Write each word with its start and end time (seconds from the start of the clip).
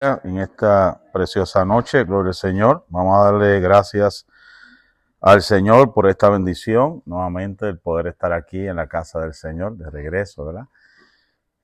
en 0.00 0.38
esta 0.38 1.00
preciosa 1.12 1.64
noche. 1.64 2.04
Gloria 2.04 2.28
al 2.28 2.34
Señor. 2.34 2.84
Vamos 2.88 3.18
a 3.18 3.24
darle 3.24 3.60
gracias 3.60 4.26
al 5.20 5.42
Señor 5.42 5.92
por 5.92 6.08
esta 6.08 6.28
bendición. 6.28 7.02
Nuevamente 7.04 7.68
el 7.68 7.78
poder 7.78 8.06
estar 8.06 8.32
aquí 8.32 8.66
en 8.66 8.76
la 8.76 8.86
casa 8.86 9.20
del 9.20 9.34
Señor 9.34 9.76
de 9.76 9.90
regreso, 9.90 10.44
¿verdad? 10.44 10.68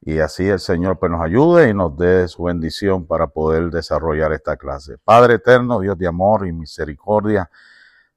Y 0.01 0.19
así 0.19 0.49
el 0.49 0.59
Señor 0.59 0.99
pues 0.99 1.13
nos 1.13 1.23
ayude 1.23 1.71
y 1.71 1.75
nos 1.75 1.97
dé 1.97 2.27
su 2.27 2.43
bendición 2.43 3.07
para 3.07 3.29
poder 3.29 3.71
desarrollar 3.71 4.33
esta 4.33 4.57
clase. 4.57 4.99
Padre 4.99 5.35
eterno, 5.35 5.79
Dios 5.79 5.97
de 5.97 6.09
amor 6.09 6.47
y 6.47 6.53
misericordia. 6.53 7.49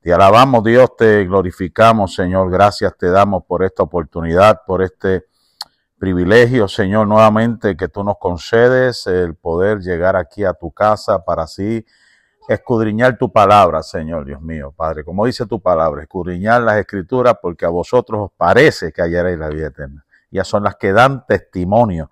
Te 0.02 0.12
alabamos, 0.12 0.64
Dios, 0.64 0.96
te 0.98 1.26
glorificamos, 1.26 2.16
Señor. 2.16 2.50
Gracias 2.50 2.98
te 2.98 3.10
damos 3.10 3.44
por 3.46 3.64
esta 3.64 3.84
oportunidad, 3.84 4.62
por 4.66 4.82
este 4.82 5.28
privilegio, 5.98 6.68
Señor, 6.68 7.08
nuevamente 7.08 7.76
que 7.76 7.88
tú 7.88 8.04
nos 8.04 8.18
concedes 8.18 9.08
el 9.08 9.36
poder 9.36 9.80
llegar 9.80 10.16
aquí 10.16 10.44
a 10.44 10.54
tu 10.54 10.72
casa 10.72 11.24
para 11.26 11.44
así 11.44 11.86
escudriñar 12.48 13.18
tu 13.18 13.32
palabra, 13.32 13.84
Señor 13.84 14.26
Dios 14.26 14.42
mío, 14.42 14.74
Padre. 14.76 15.04
Como 15.04 15.26
dice 15.26 15.46
tu 15.46 15.60
palabra, 15.60 16.04
escudriñar 16.04 16.62
las 16.62 16.78
escrituras 16.78 17.36
porque 17.42 17.66
a 17.66 17.70
vosotros 17.70 18.22
os 18.26 18.32
parece 18.38 18.92
que 18.92 19.02
hallaréis 19.02 19.40
la 19.40 19.50
vida 19.50 19.68
eterna. 19.68 20.06
Ya 20.30 20.44
son 20.44 20.64
las 20.64 20.76
que 20.76 20.94
dan 20.94 21.26
testimonio, 21.26 22.12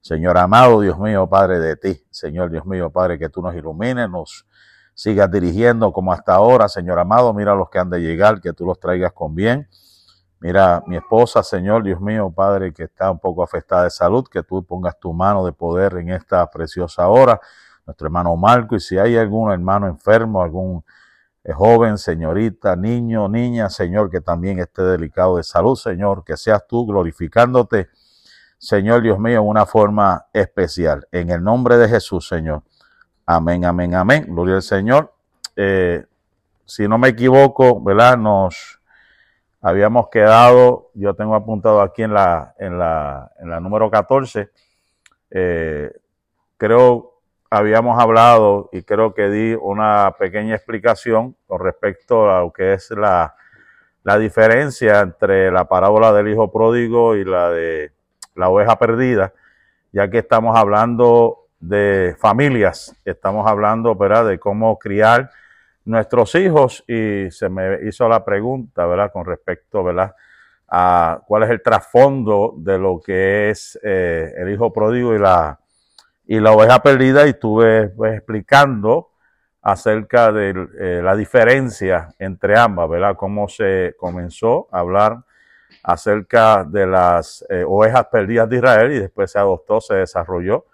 Señor 0.00 0.36
amado 0.36 0.80
Dios 0.80 0.98
mío, 0.98 1.28
Padre 1.28 1.58
de 1.58 1.76
ti, 1.76 2.06
Señor 2.10 2.50
Dios 2.50 2.66
mío, 2.66 2.90
Padre, 2.90 3.18
que 3.18 3.28
tú 3.28 3.40
nos 3.40 3.54
ilumines, 3.54 4.10
nos 4.10 4.46
sigas 4.94 5.30
dirigiendo 5.30 5.92
como 5.92 6.12
hasta 6.12 6.34
ahora, 6.34 6.68
Señor 6.68 6.98
amado. 6.98 7.32
Mira 7.32 7.54
los 7.54 7.70
que 7.70 7.78
han 7.78 7.88
de 7.88 8.00
llegar, 8.00 8.40
que 8.40 8.52
tú 8.52 8.66
los 8.66 8.78
traigas 8.78 9.12
con 9.12 9.34
bien 9.34 9.68
Mira, 10.42 10.82
mi 10.88 10.96
esposa, 10.96 11.40
Señor, 11.44 11.84
Dios 11.84 12.00
mío, 12.00 12.28
Padre, 12.34 12.72
que 12.72 12.82
está 12.82 13.12
un 13.12 13.20
poco 13.20 13.44
afectada 13.44 13.84
de 13.84 13.90
salud, 13.90 14.26
que 14.28 14.42
tú 14.42 14.64
pongas 14.64 14.98
tu 14.98 15.12
mano 15.12 15.44
de 15.44 15.52
poder 15.52 15.98
en 15.98 16.10
esta 16.10 16.50
preciosa 16.50 17.06
hora. 17.06 17.40
Nuestro 17.86 18.08
hermano 18.08 18.34
Marco, 18.34 18.74
y 18.74 18.80
si 18.80 18.98
hay 18.98 19.16
algún 19.16 19.52
hermano 19.52 19.86
enfermo, 19.86 20.42
algún 20.42 20.84
eh, 21.44 21.52
joven, 21.52 21.96
señorita, 21.96 22.74
niño, 22.74 23.28
niña, 23.28 23.70
Señor, 23.70 24.10
que 24.10 24.20
también 24.20 24.58
esté 24.58 24.82
delicado 24.82 25.36
de 25.36 25.44
salud, 25.44 25.76
Señor, 25.76 26.24
que 26.24 26.36
seas 26.36 26.66
tú 26.66 26.86
glorificándote, 26.86 27.90
Señor 28.58 29.00
Dios 29.02 29.20
mío, 29.20 29.42
en 29.42 29.46
una 29.46 29.64
forma 29.64 30.26
especial. 30.32 31.06
En 31.12 31.30
el 31.30 31.40
nombre 31.40 31.76
de 31.76 31.88
Jesús, 31.88 32.26
Señor. 32.26 32.64
Amén, 33.24 33.64
amén, 33.64 33.94
amén. 33.94 34.26
Gloria 34.28 34.56
al 34.56 34.62
Señor. 34.62 35.14
Eh, 35.54 36.04
si 36.64 36.88
no 36.88 36.98
me 36.98 37.10
equivoco, 37.10 37.80
¿verdad? 37.80 38.16
Nos 38.18 38.81
habíamos 39.62 40.08
quedado, 40.08 40.90
yo 40.94 41.14
tengo 41.14 41.36
apuntado 41.36 41.80
aquí 41.80 42.02
en 42.02 42.12
la, 42.12 42.54
en 42.58 42.78
la, 42.78 43.30
en 43.38 43.48
la 43.48 43.60
número 43.60 43.90
14, 43.90 44.50
eh, 45.30 45.92
creo 46.56 47.12
habíamos 47.48 48.02
hablado 48.02 48.70
y 48.72 48.82
creo 48.82 49.14
que 49.14 49.28
di 49.28 49.54
una 49.54 50.14
pequeña 50.18 50.54
explicación 50.56 51.36
con 51.46 51.60
respecto 51.60 52.30
a 52.30 52.40
lo 52.40 52.52
que 52.52 52.72
es 52.72 52.90
la, 52.90 53.36
la 54.02 54.18
diferencia 54.18 55.00
entre 55.00 55.50
la 55.50 55.68
parábola 55.68 56.12
del 56.12 56.28
hijo 56.28 56.50
pródigo 56.50 57.14
y 57.14 57.24
la 57.24 57.50
de 57.50 57.92
la 58.34 58.48
oveja 58.48 58.78
perdida, 58.78 59.32
ya 59.92 60.08
que 60.08 60.18
estamos 60.18 60.56
hablando 60.56 61.46
de 61.60 62.16
familias, 62.18 62.96
estamos 63.04 63.46
hablando 63.46 63.94
¿verdad? 63.94 64.26
de 64.26 64.38
cómo 64.38 64.78
criar 64.78 65.30
nuestros 65.84 66.34
hijos 66.34 66.84
y 66.86 67.30
se 67.30 67.48
me 67.48 67.78
hizo 67.86 68.08
la 68.08 68.24
pregunta, 68.24 68.86
¿verdad? 68.86 69.12
Con 69.12 69.24
respecto, 69.24 69.82
¿verdad? 69.82 70.14
A 70.68 71.20
cuál 71.26 71.42
es 71.44 71.50
el 71.50 71.62
trasfondo 71.62 72.54
de 72.56 72.78
lo 72.78 73.00
que 73.00 73.50
es 73.50 73.78
eh, 73.82 74.32
el 74.36 74.50
hijo 74.50 74.72
pródigo 74.72 75.14
y 75.14 75.18
la, 75.18 75.58
y 76.26 76.40
la 76.40 76.52
oveja 76.52 76.82
perdida 76.82 77.26
y 77.26 77.30
estuve 77.30 77.88
pues, 77.88 78.14
explicando 78.14 79.10
acerca 79.60 80.32
de 80.32 80.68
eh, 80.80 81.00
la 81.02 81.14
diferencia 81.14 82.14
entre 82.18 82.58
ambas, 82.58 82.88
¿verdad? 82.88 83.16
Cómo 83.16 83.48
se 83.48 83.94
comenzó 83.98 84.68
a 84.72 84.80
hablar 84.80 85.18
acerca 85.82 86.64
de 86.64 86.86
las 86.86 87.44
eh, 87.48 87.64
ovejas 87.66 88.06
perdidas 88.06 88.48
de 88.48 88.56
Israel 88.56 88.92
y 88.92 88.98
después 89.00 89.30
se 89.30 89.38
adoptó, 89.38 89.80
se 89.80 89.94
desarrolló 89.94 90.66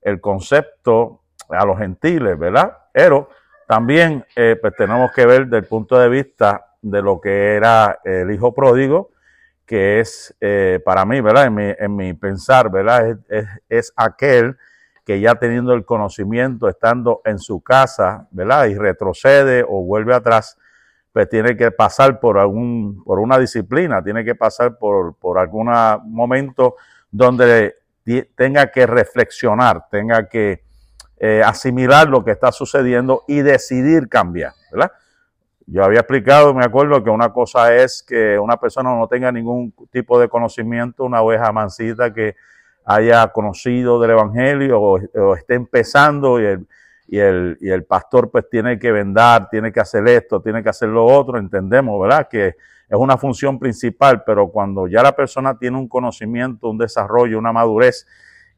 el 0.00 0.20
concepto 0.20 1.22
a 1.48 1.64
los 1.64 1.78
gentiles, 1.78 2.38
¿verdad? 2.38 2.76
Pero 2.92 3.28
también 3.66 4.24
eh, 4.36 4.56
pues 4.60 4.74
tenemos 4.76 5.12
que 5.12 5.26
ver 5.26 5.46
desde 5.46 5.58
el 5.58 5.64
punto 5.64 5.98
de 5.98 6.08
vista 6.08 6.66
de 6.80 7.02
lo 7.02 7.20
que 7.20 7.54
era 7.54 8.00
el 8.04 8.30
hijo 8.30 8.52
pródigo, 8.52 9.10
que 9.64 10.00
es 10.00 10.34
eh, 10.40 10.80
para 10.84 11.04
mí, 11.04 11.20
¿verdad? 11.20 11.46
En 11.46 11.54
mi, 11.54 11.72
en 11.78 11.96
mi 11.96 12.12
pensar, 12.14 12.70
¿verdad? 12.70 13.18
Es, 13.28 13.46
es, 13.68 13.92
aquel 13.96 14.56
que 15.04 15.20
ya 15.20 15.34
teniendo 15.36 15.72
el 15.72 15.84
conocimiento, 15.84 16.68
estando 16.68 17.22
en 17.24 17.38
su 17.38 17.62
casa, 17.62 18.26
¿verdad? 18.30 18.66
Y 18.66 18.74
retrocede 18.74 19.64
o 19.66 19.82
vuelve 19.82 20.14
atrás, 20.14 20.58
pues 21.12 21.28
tiene 21.28 21.56
que 21.56 21.70
pasar 21.70 22.20
por 22.20 22.38
algún, 22.38 23.02
por 23.04 23.18
una 23.18 23.38
disciplina, 23.38 24.02
tiene 24.02 24.24
que 24.24 24.34
pasar 24.34 24.78
por, 24.78 25.14
por 25.16 25.38
algún 25.38 25.70
momento 26.04 26.76
donde 27.10 27.76
tenga 28.34 28.70
que 28.70 28.86
reflexionar, 28.86 29.86
tenga 29.90 30.28
que 30.28 30.62
eh, 31.24 31.40
asimilar 31.44 32.08
lo 32.08 32.24
que 32.24 32.32
está 32.32 32.50
sucediendo 32.50 33.22
y 33.28 33.42
decidir 33.42 34.08
cambiar, 34.08 34.54
¿verdad? 34.72 34.90
Yo 35.68 35.84
había 35.84 36.00
explicado, 36.00 36.52
me 36.52 36.64
acuerdo, 36.64 37.04
que 37.04 37.10
una 37.10 37.32
cosa 37.32 37.72
es 37.76 38.02
que 38.02 38.36
una 38.36 38.56
persona 38.56 38.92
no 38.92 39.06
tenga 39.06 39.30
ningún 39.30 39.72
tipo 39.92 40.18
de 40.18 40.28
conocimiento, 40.28 41.04
una 41.04 41.22
oveja 41.22 41.52
mansita 41.52 42.12
que 42.12 42.34
haya 42.84 43.28
conocido 43.28 44.00
del 44.00 44.10
Evangelio 44.10 44.80
o, 44.80 45.36
esté 45.36 45.54
empezando 45.54 46.40
y 46.40 46.44
el, 46.44 46.66
y, 47.06 47.20
el, 47.20 47.56
y 47.60 47.70
el 47.70 47.84
pastor 47.84 48.28
pues 48.28 48.50
tiene 48.50 48.80
que 48.80 48.90
vendar, 48.90 49.48
tiene 49.48 49.70
que 49.70 49.78
hacer 49.78 50.08
esto, 50.08 50.42
tiene 50.42 50.60
que 50.60 50.70
hacer 50.70 50.88
lo 50.88 51.06
otro, 51.06 51.38
entendemos, 51.38 52.00
¿verdad? 52.00 52.26
Que 52.28 52.48
es 52.48 52.98
una 52.98 53.16
función 53.16 53.60
principal, 53.60 54.24
pero 54.26 54.48
cuando 54.48 54.88
ya 54.88 55.04
la 55.04 55.14
persona 55.14 55.56
tiene 55.56 55.78
un 55.78 55.86
conocimiento, 55.86 56.68
un 56.68 56.78
desarrollo, 56.78 57.38
una 57.38 57.52
madurez, 57.52 58.08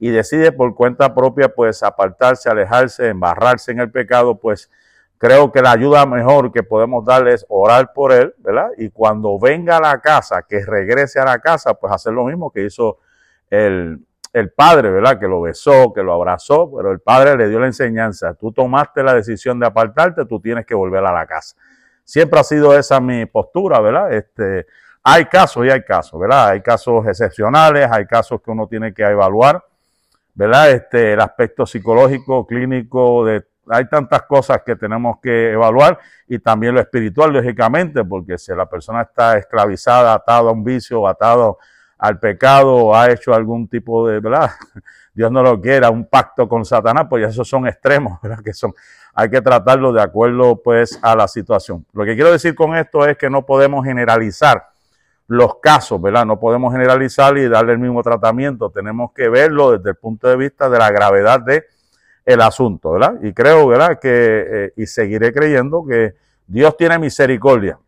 y 0.05 0.11
decide 0.11 0.53
por 0.53 0.75
cuenta 0.75 1.15
propia 1.15 1.49
pues 1.49 1.83
apartarse, 1.83 2.51
alejarse, 2.51 3.09
embarrarse 3.09 3.73
en 3.73 3.81
el 3.81 3.91
pecado, 3.91 4.39
pues 4.39 4.71
creo 5.17 5.51
que 5.51 5.63
la 5.63 5.71
ayuda 5.71 6.05
mejor 6.05 6.53
que 6.53 6.63
podemos 6.63 7.07
darle 7.07 7.33
es 7.33 7.47
orar 7.49 7.95
por 7.95 8.13
él, 8.13 8.35
¿verdad? 8.37 8.69
Y 8.77 8.91
cuando 8.91 9.39
venga 9.39 9.79
a 9.79 9.81
la 9.81 10.03
casa, 10.03 10.43
que 10.47 10.63
regrese 10.63 11.21
a 11.21 11.25
la 11.25 11.39
casa, 11.39 11.73
pues 11.73 11.91
hacer 11.91 12.13
lo 12.13 12.25
mismo 12.25 12.53
que 12.53 12.67
hizo 12.67 12.99
el, 13.49 13.99
el 14.35 14.53
padre, 14.53 14.91
¿verdad? 14.91 15.19
Que 15.19 15.27
lo 15.27 15.41
besó, 15.41 15.91
que 15.95 16.03
lo 16.03 16.13
abrazó, 16.13 16.71
pero 16.77 16.93
el 16.93 17.01
padre 17.01 17.39
le 17.39 17.49
dio 17.49 17.59
la 17.59 17.67
enseñanza. 17.69 18.35
Tú 18.35 18.53
tomaste 18.53 19.03
la 19.03 19.15
decisión 19.15 19.59
de 19.59 19.69
apartarte, 19.69 20.27
tú 20.27 20.39
tienes 20.39 20.67
que 20.67 20.75
volver 20.75 21.03
a 21.03 21.15
la 21.15 21.25
casa. 21.25 21.57
Siempre 22.05 22.41
ha 22.41 22.45
sido 22.45 22.79
esa 22.79 23.01
mi 23.01 23.25
postura, 23.25 23.81
¿verdad? 23.81 24.13
Este, 24.13 24.67
hay 25.03 25.25
casos 25.25 25.65
y 25.65 25.71
hay 25.71 25.83
casos, 25.83 26.21
¿verdad? 26.21 26.49
Hay 26.49 26.61
casos 26.61 27.07
excepcionales, 27.07 27.89
hay 27.91 28.05
casos 28.05 28.43
que 28.43 28.51
uno 28.51 28.67
tiene 28.67 28.93
que 28.93 29.03
evaluar 29.03 29.65
¿verdad? 30.35 30.71
Este, 30.73 31.13
el 31.13 31.21
aspecto 31.21 31.65
psicológico, 31.67 32.47
clínico, 32.47 33.25
de, 33.25 33.45
hay 33.69 33.89
tantas 33.89 34.23
cosas 34.23 34.63
que 34.65 34.77
tenemos 34.77 35.19
que 35.23 35.53
evaluar 35.53 35.99
y 36.29 36.39
también 36.39 36.75
lo 36.75 36.81
espiritual, 36.81 37.33
lógicamente, 37.33 38.05
porque 38.05 38.37
si 38.39 38.53
la 38.55 38.67
persona 38.67 39.03
está 39.03 39.39
esclavizada, 39.39 40.15
atado 40.15 40.49
a 40.49 40.53
un 40.53 40.65
vicio, 40.65 41.07
atado 41.07 41.59
al 41.99 42.19
pecado, 42.19 42.95
ha 42.95 43.11
hecho 43.11 43.33
algún 43.33 43.69
tipo 43.69 44.07
de, 44.07 44.21
¿verdad? 44.21 44.51
Dios 45.15 45.31
no 45.31 45.43
lo 45.43 45.61
quiera, 45.61 45.91
un 45.91 46.07
pacto 46.07 46.49
con 46.49 46.65
Satanás, 46.65 47.07
pues 47.09 47.29
esos 47.29 47.49
son 47.49 47.67
extremos, 47.67 48.21
¿verdad? 48.23 48.43
Que 48.45 48.53
son, 48.53 48.75
hay 49.15 49.31
que 49.31 49.41
tratarlo 49.41 49.93
de 49.93 50.03
acuerdo, 50.03 50.61
pues, 50.63 50.99
a 51.03 51.15
la 51.15 51.29
situación. 51.29 51.87
Lo 51.93 52.05
que 52.05 52.15
quiero 52.15 52.33
decir 52.33 52.55
con 52.55 52.77
esto 52.77 53.07
es 53.07 53.17
que 53.17 53.31
no 53.31 53.47
podemos 53.47 53.85
generalizar 53.85 54.74
los 55.27 55.57
casos, 55.61 56.01
¿verdad? 56.01 56.27
No 56.27 56.39
podemos 56.39 56.73
generalizar 56.73 57.37
y 57.39 57.49
darle 57.49 57.73
el 57.73 57.79
mismo 57.79 58.03
tratamiento, 58.03 58.71
tenemos 58.71 59.13
que 59.13 59.29
verlo 59.29 59.73
desde 59.73 59.91
el 59.91 59.97
punto 59.97 60.29
de 60.29 60.37
vista 60.37 60.69
de 60.69 60.79
la 60.79 60.91
gravedad 60.91 61.41
de 61.41 61.65
asunto, 62.41 62.93
¿verdad? 62.93 63.15
Y 63.23 63.33
creo, 63.33 63.67
¿verdad? 63.67 63.99
Que, 63.99 64.11
eh, 64.11 64.73
y 64.77 64.87
seguiré 64.87 65.33
creyendo 65.33 65.85
que 65.85 66.15
Dios 66.47 66.77
tiene 66.77 66.99
misericordia 66.99 67.79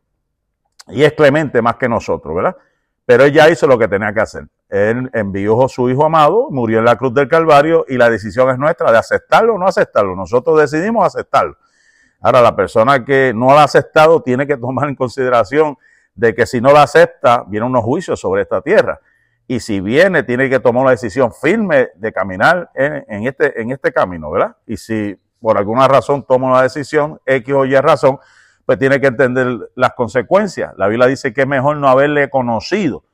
y 0.88 1.02
es 1.02 1.12
clemente 1.12 1.60
más 1.60 1.76
que 1.76 1.88
nosotros, 1.88 2.34
¿verdad? 2.34 2.56
Pero 3.04 3.24
él 3.24 3.32
ya 3.32 3.48
hizo 3.48 3.66
lo 3.66 3.78
que 3.78 3.88
tenía 3.88 4.12
que 4.12 4.20
hacer. 4.20 4.46
Él 4.68 5.08
envió 5.12 5.64
a 5.64 5.68
su 5.68 5.88
hijo 5.88 6.04
amado, 6.04 6.48
murió 6.50 6.80
en 6.80 6.84
la 6.84 6.96
cruz 6.96 7.14
del 7.14 7.28
Calvario 7.28 7.84
y 7.88 7.96
la 7.96 8.10
decisión 8.10 8.50
es 8.50 8.58
nuestra 8.58 8.90
de 8.90 8.98
aceptarlo 8.98 9.54
o 9.54 9.58
no 9.58 9.66
aceptarlo. 9.66 10.16
Nosotros 10.16 10.58
decidimos 10.58 11.06
aceptarlo. 11.06 11.56
Ahora, 12.20 12.40
la 12.40 12.56
persona 12.56 13.04
que 13.04 13.32
no 13.34 13.46
lo 13.46 13.58
ha 13.58 13.64
aceptado 13.64 14.22
tiene 14.22 14.46
que 14.46 14.56
tomar 14.56 14.88
en 14.88 14.96
consideración 14.96 15.76
de 16.16 16.34
que 16.34 16.46
si 16.46 16.60
no 16.60 16.72
la 16.72 16.82
acepta, 16.82 17.44
vienen 17.46 17.68
unos 17.70 17.84
juicios 17.84 18.18
sobre 18.18 18.42
esta 18.42 18.60
tierra. 18.60 19.00
Y 19.46 19.60
si 19.60 19.80
viene, 19.80 20.24
tiene 20.24 20.50
que 20.50 20.58
tomar 20.58 20.82
una 20.82 20.90
decisión 20.90 21.32
firme 21.32 21.90
de 21.94 22.12
caminar 22.12 22.70
en, 22.74 23.26
este, 23.26 23.60
en 23.60 23.70
este 23.70 23.92
camino, 23.92 24.30
¿verdad? 24.30 24.56
Y 24.66 24.76
si 24.76 25.16
por 25.40 25.56
alguna 25.56 25.86
razón 25.86 26.24
toma 26.26 26.48
una 26.48 26.62
decisión, 26.62 27.20
X 27.24 27.54
o 27.54 27.64
Y 27.64 27.76
razón, 27.76 28.18
pues 28.64 28.78
tiene 28.78 29.00
que 29.00 29.06
entender 29.06 29.70
las 29.76 29.92
consecuencias. 29.92 30.72
La 30.76 30.88
Biblia 30.88 31.06
dice 31.06 31.32
que 31.32 31.42
es 31.42 31.46
mejor 31.46 31.76
no 31.76 31.88
haberle 31.88 32.28
conocido 32.28 33.04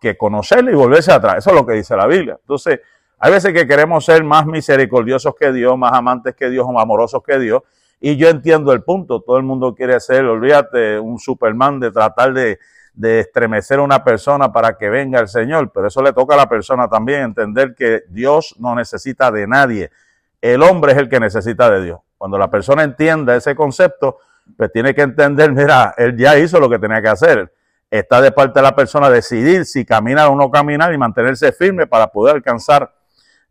que 0.00 0.16
conocerle 0.16 0.72
y 0.72 0.74
volverse 0.74 1.12
atrás. 1.12 1.36
Eso 1.38 1.50
es 1.50 1.56
lo 1.56 1.66
que 1.66 1.74
dice 1.74 1.94
la 1.94 2.06
Biblia. 2.06 2.38
Entonces, 2.40 2.80
Hay 3.24 3.30
veces 3.30 3.52
que 3.52 3.68
queremos 3.68 4.04
ser 4.04 4.24
más 4.24 4.46
misericordiosos 4.46 5.36
que 5.38 5.52
Dios, 5.52 5.78
más 5.78 5.92
amantes 5.92 6.34
que 6.34 6.50
Dios, 6.50 6.66
más 6.72 6.82
amorosos 6.82 7.22
que 7.22 7.38
Dios. 7.38 7.62
Y 8.04 8.16
yo 8.16 8.28
entiendo 8.28 8.72
el 8.72 8.82
punto. 8.82 9.20
Todo 9.20 9.36
el 9.36 9.44
mundo 9.44 9.76
quiere 9.76 9.98
ser, 10.00 10.24
olvídate, 10.24 10.98
un 10.98 11.20
Superman 11.20 11.78
de 11.78 11.92
tratar 11.92 12.34
de, 12.34 12.58
de 12.94 13.20
estremecer 13.20 13.78
a 13.78 13.82
una 13.82 14.02
persona 14.02 14.52
para 14.52 14.76
que 14.76 14.90
venga 14.90 15.20
el 15.20 15.28
Señor. 15.28 15.70
Pero 15.72 15.86
eso 15.86 16.02
le 16.02 16.12
toca 16.12 16.34
a 16.34 16.36
la 16.36 16.48
persona 16.48 16.88
también 16.88 17.22
entender 17.22 17.76
que 17.76 18.02
Dios 18.08 18.56
no 18.58 18.74
necesita 18.74 19.30
de 19.30 19.46
nadie. 19.46 19.92
El 20.40 20.64
hombre 20.64 20.92
es 20.92 20.98
el 20.98 21.08
que 21.08 21.20
necesita 21.20 21.70
de 21.70 21.84
Dios. 21.84 22.00
Cuando 22.18 22.36
la 22.38 22.50
persona 22.50 22.82
entienda 22.82 23.36
ese 23.36 23.54
concepto, 23.54 24.18
pues 24.56 24.72
tiene 24.72 24.96
que 24.96 25.02
entender, 25.02 25.52
mira, 25.52 25.94
él 25.96 26.16
ya 26.16 26.36
hizo 26.36 26.58
lo 26.58 26.68
que 26.68 26.80
tenía 26.80 27.00
que 27.00 27.08
hacer. 27.08 27.54
Está 27.88 28.20
de 28.20 28.32
parte 28.32 28.58
de 28.58 28.64
la 28.64 28.74
persona 28.74 29.10
decidir 29.10 29.64
si 29.64 29.84
caminar 29.84 30.28
o 30.28 30.34
no 30.34 30.50
caminar 30.50 30.92
y 30.92 30.98
mantenerse 30.98 31.52
firme 31.52 31.86
para 31.86 32.08
poder 32.08 32.34
alcanzar 32.34 32.92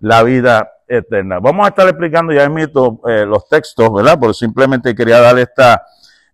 la 0.01 0.23
vida 0.23 0.73
eterna. 0.91 1.39
Vamos 1.39 1.65
a 1.65 1.69
estar 1.69 1.87
explicando 1.87 2.33
ya 2.33 2.47
mito 2.49 2.99
eh, 3.07 3.25
los 3.25 3.47
textos, 3.47 3.91
¿verdad? 3.93 4.17
Porque 4.19 4.33
simplemente 4.33 4.93
quería 4.93 5.19
dar 5.19 5.37
esta 5.39 5.85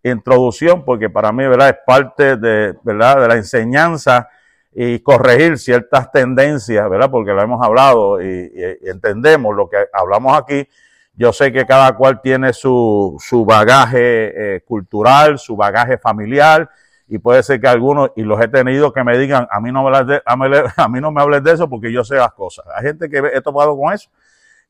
introducción 0.03 0.83
porque 0.83 1.09
para 1.09 1.31
mí, 1.31 1.45
¿verdad? 1.47 1.69
Es 1.69 1.77
parte 1.85 2.37
de, 2.37 2.75
¿verdad? 2.83 3.21
De 3.21 3.27
la 3.27 3.35
enseñanza 3.35 4.29
y 4.73 4.99
corregir 4.99 5.57
ciertas 5.57 6.11
tendencias, 6.11 6.89
¿verdad? 6.89 7.09
Porque 7.09 7.31
lo 7.31 7.41
hemos 7.41 7.63
hablado 7.63 8.21
y, 8.21 8.51
entendemos 8.83 9.55
lo 9.55 9.69
que 9.69 9.77
hablamos 9.93 10.37
aquí. 10.37 10.67
Yo 11.13 11.33
sé 11.33 11.51
que 11.51 11.65
cada 11.65 11.95
cual 11.95 12.21
tiene 12.21 12.53
su, 12.53 13.17
su 13.19 13.43
bagaje 13.43 14.55
eh, 14.55 14.61
cultural, 14.61 15.39
su 15.39 15.55
bagaje 15.55 15.97
familiar, 15.97 16.69
y 17.07 17.17
puede 17.19 17.41
ser 17.41 17.61
que 17.61 17.67
algunos, 17.67 18.11
y 18.15 18.21
los 18.23 18.39
he 18.41 18.47
tenido, 18.49 18.91
que 18.91 19.03
me 19.03 19.17
digan, 19.17 19.47
a 19.49 19.59
mí 19.61 19.71
no 19.71 19.83
me, 19.83 20.03
de, 20.03 20.21
a 20.75 20.87
mí 20.87 20.99
no 20.99 21.11
me 21.11 21.21
hables 21.21 21.43
de 21.43 21.53
eso 21.53 21.69
porque 21.69 21.91
yo 21.91 22.03
sé 22.03 22.15
las 22.15 22.33
cosas. 22.33 22.65
Hay 22.75 22.83
gente 22.83 23.09
que 23.09 23.17
he 23.33 23.41
topado 23.41 23.77
con 23.77 23.93
eso, 23.93 24.09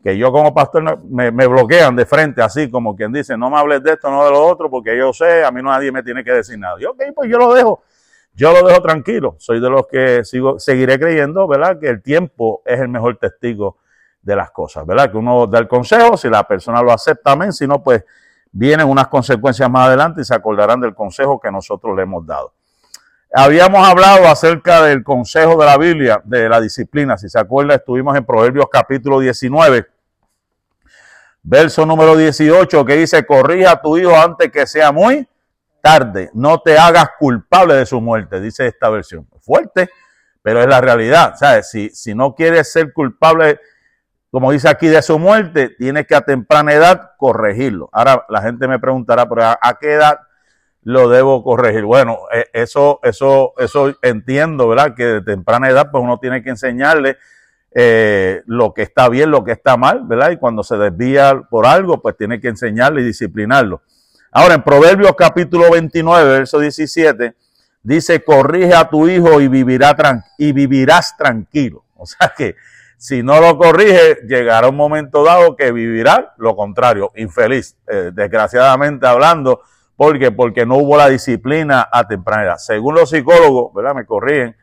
que 0.03 0.17
yo 0.17 0.31
como 0.31 0.53
pastor 0.53 0.99
me, 1.03 1.29
bloquean 1.31 1.95
de 1.95 2.05
frente, 2.05 2.41
así 2.41 2.69
como 2.69 2.95
quien 2.95 3.11
dice, 3.11 3.37
no 3.37 3.49
me 3.49 3.57
hables 3.57 3.83
de 3.83 3.93
esto, 3.93 4.09
no 4.09 4.23
de 4.25 4.31
lo 4.31 4.45
otro, 4.45 4.69
porque 4.69 4.97
yo 4.97 5.11
sé, 5.11 5.43
a 5.43 5.51
mí 5.51 5.61
nadie 5.61 5.91
me 5.91 6.03
tiene 6.03 6.23
que 6.23 6.31
decir 6.31 6.57
nada. 6.57 6.75
Yo, 6.79 6.91
ok, 6.91 7.03
pues 7.15 7.29
yo 7.29 7.37
lo 7.37 7.53
dejo, 7.53 7.83
yo 8.33 8.53
lo 8.53 8.67
dejo 8.67 8.81
tranquilo. 8.81 9.35
Soy 9.39 9.59
de 9.59 9.69
los 9.69 9.87
que 9.87 10.23
sigo, 10.23 10.59
seguiré 10.59 10.99
creyendo, 10.99 11.47
¿verdad? 11.47 11.79
Que 11.79 11.89
el 11.89 12.01
tiempo 12.01 12.61
es 12.65 12.79
el 12.79 12.87
mejor 12.87 13.17
testigo 13.17 13.77
de 14.21 14.35
las 14.35 14.51
cosas, 14.51 14.85
¿verdad? 14.85 15.11
Que 15.11 15.17
uno 15.17 15.47
da 15.47 15.59
el 15.59 15.67
consejo, 15.67 16.15
si 16.17 16.29
la 16.29 16.47
persona 16.47 16.81
lo 16.81 16.91
acepta, 16.91 17.31
amén, 17.31 17.51
si 17.51 17.65
no, 17.67 17.81
pues 17.81 18.03
vienen 18.51 18.87
unas 18.87 19.07
consecuencias 19.07 19.69
más 19.69 19.87
adelante 19.87 20.21
y 20.21 20.23
se 20.23 20.35
acordarán 20.35 20.79
del 20.79 20.93
consejo 20.93 21.39
que 21.39 21.51
nosotros 21.51 21.95
le 21.95 22.03
hemos 22.03 22.25
dado. 22.25 22.53
Habíamos 23.33 23.87
hablado 23.87 24.25
acerca 24.27 24.81
del 24.83 25.03
consejo 25.03 25.57
de 25.57 25.65
la 25.65 25.77
Biblia, 25.77 26.21
de 26.23 26.47
la 26.47 26.61
disciplina. 26.61 27.17
Si 27.17 27.29
se 27.29 27.39
acuerda, 27.39 27.75
estuvimos 27.75 28.15
en 28.15 28.25
Proverbios 28.25 28.67
capítulo 28.71 29.19
19, 29.19 29.85
verso 31.43 31.85
número 31.85 32.15
18, 32.15 32.85
que 32.85 32.95
dice, 32.95 33.25
corrija 33.25 33.71
a 33.71 33.81
tu 33.81 33.97
hijo 33.97 34.15
antes 34.15 34.51
que 34.51 34.65
sea 34.65 34.91
muy 34.91 35.27
tarde. 35.81 36.29
No 36.33 36.59
te 36.59 36.77
hagas 36.77 37.09
culpable 37.19 37.75
de 37.75 37.85
su 37.85 37.99
muerte, 37.99 38.39
dice 38.39 38.67
esta 38.67 38.89
versión. 38.89 39.27
Fuerte, 39.41 39.89
pero 40.41 40.61
es 40.61 40.67
la 40.67 40.79
realidad. 40.81 41.35
¿Sabes? 41.35 41.69
Si, 41.69 41.89
si 41.89 42.15
no 42.15 42.33
quieres 42.33 42.71
ser 42.71 42.93
culpable 42.93 43.59
como 44.29 44.51
dice 44.51 44.67
aquí, 44.67 44.87
de 44.87 45.01
su 45.01 45.17
muerte, 45.17 45.69
tiene 45.69 46.05
que 46.05 46.13
a 46.13 46.21
temprana 46.21 46.73
edad 46.73 47.11
corregirlo. 47.17 47.89
Ahora 47.93 48.25
la 48.29 48.41
gente 48.41 48.67
me 48.67 48.77
preguntará, 48.77 49.27
pero 49.27 49.43
¿a, 49.43 49.77
qué 49.79 49.93
edad 49.93 50.19
lo 50.87 51.09
debo 51.09 51.43
corregir? 51.43 51.83
Bueno, 51.83 52.17
eh, 52.33 52.45
eso, 52.53 53.01
eso, 53.03 53.51
eso 53.57 53.93
entiendo, 54.01 54.69
¿verdad? 54.69 54.95
Que 54.95 55.03
de 55.03 55.21
temprana 55.21 55.69
edad, 55.69 55.91
pues 55.91 56.01
uno 56.01 56.17
tiene 56.17 56.41
que 56.41 56.49
enseñarle 56.49 57.17
eh, 57.75 58.41
lo 58.45 58.73
que 58.73 58.83
está 58.83 59.09
bien, 59.09 59.29
lo 59.29 59.43
que 59.43 59.51
está 59.51 59.75
mal, 59.75 60.03
¿verdad? 60.05 60.31
Y 60.31 60.37
cuando 60.37 60.63
se 60.63 60.77
desvía 60.77 61.41
por 61.49 61.65
algo, 61.65 62.01
pues 62.01 62.15
tiene 62.15 62.39
que 62.39 62.47
enseñarle 62.47 63.01
y 63.01 63.03
disciplinarlo. 63.03 63.81
Ahora, 64.31 64.53
en 64.53 64.63
Proverbios 64.63 65.11
capítulo 65.17 65.69
29, 65.69 66.31
verso 66.31 66.57
17, 66.57 67.35
dice, 67.83 68.23
corrige 68.23 68.73
a 68.73 68.87
tu 68.89 69.09
hijo 69.09 69.41
y, 69.41 69.49
vivirá 69.49 69.93
y 70.37 70.53
vivirás 70.53 71.17
tranquilo. 71.17 71.83
O 71.99 72.05
sea 72.05 72.31
que 72.37 72.55
si 72.97 73.23
no 73.23 73.41
lo 73.41 73.57
corrige, 73.57 74.19
llegará 74.25 74.69
un 74.69 74.75
momento 74.77 75.23
dado 75.23 75.57
que 75.57 75.71
vivirá 75.71 76.33
lo 76.37 76.55
contrario, 76.55 77.11
infeliz, 77.15 77.75
eh, 77.87 78.11
desgraciadamente 78.13 79.05
hablando, 79.05 79.63
porque 79.97 80.31
porque 80.31 80.65
no 80.65 80.77
hubo 80.77 80.95
la 80.95 81.09
disciplina 81.09 81.89
a 81.91 82.07
temprana 82.07 82.43
edad. 82.43 82.57
Según 82.57 82.95
los 82.95 83.09
psicólogos, 83.09 83.73
¿verdad? 83.73 83.95
Me 83.95 84.05
corrigen, 84.05 84.55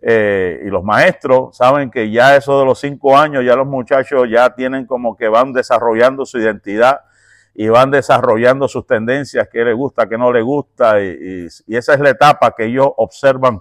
eh, 0.00 0.62
y 0.64 0.68
los 0.68 0.82
maestros 0.82 1.56
saben 1.56 1.90
que 1.90 2.10
ya 2.10 2.36
eso 2.36 2.58
de 2.58 2.64
los 2.64 2.78
cinco 2.78 3.18
años, 3.18 3.44
ya 3.44 3.54
los 3.54 3.66
muchachos 3.66 4.28
ya 4.30 4.54
tienen 4.54 4.86
como 4.86 5.16
que 5.16 5.28
van 5.28 5.52
desarrollando 5.52 6.24
su 6.24 6.38
identidad 6.38 7.00
y 7.54 7.68
van 7.68 7.90
desarrollando 7.90 8.68
sus 8.68 8.86
tendencias, 8.86 9.48
que 9.48 9.64
les 9.64 9.74
gusta, 9.74 10.08
que 10.08 10.16
no 10.16 10.32
les 10.32 10.44
gusta, 10.44 11.02
y, 11.02 11.48
y 11.66 11.76
esa 11.76 11.94
es 11.94 12.00
la 12.00 12.10
etapa 12.10 12.54
que 12.56 12.64
ellos 12.64 12.88
observan 12.96 13.60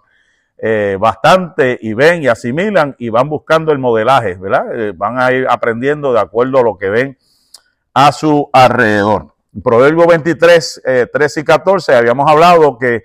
eh, 0.57 0.95
bastante 0.98 1.78
y 1.81 1.94
ven 1.94 2.24
y 2.24 2.28
asimilan 2.28 2.95
y 2.98 3.10
van 3.10 3.28
buscando 3.28 3.74
el 3.74 3.78
modelaje, 3.78 4.36
¿verdad? 4.36 4.66
Eh, 4.74 4.94
van 4.95 5.19
a 5.19 5.31
ir 5.33 5.45
aprendiendo 5.50 6.13
de 6.13 6.21
acuerdo 6.21 6.60
a 6.60 6.63
lo 6.63 6.78
que 6.78 6.89
ven 6.89 7.18
a 7.94 8.12
su 8.13 8.50
alrededor. 8.54 9.35
Proverbio 9.63 10.06
23, 10.07 10.81
13 11.12 11.40
y 11.40 11.44
14 11.44 11.96
habíamos 11.96 12.30
hablado 12.30 12.78
que 12.78 13.04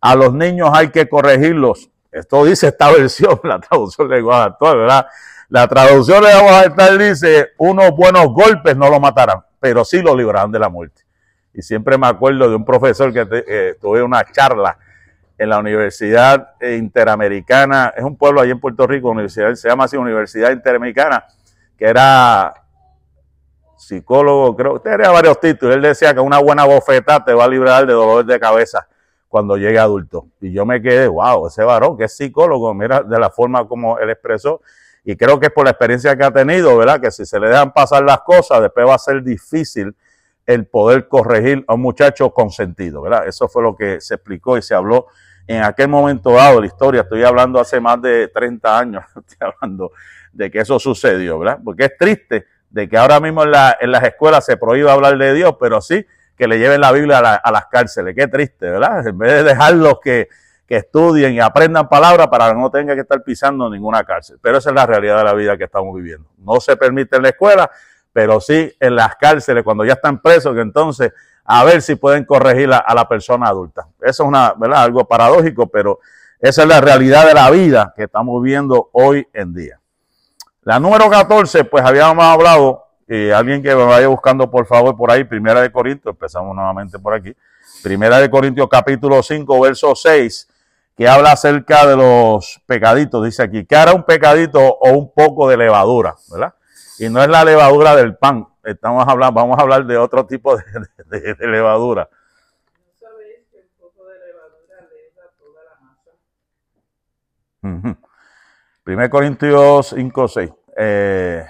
a 0.00 0.14
los 0.16 0.34
niños 0.34 0.70
hay 0.72 0.90
que 0.90 1.08
corregirlos. 1.08 1.90
Esto 2.10 2.44
dice 2.44 2.68
esta 2.68 2.90
versión, 2.92 3.40
la 3.44 3.58
traducción 3.58 4.08
de 4.08 4.16
lenguaje 4.16 4.48
actual, 4.48 4.78
¿verdad? 4.78 5.06
La 5.48 5.66
traducción 5.68 6.22
de 6.22 6.32
vamos 6.32 6.52
a 6.52 6.62
estar 6.64 6.98
dice, 6.98 7.50
unos 7.58 7.90
buenos 7.92 8.26
golpes 8.28 8.76
no 8.76 8.88
lo 8.88 8.98
matarán, 8.98 9.42
pero 9.60 9.84
sí 9.84 10.00
lo 10.00 10.16
librarán 10.16 10.50
de 10.50 10.58
la 10.58 10.68
muerte. 10.68 11.02
Y 11.54 11.62
siempre 11.62 11.98
me 11.98 12.06
acuerdo 12.06 12.48
de 12.48 12.56
un 12.56 12.64
profesor 12.64 13.12
que 13.12 13.26
eh, 13.30 13.76
tuve 13.80 14.02
una 14.02 14.24
charla 14.24 14.78
en 15.36 15.48
la 15.48 15.58
Universidad 15.58 16.54
Interamericana, 16.62 17.92
es 17.96 18.02
un 18.02 18.16
pueblo 18.16 18.40
allí 18.40 18.50
en 18.50 18.60
Puerto 18.60 18.86
Rico, 18.86 19.10
universidad, 19.10 19.54
se 19.54 19.68
llama 19.68 19.84
así 19.84 19.96
Universidad 19.96 20.52
Interamericana, 20.52 21.24
que 21.76 21.84
era 21.84 22.54
psicólogo, 23.82 24.56
creo, 24.56 24.80
tenía 24.80 25.10
varios 25.10 25.40
títulos, 25.40 25.76
él 25.76 25.82
decía 25.82 26.14
que 26.14 26.20
una 26.20 26.38
buena 26.38 26.64
bofeta 26.64 27.24
te 27.24 27.34
va 27.34 27.44
a 27.44 27.48
librar 27.48 27.86
de 27.86 27.92
dolores 27.92 28.26
de 28.26 28.38
cabeza 28.38 28.86
cuando 29.28 29.56
llegue 29.56 29.78
adulto. 29.78 30.26
Y 30.40 30.52
yo 30.52 30.64
me 30.64 30.80
quedé, 30.80 31.08
wow, 31.08 31.46
ese 31.46 31.64
varón 31.64 31.96
que 31.96 32.04
es 32.04 32.16
psicólogo, 32.16 32.72
mira 32.74 33.02
de 33.02 33.18
la 33.18 33.30
forma 33.30 33.66
como 33.66 33.98
él 33.98 34.10
expresó, 34.10 34.60
y 35.04 35.16
creo 35.16 35.40
que 35.40 35.46
es 35.46 35.52
por 35.52 35.64
la 35.64 35.70
experiencia 35.70 36.16
que 36.16 36.24
ha 36.24 36.30
tenido, 36.30 36.76
¿verdad? 36.76 37.00
Que 37.00 37.10
si 37.10 37.26
se 37.26 37.40
le 37.40 37.48
dejan 37.48 37.72
pasar 37.72 38.04
las 38.04 38.20
cosas, 38.20 38.60
después 38.60 38.86
va 38.86 38.94
a 38.94 38.98
ser 38.98 39.22
difícil 39.22 39.94
el 40.46 40.66
poder 40.66 41.08
corregir 41.08 41.64
a 41.66 41.74
un 41.74 41.80
muchacho 41.80 42.30
consentido, 42.32 43.02
¿verdad? 43.02 43.26
Eso 43.26 43.48
fue 43.48 43.62
lo 43.62 43.74
que 43.74 44.00
se 44.00 44.14
explicó 44.14 44.56
y 44.56 44.62
se 44.62 44.74
habló 44.74 45.06
en 45.46 45.62
aquel 45.62 45.88
momento 45.88 46.32
dado 46.32 46.60
la 46.60 46.66
historia, 46.66 47.00
estoy 47.00 47.24
hablando 47.24 47.58
hace 47.58 47.80
más 47.80 48.00
de 48.00 48.28
30 48.28 48.78
años, 48.78 49.04
estoy 49.16 49.38
hablando 49.40 49.92
de 50.32 50.50
que 50.50 50.60
eso 50.60 50.78
sucedió, 50.78 51.38
¿verdad? 51.38 51.58
Porque 51.64 51.84
es 51.86 51.96
triste 51.98 52.46
de 52.72 52.88
que 52.88 52.96
ahora 52.96 53.20
mismo 53.20 53.44
en, 53.44 53.50
las 53.50 54.02
escuelas 54.02 54.44
se 54.44 54.56
prohíba 54.56 54.92
hablar 54.92 55.16
de 55.18 55.34
Dios, 55.34 55.56
pero 55.60 55.80
sí 55.80 56.06
que 56.36 56.48
le 56.48 56.58
lleven 56.58 56.80
la 56.80 56.90
Biblia 56.90 57.18
a, 57.18 57.52
las 57.52 57.66
cárceles. 57.66 58.14
Qué 58.16 58.26
triste, 58.26 58.70
¿verdad? 58.70 59.06
En 59.06 59.16
vez 59.18 59.32
de 59.32 59.42
dejarlos 59.44 60.00
que, 60.02 60.28
estudien 60.68 61.34
y 61.34 61.38
aprendan 61.38 61.86
palabras 61.86 62.28
para 62.28 62.48
que 62.48 62.54
no 62.54 62.70
tengan 62.70 62.96
que 62.96 63.02
estar 63.02 63.22
pisando 63.22 63.68
ninguna 63.68 64.04
cárcel. 64.04 64.38
Pero 64.40 64.56
esa 64.56 64.70
es 64.70 64.74
la 64.74 64.86
realidad 64.86 65.18
de 65.18 65.24
la 65.24 65.34
vida 65.34 65.58
que 65.58 65.64
estamos 65.64 65.94
viviendo. 65.94 66.26
No 66.38 66.60
se 66.60 66.78
permite 66.78 67.16
en 67.16 67.24
la 67.24 67.28
escuela, 67.28 67.70
pero 68.10 68.40
sí 68.40 68.74
en 68.80 68.96
las 68.96 69.16
cárceles, 69.16 69.64
cuando 69.64 69.84
ya 69.84 69.92
están 69.92 70.22
presos, 70.22 70.54
que 70.54 70.62
entonces 70.62 71.12
a 71.44 71.62
ver 71.64 71.82
si 71.82 71.96
pueden 71.96 72.24
corregir 72.24 72.72
a, 72.72 72.94
la 72.94 73.06
persona 73.06 73.48
adulta. 73.48 73.86
Eso 74.00 74.22
es 74.22 74.28
una, 74.28 74.54
¿verdad? 74.56 74.84
algo 74.84 75.06
paradójico, 75.06 75.66
pero 75.66 76.00
esa 76.40 76.62
es 76.62 76.68
la 76.68 76.80
realidad 76.80 77.26
de 77.26 77.34
la 77.34 77.50
vida 77.50 77.92
que 77.94 78.04
estamos 78.04 78.42
viendo 78.42 78.88
hoy 78.92 79.28
en 79.34 79.52
día. 79.52 79.81
La 80.64 80.78
número 80.78 81.10
14, 81.10 81.64
pues 81.64 81.84
habíamos 81.84 82.24
hablado, 82.24 82.86
y 83.08 83.30
alguien 83.30 83.60
que 83.64 83.74
me 83.74 83.84
vaya 83.84 84.06
buscando 84.06 84.48
por 84.48 84.64
favor 84.64 84.96
por 84.96 85.10
ahí, 85.10 85.24
Primera 85.24 85.60
de 85.60 85.72
Corintios, 85.72 86.14
empezamos 86.14 86.54
nuevamente 86.54 87.00
por 87.00 87.14
aquí, 87.14 87.34
Primera 87.82 88.20
de 88.20 88.30
Corintios 88.30 88.68
capítulo 88.70 89.24
5, 89.24 89.60
verso 89.60 89.92
6, 89.96 90.48
que 90.96 91.08
habla 91.08 91.32
acerca 91.32 91.84
de 91.84 91.96
los 91.96 92.62
pecaditos, 92.64 93.24
dice 93.24 93.42
aquí, 93.42 93.66
que 93.66 93.74
hará 93.74 93.92
un 93.92 94.04
pecadito 94.04 94.60
o 94.60 94.90
un 94.90 95.12
poco 95.12 95.48
de 95.48 95.56
levadura, 95.56 96.14
¿verdad? 96.30 96.54
Y 97.00 97.08
no 97.08 97.20
es 97.20 97.28
la 97.28 97.44
levadura 97.44 97.96
del 97.96 98.16
pan, 98.16 98.46
estamos 98.62 99.04
hablando, 99.08 99.40
vamos 99.40 99.58
a 99.58 99.62
hablar 99.62 99.84
de 99.84 99.98
otro 99.98 100.26
tipo 100.26 100.56
de, 100.56 100.62
levadura. 101.40 102.08
Primer 108.84 109.08
Corintios 109.10 109.94
5, 109.96 110.28
6. 110.28 110.50
Eh, 110.76 111.46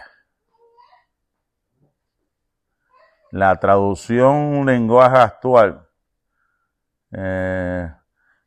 la 3.30 3.58
traducción 3.58 4.66
lenguaje 4.66 5.16
actual 5.16 5.88
eh, 7.10 7.90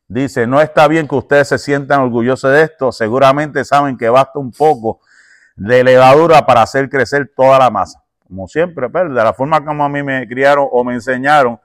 dice, 0.08 0.46
no 0.46 0.62
está 0.62 0.88
bien 0.88 1.08
que 1.08 1.16
ustedes 1.16 1.48
se 1.48 1.58
sientan 1.58 2.02
orgullosos 2.02 2.52
de 2.52 2.62
esto, 2.62 2.92
seguramente 2.92 3.66
saben 3.66 3.98
que 3.98 4.08
basta 4.08 4.38
un 4.38 4.52
poco 4.52 5.00
de 5.56 5.84
levadura 5.84 6.46
para 6.46 6.62
hacer 6.62 6.88
crecer 6.88 7.32
toda 7.36 7.58
la 7.58 7.72
masa. 7.72 8.04
Como 8.28 8.48
siempre, 8.48 8.88
pero 8.92 9.10
de 9.10 9.24
la 9.24 9.34
forma 9.34 9.66
como 9.66 9.84
a 9.84 9.90
mí 9.90 10.04
me 10.04 10.28
criaron 10.28 10.68
o 10.72 10.84
me 10.84 10.94
enseñaron, 10.94 11.60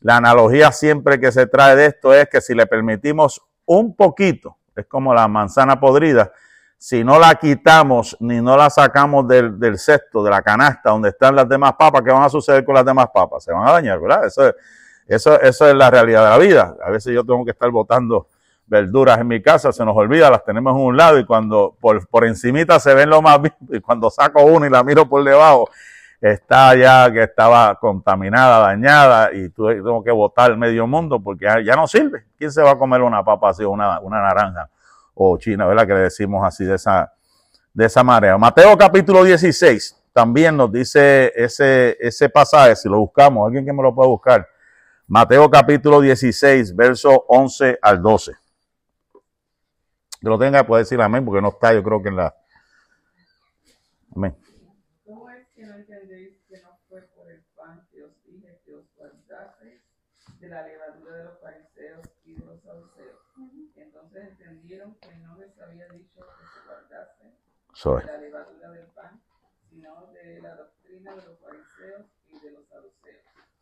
la 0.00 0.16
analogía 0.16 0.72
siempre 0.72 1.20
que 1.20 1.30
se 1.30 1.46
trae 1.46 1.76
de 1.76 1.86
esto 1.86 2.12
es 2.12 2.28
que 2.28 2.40
si 2.40 2.54
le 2.54 2.66
permitimos 2.66 3.40
un 3.66 3.94
poquito, 3.94 4.56
es 4.74 4.86
como 4.86 5.14
la 5.14 5.28
manzana 5.28 5.78
podrida, 5.78 6.32
si 6.78 7.02
no 7.02 7.18
la 7.18 7.34
quitamos 7.34 8.16
ni 8.20 8.40
no 8.40 8.56
la 8.56 8.70
sacamos 8.70 9.26
del, 9.26 9.58
del, 9.58 9.78
cesto, 9.78 10.22
de 10.22 10.30
la 10.30 10.42
canasta 10.42 10.90
donde 10.90 11.08
están 11.08 11.34
las 11.34 11.48
demás 11.48 11.72
papas, 11.78 12.02
¿qué 12.02 12.12
van 12.12 12.22
a 12.22 12.28
suceder 12.28 12.64
con 12.64 12.74
las 12.74 12.84
demás 12.84 13.08
papas? 13.12 13.44
Se 13.44 13.52
van 13.52 13.66
a 13.66 13.72
dañar, 13.72 13.98
¿verdad? 13.98 14.26
Eso 14.26 14.46
es, 14.46 14.54
eso, 15.06 15.40
eso 15.40 15.68
es 15.68 15.74
la 15.74 15.90
realidad 15.90 16.24
de 16.24 16.30
la 16.30 16.38
vida. 16.38 16.76
A 16.84 16.90
veces 16.90 17.14
yo 17.14 17.24
tengo 17.24 17.44
que 17.44 17.52
estar 17.52 17.70
botando 17.70 18.28
verduras 18.66 19.18
en 19.18 19.28
mi 19.28 19.40
casa, 19.40 19.72
se 19.72 19.84
nos 19.84 19.96
olvida, 19.96 20.30
las 20.30 20.44
tenemos 20.44 20.74
en 20.74 20.82
un 20.82 20.96
lado 20.96 21.18
y 21.18 21.24
cuando 21.24 21.76
por, 21.80 22.06
por 22.08 22.24
encimita 22.24 22.80
se 22.80 22.94
ven 22.94 23.08
lo 23.08 23.22
más 23.22 23.40
y 23.68 23.80
cuando 23.80 24.10
saco 24.10 24.42
una 24.42 24.66
y 24.66 24.70
la 24.70 24.82
miro 24.82 25.08
por 25.08 25.22
debajo, 25.22 25.70
está 26.20 26.74
ya 26.74 27.10
que 27.12 27.22
estaba 27.22 27.76
contaminada, 27.76 28.58
dañada 28.58 29.32
y 29.32 29.48
tengo 29.50 30.02
que 30.02 30.10
botar 30.10 30.56
medio 30.56 30.86
mundo 30.86 31.20
porque 31.20 31.46
ya, 31.64 31.76
no 31.76 31.86
sirve. 31.86 32.24
¿Quién 32.36 32.50
se 32.50 32.62
va 32.62 32.72
a 32.72 32.78
comer 32.78 33.02
una 33.02 33.24
papa 33.24 33.50
así, 33.50 33.64
una, 33.64 34.00
una 34.00 34.20
naranja 34.20 34.68
o 35.18 35.38
china, 35.38 35.66
verdad? 35.66 35.86
Que 35.86 35.94
le 35.94 36.00
decimos 36.00 36.46
así 36.46 36.64
de 36.64 36.74
esa, 36.74 37.12
de 37.72 37.86
esa 37.86 38.04
manera. 38.04 38.36
Mateo 38.38 38.76
capítulo 38.76 39.24
16 39.24 39.96
también 40.12 40.56
nos 40.56 40.70
dice 40.72 41.32
ese, 41.34 41.96
ese 42.00 42.28
pasaje, 42.28 42.76
si 42.76 42.88
lo 42.88 42.98
buscamos, 43.00 43.46
alguien 43.46 43.64
que 43.64 43.72
me 43.72 43.82
lo 43.82 43.94
pueda 43.94 44.08
buscar. 44.08 44.48
Mateo 45.06 45.50
capítulo 45.50 46.00
16, 46.00 46.74
verso 46.74 47.24
11 47.28 47.78
al 47.80 48.02
12. 48.02 48.32
Que 50.20 50.28
lo 50.28 50.38
tenga, 50.38 50.66
puede 50.66 50.82
decir 50.82 51.00
amén, 51.00 51.24
porque 51.24 51.42
no 51.42 51.48
está, 51.48 51.72
yo 51.72 51.82
creo 51.82 52.02
que 52.02 52.08
en 52.08 52.16
la. 52.16 52.34
Amén. 54.14 54.36
¿Cómo 55.04 55.30
es 55.30 55.46
que 55.54 55.66
no 55.66 55.74
entendéis 55.74 56.38
que 56.48 56.60
no 56.62 56.78
fue 56.88 57.02
por 57.14 57.30
el 57.30 57.42
pan 57.54 57.86
que 57.92 58.02
os 58.02 58.12
dije 58.24 58.58
que 58.64 58.74
os 58.74 58.86
guardase 58.96 59.82
de 60.40 60.48
la 60.48 60.62
levadura 60.62 61.16
de 61.16 61.24
los 61.24 61.40
fariseos 61.40 62.08
y 62.24 62.34
de 62.34 62.44
los 62.44 62.62
saduceos? 62.62 63.20
Entonces 63.76 64.28
entendieron 64.30 64.94
que 64.94 65.14
no 65.16 65.36
les 65.36 65.58
había 65.60 65.86
dicho 65.88 66.20
que 66.20 66.44
se 66.46 66.66
guardase 66.66 66.76
de 66.82 66.84
la 66.84 66.84
levadura 66.84 66.94
del 66.94 66.94
pan, 66.94 66.94
sino 66.94 66.94
de 66.94 66.94
la 66.94 66.94
doctrina 66.94 66.94
de 66.94 66.94
los 66.96 67.04
fariseos 67.06 67.34
y 67.36 67.54
de 67.54 67.60
los 67.60 67.65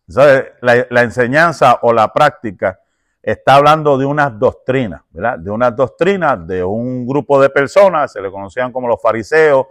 ¿Sabe? 0.09 0.54
La, 0.61 0.87
la 0.90 1.02
enseñanza 1.02 1.78
o 1.83 1.92
la 1.92 2.12
práctica 2.12 2.78
está 3.25 3.54
hablando 3.54 3.97
de 3.97 4.04
unas 4.04 4.38
doctrinas, 4.38 5.02
¿verdad? 5.11 5.38
De 5.38 5.50
unas 5.50 5.75
doctrinas 5.75 6.47
de 6.47 6.62
un 6.62 7.06
grupo 7.06 7.40
de 7.40 7.49
personas, 7.49 8.12
se 8.12 8.21
le 8.21 8.30
conocían 8.30 8.71
como 8.71 8.87
los 8.87 9.00
fariseos, 9.00 9.66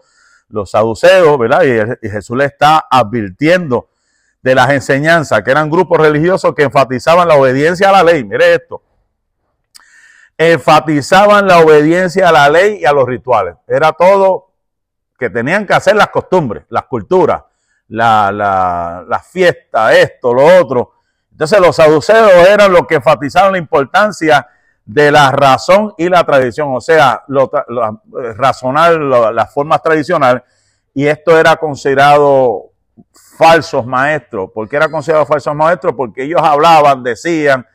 los 0.49 0.71
saduceos, 0.71 1.37
¿verdad? 1.37 1.97
Y, 2.01 2.09
Jesús 2.09 2.35
le 2.35 2.45
está 2.45 2.87
advirtiendo 2.89 3.89
de 4.41 4.55
las 4.55 4.71
enseñanzas, 4.71 5.41
que 5.43 5.51
eran 5.51 5.69
grupos 5.69 5.99
religiosos 5.99 6.53
que 6.55 6.63
enfatizaban 6.63 7.27
la 7.27 7.35
obediencia 7.35 7.89
a 7.89 7.91
la 7.91 8.03
ley. 8.03 8.23
Mire 8.23 8.55
esto. 8.55 8.81
Enfatizaban 10.51 11.47
la 11.47 11.59
obediencia 11.59 12.29
a 12.29 12.31
la 12.31 12.49
ley 12.49 12.79
y 12.81 12.85
a 12.85 12.91
los 12.91 13.07
rituales. 13.07 13.55
Era 13.67 13.93
todo 13.93 14.51
que 15.17 15.29
tenían 15.29 15.65
que 15.65 15.73
hacer 15.73 15.95
las 15.95 16.09
costumbres, 16.09 16.65
las 16.69 16.83
culturas, 16.83 17.43
la, 17.87 18.31
la, 18.31 19.05
la 19.07 19.19
fiesta, 19.19 19.93
esto, 19.93 20.33
lo 20.33 20.59
otro 20.59 20.93
entonces 21.33 21.59
los 21.59 21.75
saduceos 21.75 22.31
eran 22.47 22.71
los 22.71 22.85
que 22.85 22.95
enfatizaron 22.95 23.53
la 23.53 23.57
importancia 23.57 24.47
de 24.85 25.11
la 25.11 25.31
razón 25.31 25.93
y 25.97 26.07
la 26.07 26.23
tradición, 26.23 26.69
o 26.75 26.79
sea, 26.79 27.23
lo, 27.27 27.49
razonar 28.35 28.93
las 28.99 29.51
formas 29.51 29.81
tradicionales, 29.81 30.43
y 30.93 31.07
esto 31.07 31.37
era 31.37 31.55
considerado 31.55 32.71
falsos 33.37 33.83
maestros. 33.85 34.51
¿Por 34.53 34.69
qué 34.69 34.75
era 34.75 34.91
considerado 34.91 35.25
falsos 35.25 35.55
maestros? 35.55 35.95
Porque 35.97 36.23
ellos 36.23 36.41
hablaban, 36.43 37.01
decían, 37.01 37.65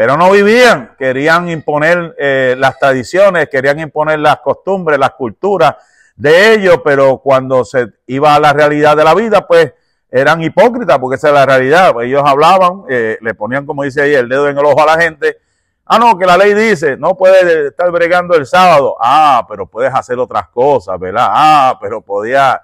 pero 0.00 0.16
no 0.16 0.30
vivían, 0.30 0.94
querían 0.98 1.50
imponer 1.50 2.16
eh, 2.18 2.54
las 2.56 2.78
tradiciones, 2.78 3.50
querían 3.50 3.80
imponer 3.80 4.18
las 4.18 4.38
costumbres, 4.38 4.98
las 4.98 5.10
culturas 5.10 5.74
de 6.16 6.54
ellos, 6.54 6.80
pero 6.82 7.18
cuando 7.18 7.66
se 7.66 7.86
iba 8.06 8.34
a 8.34 8.40
la 8.40 8.54
realidad 8.54 8.96
de 8.96 9.04
la 9.04 9.14
vida, 9.14 9.46
pues 9.46 9.74
eran 10.10 10.40
hipócritas, 10.40 10.98
porque 10.98 11.16
esa 11.16 11.28
es 11.28 11.34
la 11.34 11.44
realidad. 11.44 11.92
Ellos 12.00 12.22
hablaban, 12.24 12.84
eh, 12.88 13.18
le 13.20 13.34
ponían, 13.34 13.66
como 13.66 13.82
dice 13.82 14.00
ahí, 14.00 14.14
el 14.14 14.26
dedo 14.26 14.48
en 14.48 14.56
el 14.56 14.64
ojo 14.64 14.80
a 14.80 14.86
la 14.86 15.02
gente. 15.02 15.36
Ah, 15.84 15.98
no, 15.98 16.16
que 16.16 16.24
la 16.24 16.38
ley 16.38 16.54
dice, 16.54 16.96
no 16.96 17.14
puedes 17.14 17.44
estar 17.44 17.90
bregando 17.90 18.34
el 18.36 18.46
sábado. 18.46 18.96
Ah, 18.98 19.44
pero 19.46 19.66
puedes 19.66 19.92
hacer 19.92 20.18
otras 20.18 20.48
cosas, 20.48 20.98
¿verdad? 20.98 21.26
Ah, 21.28 21.78
pero 21.78 22.00
podía 22.00 22.58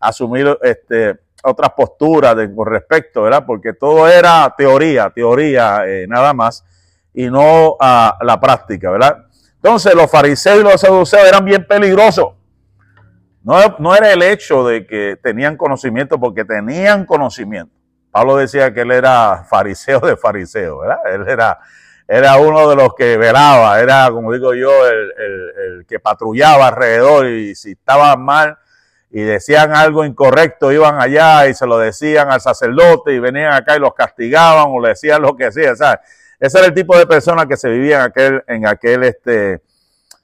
asumir 0.00 0.58
este, 0.60 1.20
otras 1.44 1.70
posturas 1.70 2.34
de, 2.34 2.52
con 2.52 2.66
respecto, 2.66 3.22
¿verdad? 3.22 3.44
Porque 3.46 3.74
todo 3.74 4.08
era 4.08 4.52
teoría, 4.58 5.08
teoría 5.10 5.86
eh, 5.86 6.06
nada 6.08 6.34
más, 6.34 6.64
y 7.14 7.30
no 7.30 7.76
a 7.80 8.16
la 8.22 8.40
práctica, 8.40 8.90
¿verdad? 8.90 9.26
Entonces 9.56 9.94
los 9.94 10.10
fariseos 10.10 10.60
y 10.60 10.62
los 10.62 10.80
saduceos 10.80 11.26
eran 11.26 11.44
bien 11.44 11.66
peligrosos 11.66 12.34
no, 13.42 13.94
era 13.94 14.12
el 14.12 14.22
hecho 14.22 14.66
de 14.66 14.86
que 14.86 15.18
tenían 15.22 15.56
conocimiento, 15.56 16.20
porque 16.20 16.44
tenían 16.44 17.06
conocimiento. 17.06 17.74
Pablo 18.10 18.36
decía 18.36 18.74
que 18.74 18.82
él 18.82 18.90
era 18.90 19.44
fariseo 19.48 20.00
de 20.00 20.16
fariseo, 20.16 20.80
¿verdad? 20.80 20.98
Él 21.12 21.28
era, 21.28 21.58
era 22.06 22.36
uno 22.36 22.68
de 22.68 22.76
los 22.76 22.94
que 22.94 23.16
velaba, 23.16 23.80
era, 23.80 24.10
como 24.10 24.32
digo 24.32 24.52
yo, 24.52 24.70
el, 24.86 25.86
que 25.88 25.98
patrullaba 25.98 26.68
alrededor 26.68 27.26
y 27.26 27.54
si 27.54 27.72
estaba 27.72 28.14
mal 28.16 28.58
y 29.10 29.22
decían 29.22 29.74
algo 29.74 30.04
incorrecto, 30.04 30.70
iban 30.70 31.00
allá 31.00 31.48
y 31.48 31.54
se 31.54 31.66
lo 31.66 31.78
decían 31.78 32.30
al 32.30 32.40
sacerdote 32.40 33.12
y 33.12 33.18
venían 33.18 33.52
acá 33.52 33.76
y 33.76 33.80
los 33.80 33.94
castigaban 33.94 34.66
o 34.68 34.80
le 34.80 34.90
decían 34.90 35.22
lo 35.22 35.34
que 35.36 35.46
hacía, 35.46 35.74
sea, 35.74 36.00
Ese 36.40 36.58
era 36.58 36.66
el 36.68 36.74
tipo 36.74 36.96
de 36.96 37.06
persona 37.06 37.46
que 37.46 37.56
se 37.56 37.68
vivía 37.68 37.98
en 37.98 38.02
aquel, 38.02 38.44
en 38.46 38.66
aquel, 38.66 39.04
este, 39.04 39.62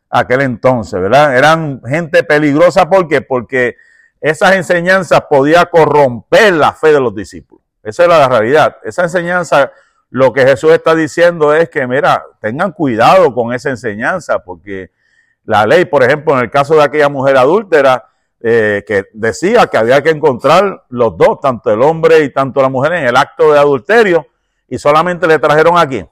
aquel 0.09 0.41
entonces, 0.41 0.99
¿verdad? 0.99 1.37
Eran 1.37 1.83
gente 1.87 2.25
peligrosa, 2.25 2.89
¿por 2.89 3.07
qué? 3.07 3.21
Porque 3.21 3.77
esas 4.21 4.57
enseñanzas 4.57 5.21
podían 5.29 5.67
corromper 5.71 6.55
la 6.55 6.73
fe 6.73 6.93
de 6.93 7.01
los 7.01 7.15
discípulos. 7.15 7.65
Esa 7.83 8.05
es 8.05 8.09
la 8.09 8.29
realidad. 8.29 8.79
Esa 8.83 9.03
enseñanza, 9.03 9.71
lo 10.11 10.33
que 10.33 10.47
Jesús 10.47 10.73
está 10.73 10.95
diciendo 10.95 11.55
es 11.55 11.69
que, 11.69 11.87
mira, 11.87 12.25
tengan 12.41 12.73
cuidado 12.73 13.35
con 13.35 13.53
esa 13.53 13.69
enseñanza, 13.69 14.39
porque 14.39 14.91
la 15.45 15.67
ley, 15.67 15.85
por 15.85 16.03
ejemplo, 16.03 16.35
en 16.35 16.41
el 16.41 16.51
caso 16.51 16.75
de 16.75 16.83
aquella 16.83 17.11
mujer 17.11 17.37
adúltera, 17.37 18.09
eh, 18.41 18.85
que 18.87 19.05
decía 19.13 19.67
que 19.67 19.77
había 19.77 20.03
que 20.03 20.11
encontrar 20.11 20.85
los 20.89 21.17
dos, 21.17 21.41
tanto 21.41 21.71
el 21.73 21.83
hombre 21.83 22.21
y 22.25 22.33
tanto 22.33 22.63
la 22.63 22.69
mujer, 22.69 22.95
en 22.95 23.05
el 23.05 23.17
acto 23.17 23.53
de 23.53 23.59
adulterio, 23.59 24.27
y 24.69 24.79
solamente 24.79 25.27
le 25.27 25.39
trajeron 25.39 25.79
aquí 25.79 26.05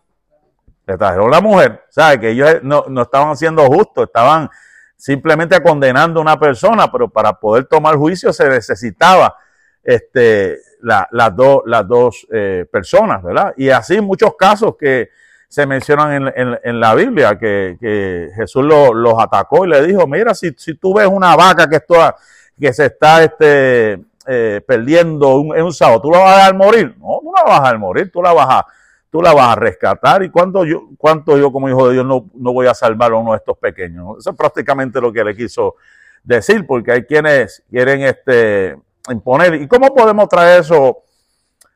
le 0.87 0.99
trajeron 0.99 1.31
la 1.31 1.41
mujer, 1.41 1.85
¿sabe? 1.89 2.21
Que 2.21 2.31
ellos 2.31 2.57
no, 2.63 2.85
no 2.89 3.03
estaban 3.03 3.31
haciendo 3.31 3.65
justo, 3.67 4.05
estaban 4.05 4.51
simplemente 4.97 5.63
condenando 5.63 6.21
a 6.21 6.23
una 6.23 6.39
persona, 6.39 6.91
pero 6.91 7.09
para 7.09 7.33
poder 7.35 7.65
tomar 7.65 7.97
juicio 7.97 8.33
se 8.33 8.49
necesitaba 8.49 9.37
este, 9.83 10.59
la, 10.83 11.09
las, 11.11 11.35
dos 11.35 11.63
las 11.67 11.87
dos 11.87 12.27
eh, 12.33 12.67
personas, 12.71 13.23
¿verdad? 13.23 13.55
Y 13.57 13.71
así 13.71 14.01
muchos 14.01 14.35
casos 14.37 14.77
que 14.79 15.11
se 15.49 15.67
mencionan 15.67 16.33
en, 16.35 16.59
en, 16.63 16.81
la 16.81 16.95
Biblia, 16.95 17.39
que, 17.39 17.77
que 17.79 18.31
Jesús 18.35 18.65
los 18.65 19.15
atacó 19.23 19.65
y 19.65 19.69
le 19.69 19.87
dijo, 19.87 20.05
mira, 20.07 20.35
si, 20.35 20.53
si 20.57 20.75
tú 20.75 20.95
ves 20.95 21.07
una 21.07 21.37
vaca 21.37 21.69
que, 21.69 21.77
está, 21.77 22.17
que 22.59 22.73
se 22.73 22.87
está 22.87 23.23
este, 23.23 24.01
eh, 24.27 24.61
perdiendo 24.67 25.55
en 25.55 25.65
un 25.65 25.73
sábado, 25.73 26.01
¿tú 26.01 26.11
la 26.11 26.19
vas 26.19 26.33
a 26.33 26.37
dejar 26.37 26.55
morir? 26.57 26.97
No, 26.99 27.21
tú 27.23 27.33
la 27.35 27.43
vas 27.43 27.59
a 27.59 27.63
dejar 27.63 27.79
morir, 27.79 28.11
tú 28.13 28.23
la 28.23 28.33
vas 28.33 28.49
a 28.49 28.67
tú 29.15 29.23
la 29.23 29.33
vas 29.33 29.53
a 29.53 29.55
rescatar 29.55 30.25
y 30.25 30.29
cuánto 30.29 30.65
yo, 30.65 30.89
cuánto 30.99 31.39
yo 31.39 31.53
como 31.53 31.69
hijo 31.69 31.87
de 31.87 31.95
Dios 31.95 32.05
no, 32.05 32.29
no 32.35 32.53
voy 32.53 32.67
a 32.67 32.75
salvar 32.75 33.13
a 33.13 33.15
uno 33.15 33.31
de 33.31 33.37
estos 33.37 33.57
pequeños. 33.59 34.19
Eso 34.19 34.31
es 34.31 34.37
prácticamente 34.37 35.01
lo 35.01 35.13
que 35.13 35.23
le 35.23 35.37
quiso 35.37 35.77
decir, 36.25 36.67
porque 36.67 36.91
hay 36.91 37.05
quienes 37.05 37.63
quieren 37.71 38.03
este, 38.03 38.77
imponer. 39.09 39.55
¿Y 39.55 39.69
cómo 39.69 39.95
podemos 39.95 40.29
traer 40.29 40.63
eso 40.63 41.05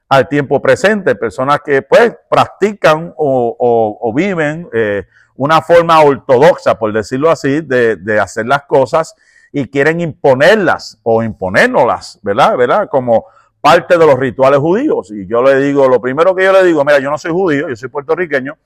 al 0.09 0.27
tiempo 0.27 0.61
presente? 0.61 1.15
Personas 1.15 1.61
que 1.65 1.83
pues 1.83 2.13
practican 2.29 3.15
o, 3.17 4.13
viven 4.13 4.69
eh, 4.73 5.07
una 5.37 5.63
forma 5.63 6.01
ortodoxa, 6.01 6.77
por 6.77 6.93
decirlo 6.93 7.31
así, 7.31 7.61
de, 7.61 7.95
de 7.95 8.19
hacer 8.19 8.47
las 8.47 8.65
cosas 8.65 9.15
y 9.53 9.69
quieren 9.69 10.01
imponerlas 10.01 10.99
o 11.03 11.23
imponérnoslas, 11.23 12.19
¿verdad? 12.23 12.57
¿verdad? 12.57 12.89
Como 12.91 13.27
parte 13.61 13.99
de 13.99 14.07
los 14.07 14.19
rituales 14.19 14.61
judíos. 14.61 15.11
Y 15.11 15.27
yo 15.27 15.43
le 15.43 15.57
digo, 15.57 15.89
lo 15.89 16.01
primero 16.01 16.35
que 16.35 16.45
yo 16.45 16.53
le 16.53 16.65
digo, 16.65 16.85
mira, 16.85 16.99
yo 16.99 17.11
no 17.11 17.19
soy 17.19 17.33
judío, 17.33 17.69
yo 17.69 17.77
soy 17.77 17.89
puertorriqueño. 17.89 18.57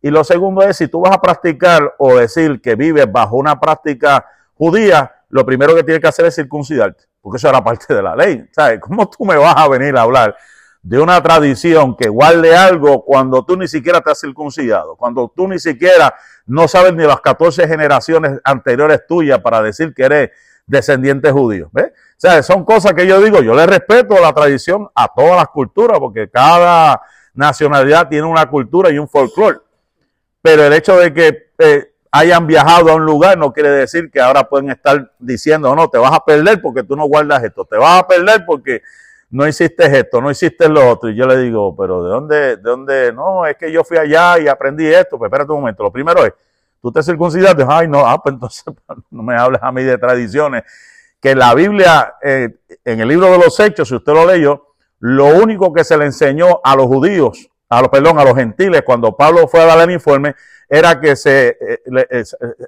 Y 0.00 0.10
lo 0.10 0.24
segundo 0.24 0.62
es, 0.62 0.76
si 0.76 0.88
tú 0.88 1.00
vas 1.00 1.12
a 1.12 1.20
practicar 1.20 1.94
o 1.98 2.16
decir 2.16 2.60
que 2.60 2.74
vives 2.74 3.10
bajo 3.10 3.36
una 3.36 3.58
práctica 3.60 4.26
judía, 4.54 5.12
lo 5.28 5.46
primero 5.46 5.74
que 5.74 5.84
tienes 5.84 6.02
que 6.02 6.08
hacer 6.08 6.26
es 6.26 6.34
circuncidarte, 6.34 7.04
porque 7.20 7.36
eso 7.36 7.48
era 7.48 7.62
parte 7.64 7.94
de 7.94 8.02
la 8.02 8.16
ley. 8.16 8.44
¿Sabes? 8.52 8.80
¿Cómo 8.80 9.08
tú 9.08 9.24
me 9.24 9.36
vas 9.36 9.54
a 9.56 9.68
venir 9.68 9.96
a 9.96 10.02
hablar 10.02 10.36
de 10.82 10.98
una 10.98 11.22
tradición 11.22 11.96
que 11.96 12.08
guarde 12.08 12.56
algo 12.56 13.04
cuando 13.04 13.44
tú 13.44 13.56
ni 13.56 13.68
siquiera 13.68 14.00
te 14.00 14.10
has 14.10 14.20
circuncidado, 14.20 14.96
cuando 14.96 15.32
tú 15.34 15.46
ni 15.46 15.58
siquiera 15.58 16.14
no 16.46 16.66
sabes 16.66 16.92
ni 16.94 17.04
las 17.04 17.20
14 17.20 17.68
generaciones 17.68 18.40
anteriores 18.42 19.06
tuyas 19.06 19.38
para 19.38 19.62
decir 19.62 19.94
que 19.94 20.02
eres 20.02 20.30
descendientes 20.66 21.32
judíos. 21.32 21.68
¿ves? 21.72 21.92
O 21.92 22.14
sea, 22.16 22.42
son 22.42 22.64
cosas 22.64 22.94
que 22.94 23.06
yo 23.06 23.20
digo, 23.20 23.42
yo 23.42 23.54
le 23.54 23.66
respeto 23.66 24.20
la 24.20 24.32
tradición 24.32 24.88
a 24.94 25.08
todas 25.14 25.36
las 25.36 25.48
culturas, 25.48 26.00
porque 26.00 26.28
cada 26.28 27.00
nacionalidad 27.34 28.08
tiene 28.08 28.26
una 28.26 28.46
cultura 28.46 28.90
y 28.90 28.98
un 28.98 29.08
folclore. 29.08 29.58
Pero 30.40 30.64
el 30.64 30.72
hecho 30.72 30.96
de 30.96 31.14
que 31.14 31.52
eh, 31.58 31.92
hayan 32.10 32.46
viajado 32.48 32.90
a 32.90 32.96
un 32.96 33.04
lugar 33.04 33.38
no 33.38 33.52
quiere 33.52 33.70
decir 33.70 34.10
que 34.10 34.20
ahora 34.20 34.48
pueden 34.48 34.70
estar 34.70 35.12
diciendo, 35.20 35.74
no, 35.76 35.88
te 35.88 35.98
vas 35.98 36.12
a 36.12 36.24
perder 36.24 36.60
porque 36.60 36.82
tú 36.82 36.96
no 36.96 37.06
guardas 37.06 37.44
esto, 37.44 37.64
te 37.64 37.76
vas 37.76 38.00
a 38.00 38.08
perder 38.08 38.44
porque 38.44 38.82
no 39.32 39.48
hiciste 39.48 39.86
esto, 39.98 40.20
no 40.20 40.30
hiciste 40.30 40.68
lo 40.68 40.90
otro. 40.90 41.08
Y 41.08 41.16
yo 41.16 41.26
le 41.26 41.38
digo, 41.38 41.74
pero 41.74 42.04
¿de 42.04 42.10
dónde, 42.10 42.36
de 42.36 42.56
dónde? 42.58 43.12
No, 43.14 43.46
es 43.46 43.56
que 43.56 43.72
yo 43.72 43.82
fui 43.82 43.96
allá 43.96 44.38
y 44.38 44.46
aprendí 44.46 44.86
esto. 44.86 45.18
Pues 45.18 45.30
espérate 45.30 45.50
un 45.52 45.60
momento. 45.60 45.82
Lo 45.82 45.90
primero 45.90 46.24
es, 46.24 46.34
tú 46.82 46.92
te 46.92 47.02
circuncidaste. 47.02 47.64
Ay, 47.66 47.88
no, 47.88 48.06
ah, 48.06 48.22
pues 48.22 48.34
entonces 48.34 48.64
no 49.10 49.22
me 49.22 49.34
hables 49.34 49.62
a 49.62 49.72
mí 49.72 49.82
de 49.82 49.96
tradiciones. 49.96 50.64
Que 51.18 51.34
la 51.34 51.54
Biblia, 51.54 52.14
eh, 52.22 52.56
en 52.84 53.00
el 53.00 53.08
libro 53.08 53.30
de 53.30 53.38
los 53.38 53.58
Hechos, 53.58 53.88
si 53.88 53.94
usted 53.94 54.12
lo 54.12 54.26
leyó, 54.26 54.74
lo 54.98 55.26
único 55.28 55.72
que 55.72 55.82
se 55.82 55.96
le 55.96 56.04
enseñó 56.04 56.60
a 56.62 56.76
los 56.76 56.86
judíos, 56.86 57.48
a 57.70 57.80
los, 57.80 57.88
perdón, 57.88 58.18
a 58.18 58.24
los 58.24 58.34
gentiles, 58.34 58.82
cuando 58.84 59.16
Pablo 59.16 59.48
fue 59.48 59.60
a 59.60 59.66
dar 59.66 59.80
el 59.80 59.94
informe, 59.94 60.34
era 60.68 61.00
que 61.00 61.16
se, 61.16 61.56
eh, 61.58 62.24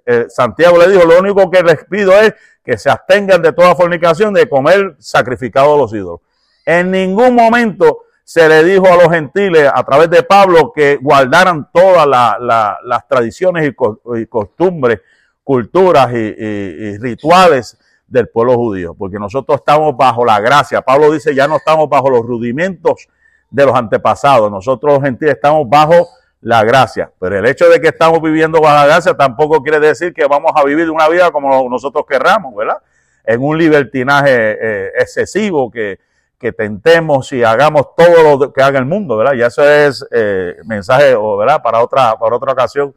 eh, 0.06 0.26
Santiago 0.28 0.78
le 0.78 0.88
dijo, 0.88 1.04
lo 1.04 1.18
único 1.18 1.50
que 1.50 1.62
les 1.62 1.85
pido 1.85 2.12
es 2.18 2.33
que 2.64 2.78
se 2.78 2.88
abstengan 2.88 3.42
de 3.42 3.52
toda 3.52 3.75
fornicación, 3.75 4.33
de 4.33 4.49
comer 4.49 4.97
sacrificado 4.99 5.75
a 5.75 5.78
los 5.78 5.92
ídolos. 5.92 6.21
En 6.64 6.90
ningún 6.90 7.35
momento 7.35 8.04
se 8.25 8.49
le 8.49 8.64
dijo 8.64 8.87
a 8.87 8.97
los 8.97 9.11
gentiles 9.11 9.71
a 9.73 9.85
través 9.85 10.09
de 10.09 10.23
Pablo 10.23 10.73
que 10.75 10.97
guardaran 10.97 11.68
todas 11.71 12.06
las 12.09 13.09
tradiciones 13.09 13.71
y, 13.71 14.26
costumbres, 14.26 15.00
culturas 15.42 16.11
y, 16.12 16.97
rituales 16.99 17.78
del 18.06 18.28
pueblo 18.28 18.54
judío, 18.54 18.94
porque 18.94 19.18
nosotros 19.18 19.59
estamos 19.59 19.94
bajo 19.97 20.25
la 20.25 20.40
gracia. 20.40 20.80
Pablo 20.80 21.12
dice, 21.12 21.35
ya 21.35 21.47
no 21.47 21.56
estamos 21.56 21.88
bajo 21.88 22.09
los 22.09 22.23
rudimentos 22.23 23.09
de 23.50 23.66
los 23.66 23.75
antepasados, 23.75 24.50
nosotros 24.50 24.94
los 24.94 25.02
gentiles 25.02 25.35
estamos 25.35 25.68
bajo 25.68 26.09
la 26.40 26.64
gracia. 26.64 27.11
Pero 27.21 27.38
el 27.38 27.47
hecho 27.47 27.68
de 27.68 27.80
que 27.80 27.88
estamos 27.88 28.23
viviendo 28.23 28.61
bajo 28.61 28.75
la 28.75 28.87
gracia 28.87 29.14
tampoco 29.14 29.62
quiere 29.62 29.80
decir 29.80 30.14
que 30.14 30.26
vamos 30.26 30.52
a 30.54 30.64
vivir 30.64 30.90
una 30.90 31.09
vida 31.09 31.30
como 31.30 31.68
nosotros 31.68 32.04
querramos, 32.09 32.54
¿verdad? 32.54 32.78
En 33.25 33.42
un 33.42 33.59
libertinaje 33.59 34.28
eh, 34.30 34.92
excesivo 34.99 35.71
que, 35.71 35.99
que 36.44 36.52
tentemos 36.52 37.32
y 37.32 37.42
hagamos 37.42 37.94
todo 37.96 38.36
lo 38.36 38.52
que 38.52 38.60
haga 38.60 38.78
el 38.78 38.84
mundo, 38.84 39.16
¿verdad? 39.16 39.32
Y 39.32 39.40
eso 39.40 39.66
es 39.66 40.06
eh, 40.10 40.56
mensaje, 40.66 41.16
¿verdad? 41.38 41.62
Para 41.62 41.82
otra, 41.82 42.18
para 42.18 42.36
otra 42.36 42.52
ocasión, 42.52 42.94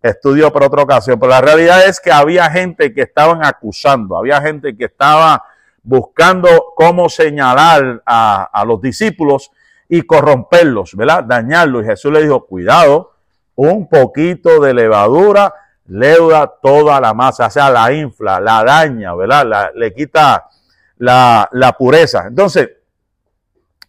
estudio 0.00 0.52
para 0.52 0.68
otra 0.68 0.82
ocasión. 0.82 1.18
Pero 1.18 1.30
la 1.30 1.40
realidad 1.40 1.84
es 1.88 1.98
que 1.98 2.12
había 2.12 2.48
gente 2.52 2.94
que 2.94 3.02
estaban 3.02 3.44
acusando, 3.44 4.16
había 4.16 4.40
gente 4.40 4.76
que 4.76 4.84
estaba 4.84 5.42
buscando 5.82 6.48
cómo 6.76 7.08
señalar 7.08 8.00
a, 8.06 8.44
a 8.44 8.64
los 8.64 8.80
discípulos 8.80 9.50
y 9.88 10.02
corromperlos, 10.02 10.94
¿verdad? 10.94 11.24
Dañarlos. 11.24 11.82
Y 11.82 11.86
Jesús 11.86 12.12
le 12.12 12.22
dijo, 12.22 12.46
cuidado, 12.46 13.14
un 13.56 13.88
poquito 13.88 14.60
de 14.60 14.72
levadura 14.72 15.52
leuda 15.86 16.46
toda 16.62 17.00
la 17.00 17.12
masa, 17.12 17.48
o 17.48 17.50
sea, 17.50 17.70
la 17.70 17.92
infla, 17.92 18.38
la 18.38 18.62
daña, 18.62 19.16
¿verdad? 19.16 19.72
le 19.74 19.92
quita 19.92 20.46
la, 20.98 21.48
la 21.50 21.72
pureza. 21.72 22.26
Entonces, 22.28 22.70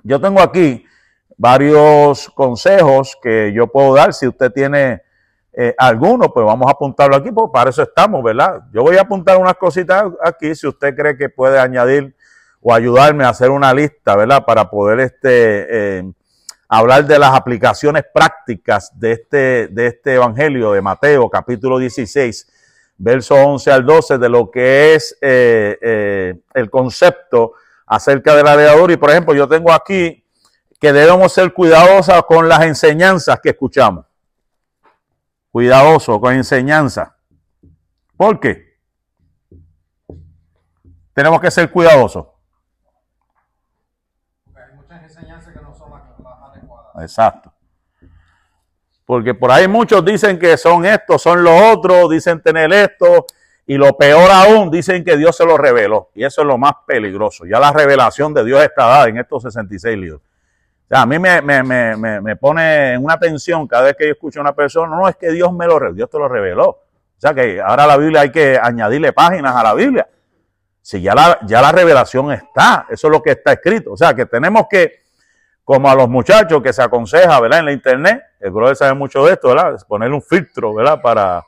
yo 0.05 0.21
tengo 0.21 0.39
aquí 0.39 0.85
varios 1.35 2.29
consejos 2.29 3.17
que 3.21 3.51
yo 3.53 3.67
puedo 3.67 3.95
dar. 3.95 4.13
Si 4.13 4.27
usted 4.27 4.51
tiene 4.51 5.01
eh, 5.51 5.73
alguno, 5.79 6.31
pues 6.31 6.45
vamos 6.45 6.67
a 6.67 6.71
apuntarlo 6.71 7.15
aquí, 7.15 7.31
porque 7.31 7.51
para 7.51 7.71
eso 7.71 7.81
estamos, 7.81 8.23
¿verdad? 8.23 8.61
Yo 8.71 8.83
voy 8.83 8.97
a 8.97 9.01
apuntar 9.01 9.37
unas 9.37 9.55
cositas 9.55 10.05
aquí, 10.23 10.53
si 10.53 10.67
usted 10.67 10.95
cree 10.95 11.17
que 11.17 11.29
puede 11.29 11.59
añadir 11.59 12.15
o 12.61 12.71
ayudarme 12.71 13.23
a 13.23 13.29
hacer 13.29 13.49
una 13.49 13.73
lista, 13.73 14.15
¿verdad? 14.15 14.45
Para 14.45 14.69
poder 14.69 14.99
este, 14.99 15.97
eh, 15.97 16.11
hablar 16.69 17.05
de 17.05 17.17
las 17.17 17.33
aplicaciones 17.33 18.03
prácticas 18.13 18.91
de 18.99 19.11
este, 19.13 19.67
de 19.69 19.87
este 19.87 20.13
Evangelio 20.13 20.71
de 20.71 20.81
Mateo, 20.81 21.31
capítulo 21.31 21.79
16, 21.79 22.47
verso 22.99 23.33
11 23.33 23.71
al 23.71 23.85
12, 23.87 24.17
de 24.19 24.29
lo 24.29 24.51
que 24.51 24.93
es 24.93 25.17
eh, 25.19 26.35
el 26.53 26.69
concepto 26.69 27.53
acerca 27.85 28.35
de 28.35 28.43
la 28.43 28.55
leadura. 28.55 28.93
Y 28.93 28.97
por 28.97 29.09
ejemplo, 29.09 29.33
yo 29.33 29.47
tengo 29.47 29.71
aquí 29.71 30.25
que 30.79 30.93
debemos 30.93 31.33
ser 31.33 31.53
cuidadosos 31.53 32.25
con 32.25 32.49
las 32.49 32.61
enseñanzas 32.63 33.39
que 33.41 33.49
escuchamos. 33.49 34.05
Cuidadosos 35.51 36.19
con 36.19 36.33
enseñanzas. 36.33 37.11
¿Por 38.17 38.39
qué? 38.39 38.77
Tenemos 41.13 41.39
que 41.39 41.49
ser 41.49 41.71
cuidadosos. 41.71 42.27
Porque 44.43 44.61
hay 44.61 44.75
muchas 44.75 45.03
enseñanzas 45.03 45.53
que 45.53 45.61
no 45.61 45.73
son 45.73 45.91
las 45.91 46.41
adecuadas. 46.41 47.01
Exacto. 47.01 47.53
Porque 49.05 49.33
por 49.33 49.51
ahí 49.51 49.67
muchos 49.67 50.03
dicen 50.03 50.37
que 50.39 50.57
son 50.57 50.85
estos, 50.85 51.21
son 51.21 51.43
los 51.43 51.53
otros, 51.73 52.09
dicen 52.09 52.41
tener 52.41 52.73
esto, 52.73 53.25
y 53.67 53.77
lo 53.77 53.97
peor 53.97 54.29
aún, 54.31 54.69
dicen 54.69 55.03
que 55.03 55.17
Dios 55.17 55.35
se 55.35 55.45
lo 55.45 55.57
reveló. 55.57 56.09
Y 56.13 56.23
eso 56.23 56.41
es 56.41 56.47
lo 56.47 56.57
más 56.57 56.73
peligroso. 56.85 57.45
Ya 57.45 57.59
la 57.59 57.71
revelación 57.71 58.33
de 58.33 58.45
Dios 58.45 58.61
está 58.61 58.85
dada 58.85 59.07
en 59.07 59.17
estos 59.17 59.41
66 59.43 59.97
libros. 59.97 60.21
O 60.21 60.87
sea, 60.87 61.01
a 61.01 61.05
mí 61.07 61.17
me, 61.17 61.41
me, 61.41 61.63
me, 61.63 62.21
me, 62.21 62.35
pone 62.35 62.93
en 62.93 63.03
una 63.03 63.17
tensión 63.17 63.67
cada 63.67 63.85
vez 63.85 63.95
que 63.97 64.05
yo 64.05 64.11
escucho 64.11 64.39
a 64.39 64.43
una 64.43 64.53
persona, 64.53 64.95
no 64.95 65.09
es 65.09 65.15
que 65.15 65.31
Dios 65.31 65.51
me 65.51 65.65
lo 65.65 65.79
reveló, 65.79 65.95
Dios 65.95 66.09
te 66.11 66.19
lo 66.19 66.27
reveló. 66.27 66.69
O 66.69 67.19
sea 67.19 67.33
que 67.33 67.59
ahora 67.59 67.87
la 67.87 67.97
Biblia 67.97 68.21
hay 68.21 68.31
que 68.31 68.59
añadirle 68.61 69.11
páginas 69.11 69.55
a 69.55 69.63
la 69.63 69.73
Biblia. 69.73 70.07
Si 70.81 71.01
ya 71.01 71.15
la, 71.15 71.39
ya 71.47 71.59
la 71.59 71.71
revelación 71.71 72.31
está, 72.33 72.85
eso 72.91 73.07
es 73.07 73.11
lo 73.11 73.23
que 73.23 73.31
está 73.31 73.53
escrito. 73.53 73.93
O 73.93 73.97
sea 73.97 74.13
que 74.13 74.27
tenemos 74.27 74.67
que, 74.69 75.05
como 75.63 75.89
a 75.89 75.95
los 75.95 76.07
muchachos 76.07 76.61
que 76.61 76.71
se 76.71 76.83
aconseja, 76.83 77.39
¿verdad? 77.39 77.59
En 77.59 77.65
la 77.65 77.71
internet, 77.71 78.21
el 78.39 78.51
brother 78.51 78.75
sabe 78.75 78.93
mucho 78.93 79.25
de 79.25 79.33
esto, 79.33 79.47
¿verdad? 79.47 79.75
Ponerle 79.87 80.13
un 80.13 80.21
filtro, 80.21 80.75
¿verdad? 80.75 81.01
Para, 81.01 81.43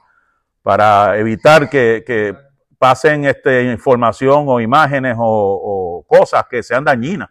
para 0.68 1.18
evitar 1.18 1.70
que, 1.70 2.36
pasen 2.78 3.24
este, 3.24 3.72
información 3.72 4.44
o 4.50 4.60
imágenes 4.60 5.16
o, 5.18 6.04
cosas 6.06 6.44
que 6.50 6.62
sean 6.62 6.84
dañinas, 6.84 7.30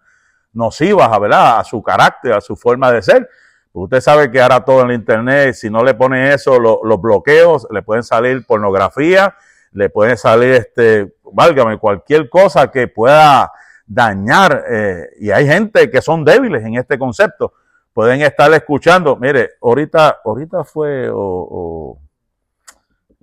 nocivas 0.55 1.20
¿verdad? 1.20 1.59
a 1.59 1.64
su 1.64 1.83
carácter, 1.83 2.33
a 2.33 2.40
su 2.40 2.57
forma 2.57 2.90
de 2.90 3.03
ser. 3.03 3.29
Usted 3.75 4.01
sabe 4.01 4.31
que 4.31 4.40
ahora 4.40 4.64
todo 4.64 4.81
en 4.81 4.88
el 4.88 4.96
Internet, 4.96 5.53
si 5.53 5.68
no 5.68 5.85
le 5.85 5.92
pone 5.92 6.33
eso, 6.33 6.59
los 6.59 6.99
bloqueos, 6.99 7.68
le 7.70 7.83
pueden 7.83 8.05
salir 8.05 8.46
pornografía, 8.46 9.35
le 9.72 9.90
pueden 9.90 10.16
salir, 10.16 10.53
este, 10.53 11.14
válgame, 11.31 11.77
cualquier 11.77 12.31
cosa 12.31 12.70
que 12.70 12.88
pueda 12.88 13.53
dañar. 13.87 14.64
Eh, 14.66 15.11
y 15.20 15.31
hay 15.31 15.46
gente 15.46 15.90
que 15.90 16.01
son 16.01 16.25
débiles 16.25 16.64
en 16.64 16.79
este 16.79 16.99
concepto. 16.99 17.53
Pueden 17.92 18.22
estar 18.22 18.51
escuchando, 18.55 19.14
mire, 19.16 19.51
ahorita, 19.61 20.20
ahorita 20.25 20.64
fue, 20.64 21.11
o 21.12 21.99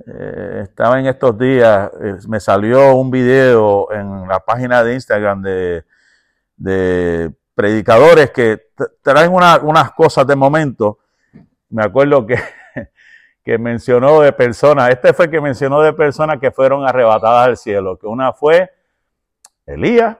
eh, 0.08 0.62
estaba 0.64 1.00
en 1.00 1.06
estos 1.06 1.38
días, 1.38 1.92
eh, 2.02 2.18
me 2.28 2.40
salió 2.40 2.96
un 2.96 3.12
video 3.12 3.92
en 3.92 4.28
la 4.28 4.40
página 4.40 4.84
de 4.84 4.96
Instagram 4.96 5.42
de, 5.42 7.32
predicadores 7.56 8.32
que 8.32 8.70
traen 9.04 9.32
unas 9.32 9.92
cosas 9.92 10.26
de 10.26 10.36
momento. 10.36 10.98
Me 11.70 11.84
acuerdo 11.84 12.26
que, 12.26 12.38
mencionó 13.60 14.22
de 14.22 14.34
personas, 14.34 14.90
este 14.90 15.14
fue 15.14 15.30
que 15.30 15.40
mencionó 15.40 15.82
de 15.82 15.94
personas 15.94 16.40
que 16.40 16.52
fueron 16.52 16.88
arrebatadas 16.88 17.48
al 17.48 17.58
cielo, 17.58 17.98
que 17.98 18.08
una 18.08 18.34
fue 18.34 18.72
Elías, 19.68 20.18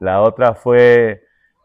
la 0.00 0.20
otra 0.22 0.54
fue 0.54 1.22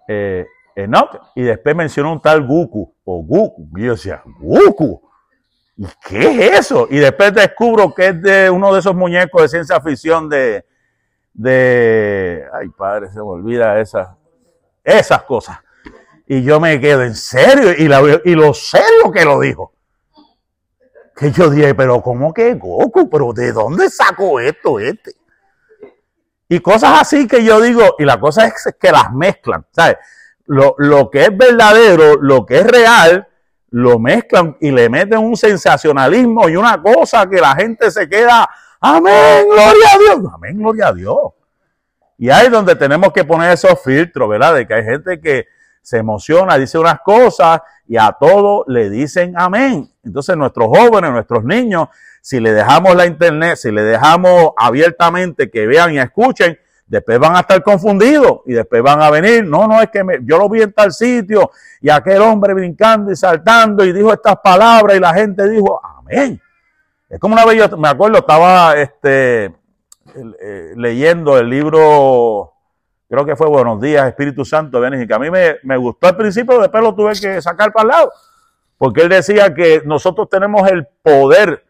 eh, 0.08 0.46
Enoch, 0.76 1.32
y 1.36 1.42
después 1.42 1.76
mencionó 1.76 2.14
un 2.14 2.22
tal 2.22 2.46
Guku, 2.46 2.94
o 3.04 3.24
Guku, 3.24 3.70
y 3.76 3.86
yo 3.86 3.92
decía, 3.94 4.22
Guku, 4.40 5.07
¿Y 5.78 5.86
qué 6.08 6.48
es 6.48 6.60
eso? 6.60 6.88
Y 6.90 6.98
después 6.98 7.34
descubro 7.34 7.94
que 7.94 8.08
es 8.08 8.22
de 8.22 8.50
uno 8.50 8.74
de 8.74 8.80
esos 8.80 8.96
muñecos 8.96 9.44
de 9.44 9.48
ciencia 9.48 9.80
ficción 9.80 10.28
de, 10.28 10.66
de, 11.34 12.44
ay 12.52 12.70
padre, 12.70 13.12
se 13.12 13.20
me 13.20 13.26
olvida 13.26 13.80
esas, 13.80 14.10
esas 14.84 15.22
cosas. 15.24 15.60
Y 16.26 16.44
yo 16.44 16.60
me 16.60 16.80
quedo 16.82 17.04
en 17.04 17.14
serio 17.14 17.74
y, 17.78 17.88
la, 17.88 18.02
y 18.26 18.34
lo 18.34 18.54
serio 18.56 19.12
que 19.14 19.24
lo 19.24 19.40
dijo. 19.40 19.72
Que 21.16 21.32
yo 21.32 21.50
dije, 21.50 21.74
pero 21.76 22.02
¿cómo 22.02 22.34
que 22.34 22.56
Goku? 22.56 23.10
¿Pero 23.10 23.32
de 23.34 23.52
dónde 23.52 23.90
sacó 23.90 24.40
esto 24.40 24.80
este? 24.80 25.12
Y 26.50 26.60
cosas 26.60 27.02
así 27.02 27.28
que 27.28 27.44
yo 27.44 27.62
digo, 27.62 27.96
y 28.00 28.06
la 28.06 28.20
cosa 28.20 28.48
es 28.48 28.76
que 28.80 28.92
las 28.92 29.12
mezclan, 29.14 29.66
¿sabes? 29.72 29.98
Lo, 30.46 30.76
lo 30.78 31.10
que 31.10 31.24
es 31.24 31.38
verdadero, 31.38 32.16
lo 32.16 32.46
que 32.46 32.60
es 32.60 32.68
real, 32.68 33.28
lo 33.70 34.00
mezclan 34.00 34.56
y 34.60 34.72
le 34.72 34.90
meten 34.90 35.20
un 35.20 35.36
sensacionalismo 35.36 36.48
y 36.50 36.56
una 36.56 36.82
cosa 36.82 37.28
que 37.28 37.42
la 37.42 37.56
gente 37.56 37.92
se 37.92 38.08
queda, 38.08 38.50
amén, 38.80 39.46
gloria 39.46 39.88
a 39.94 39.98
Dios, 39.98 40.34
amén, 40.34 40.58
gloria 40.58 40.88
a 40.88 40.94
Dios. 40.94 41.18
Y 42.18 42.30
ahí 42.30 42.48
es 42.48 42.52
donde 42.52 42.76
tenemos 42.76 43.12
que 43.14 43.26
poner 43.26 43.52
esos 43.52 43.82
filtros, 43.84 44.28
¿verdad? 44.28 44.56
De 44.56 44.66
que 44.66 44.74
hay 44.74 44.84
gente 44.84 45.20
que 45.20 45.46
se 45.82 45.98
emociona, 45.98 46.58
dice 46.58 46.78
unas 46.78 47.00
cosas 47.02 47.62
y 47.88 47.96
a 47.98 48.12
todo 48.20 48.66
le 48.68 48.90
dicen 48.90 49.34
amén. 49.38 49.90
Entonces 50.04 50.36
nuestros 50.36 50.68
jóvenes, 50.68 51.12
nuestros 51.12 51.44
niños, 51.44 51.88
si 52.22 52.40
le 52.40 52.52
dejamos 52.52 52.96
la 52.96 53.06
internet, 53.06 53.56
si 53.56 53.72
le 53.72 53.84
dejamos 53.84 54.52
abiertamente 54.58 55.50
que 55.50 55.66
vean 55.66 55.94
y 55.94 56.00
escuchen, 56.00 56.60
después 56.88 57.20
van 57.20 57.36
a 57.36 57.42
estar 57.42 57.62
confundidos 57.62 58.40
y 58.46 58.54
después 58.54 58.82
van 58.82 59.02
a 59.02 59.10
venir, 59.10 59.46
no, 59.46 59.68
no, 59.68 59.82
es 59.82 59.90
que 59.90 60.04
yo 60.24 60.38
lo 60.38 60.50
vi 60.50 60.62
en 60.62 60.72
tal 60.72 60.92
sitio 60.92 61.52
y 61.82 61.90
aquel 61.90 62.22
hombre 62.22 62.54
brincando 62.54 63.12
y 63.12 63.16
saltando 63.16 63.84
y 63.84 63.92
dijo 63.92 64.14
estas 64.14 64.38
palabras 64.38 64.96
y 64.96 65.00
la 65.00 65.14
gente 65.14 65.48
dijo, 65.50 65.80
amén. 65.84 66.42
Es 67.10 67.20
como 67.20 67.36
una 67.36 67.46
vez 67.46 67.58
yo 67.58 67.78
me 67.78 67.88
acuerdo, 67.88 68.18
estaba 68.18 68.76
este, 68.76 69.46
eh, 69.46 70.74
leyendo 70.76 71.38
el 71.38 71.50
libro 71.50 72.54
creo 73.10 73.26
que 73.26 73.36
fue 73.36 73.48
Buenos 73.48 73.80
Días, 73.82 74.08
Espíritu 74.08 74.44
Santo, 74.44 74.86
y 74.86 75.08
que 75.08 75.14
a 75.14 75.20
mí 75.20 75.30
me, 75.30 75.58
me 75.64 75.78
gustó 75.78 76.08
al 76.08 76.18
principio, 76.18 76.60
después 76.60 76.84
lo 76.84 76.94
tuve 76.94 77.14
que 77.14 77.42
sacar 77.42 77.72
para 77.72 77.84
el 77.84 77.88
lado, 77.88 78.12
porque 78.78 79.02
él 79.02 79.10
decía 79.10 79.54
que 79.54 79.82
nosotros 79.86 80.30
tenemos 80.30 80.70
el 80.70 80.86
poder 81.02 81.66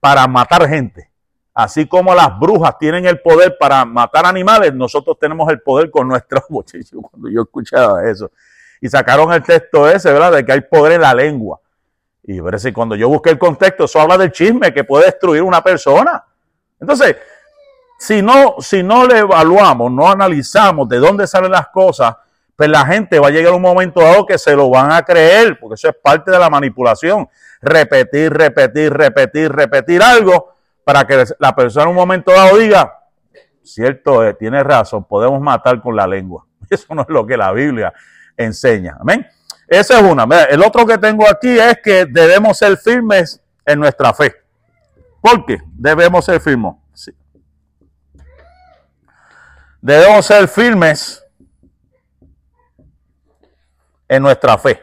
para 0.00 0.26
matar 0.26 0.68
gente. 0.68 1.11
Así 1.54 1.86
como 1.86 2.14
las 2.14 2.38
brujas 2.38 2.78
tienen 2.78 3.04
el 3.04 3.20
poder 3.20 3.56
para 3.58 3.84
matar 3.84 4.24
animales, 4.24 4.72
nosotros 4.72 5.18
tenemos 5.20 5.50
el 5.50 5.60
poder 5.60 5.90
con 5.90 6.08
nuestros 6.08 6.44
muchachos. 6.48 7.00
Cuando 7.10 7.28
yo 7.28 7.42
escuchaba 7.42 8.08
eso. 8.08 8.30
Y 8.80 8.88
sacaron 8.88 9.32
el 9.32 9.42
texto 9.42 9.88
ese, 9.88 10.12
¿verdad? 10.12 10.32
De 10.32 10.44
que 10.44 10.52
hay 10.52 10.60
poder 10.62 10.92
en 10.92 11.02
la 11.02 11.14
lengua. 11.14 11.60
Y 12.24 12.40
parece 12.40 12.72
cuando 12.72 12.94
yo 12.96 13.08
busqué 13.08 13.30
el 13.30 13.38
contexto, 13.38 13.84
eso 13.84 14.00
habla 14.00 14.16
del 14.16 14.32
chisme 14.32 14.72
que 14.72 14.84
puede 14.84 15.06
destruir 15.06 15.42
una 15.42 15.62
persona. 15.62 16.24
Entonces, 16.80 17.16
si 17.98 18.22
no, 18.22 18.56
si 18.58 18.82
no 18.82 19.06
le 19.06 19.18
evaluamos, 19.18 19.90
no 19.92 20.08
analizamos 20.08 20.88
de 20.88 20.98
dónde 20.98 21.26
salen 21.26 21.52
las 21.52 21.68
cosas, 21.68 22.16
pues 22.56 22.68
la 22.68 22.84
gente 22.86 23.18
va 23.18 23.28
a 23.28 23.30
llegar 23.30 23.52
un 23.52 23.62
momento 23.62 24.00
dado 24.00 24.24
que 24.24 24.38
se 24.38 24.54
lo 24.54 24.70
van 24.70 24.92
a 24.92 25.02
creer, 25.02 25.58
porque 25.58 25.74
eso 25.74 25.88
es 25.88 25.96
parte 26.02 26.30
de 26.30 26.38
la 26.38 26.50
manipulación. 26.50 27.28
Repetir, 27.60 28.32
repetir, 28.32 28.92
repetir, 28.92 29.52
repetir 29.52 30.02
algo 30.02 30.51
para 30.84 31.06
que 31.06 31.24
la 31.38 31.54
persona 31.54 31.84
en 31.84 31.90
un 31.90 31.96
momento 31.96 32.32
dado 32.32 32.58
diga, 32.58 32.98
cierto, 33.62 34.24
es, 34.24 34.36
tiene 34.38 34.62
razón, 34.62 35.04
podemos 35.04 35.40
matar 35.40 35.80
con 35.80 35.94
la 35.96 36.06
lengua. 36.06 36.44
Eso 36.70 36.94
no 36.94 37.02
es 37.02 37.08
lo 37.08 37.26
que 37.26 37.36
la 37.36 37.52
Biblia 37.52 37.92
enseña. 38.36 38.96
Amén. 39.00 39.26
Esa 39.68 40.00
es 40.00 40.02
una. 40.02 40.24
El 40.46 40.62
otro 40.62 40.84
que 40.84 40.98
tengo 40.98 41.28
aquí 41.28 41.58
es 41.58 41.78
que 41.82 42.04
debemos 42.04 42.58
ser 42.58 42.76
firmes 42.76 43.40
en 43.64 43.78
nuestra 43.78 44.12
fe. 44.12 44.34
¿Por 45.20 45.46
qué? 45.46 45.58
Debemos 45.72 46.24
ser 46.24 46.40
firmes. 46.40 46.74
Debemos 49.80 50.26
ser 50.26 50.46
firmes 50.46 51.24
en 54.08 54.22
nuestra 54.22 54.58
fe. 54.58 54.80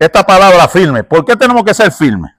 Esta 0.00 0.24
palabra 0.24 0.66
firme, 0.66 1.04
¿por 1.04 1.24
qué 1.24 1.36
tenemos 1.36 1.62
que 1.62 1.74
ser 1.74 1.92
firmes? 1.92 2.32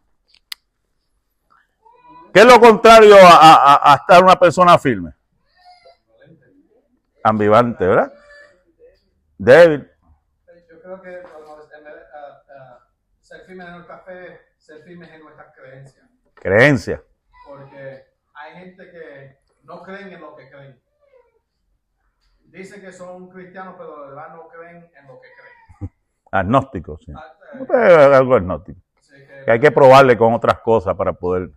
¿Qué 2.33 2.39
es 2.39 2.45
lo 2.45 2.59
contrario 2.59 3.15
a, 3.21 3.97
estar 4.01 4.23
una 4.23 4.37
persona 4.37 4.77
firme? 4.77 5.13
Ambivante, 7.23 7.85
¿verdad? 7.85 8.11
Débil. 9.37 9.91
Yo 10.69 10.81
creo 10.81 11.01
que 11.01 11.21
ser 13.21 13.45
firmes 13.45 13.67
en 13.67 13.73
nuestra 13.73 13.99
fe, 13.99 14.41
ser 14.57 14.83
firmes 14.83 15.09
en 15.11 15.21
nuestras 15.21 15.55
creencias 15.55 16.11
creencia. 16.41 17.03
Porque 17.47 18.07
hay 18.33 18.53
gente 18.55 18.89
que 18.89 19.37
no 19.63 19.83
creen 19.83 20.13
en 20.13 20.21
lo 20.21 20.35
que 20.35 20.49
creen. 20.49 20.81
Dicen 22.45 22.81
que 22.81 22.91
son 22.91 23.29
cristianos, 23.29 23.75
pero 23.77 24.01
de 24.01 24.07
verdad 24.07 24.35
no 24.35 24.47
creen 24.47 24.91
en 24.95 25.07
lo 25.07 25.21
que 25.21 25.27
creen. 25.37 25.91
Agnósticos, 26.31 27.03
sí. 27.05 27.13
Ah, 27.15 27.37
eh, 27.39 27.40
algo 27.73 28.35
agnóstico. 28.35 28.79
que, 29.45 29.51
hay 29.51 29.59
que 29.59 29.71
probarle 29.71 30.17
con 30.17 30.33
otras 30.33 30.59
cosas 30.59 30.95
para 30.95 31.13
poder. 31.13 31.49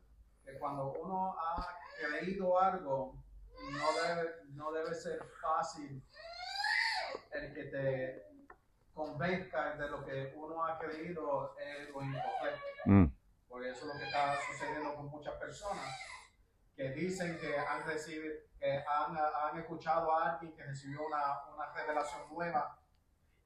Que 0.44 0.59
cuando 0.59 0.92
uno 1.02 1.37
ha 1.38 1.66
creído 1.98 2.61
algo, 2.61 3.14
no 3.70 4.02
debe, 4.02 4.30
no 4.54 4.72
debe 4.72 4.94
ser 4.94 5.22
fácil 5.40 6.02
el 7.33 7.52
que 7.52 7.64
te 7.64 8.24
convenzca 8.92 9.76
de 9.76 9.88
lo 9.90 10.04
que 10.04 10.33
uno 10.37 10.64
ha 10.64 10.78
creído 10.78 11.54
es 11.59 11.88
lo 11.90 12.02
incorrecto. 12.02 12.61
Mm 12.87 13.07
porque 13.54 13.70
eso 13.70 13.87
es 13.87 13.94
lo 13.94 14.00
que 14.00 14.07
está 14.07 14.37
sucediendo 14.50 14.96
con 14.96 15.07
muchas 15.07 15.35
personas 15.35 15.87
que 16.74 16.90
dicen 16.90 17.38
que 17.38 17.57
han 17.57 17.87
recibido, 17.87 18.35
que 18.59 18.83
han, 18.85 19.16
han 19.16 19.57
escuchado 19.61 20.12
a 20.12 20.33
alguien 20.33 20.57
que 20.57 20.64
recibió 20.64 21.07
una, 21.07 21.46
una 21.54 21.72
revelación 21.72 22.22
nueva 22.35 22.80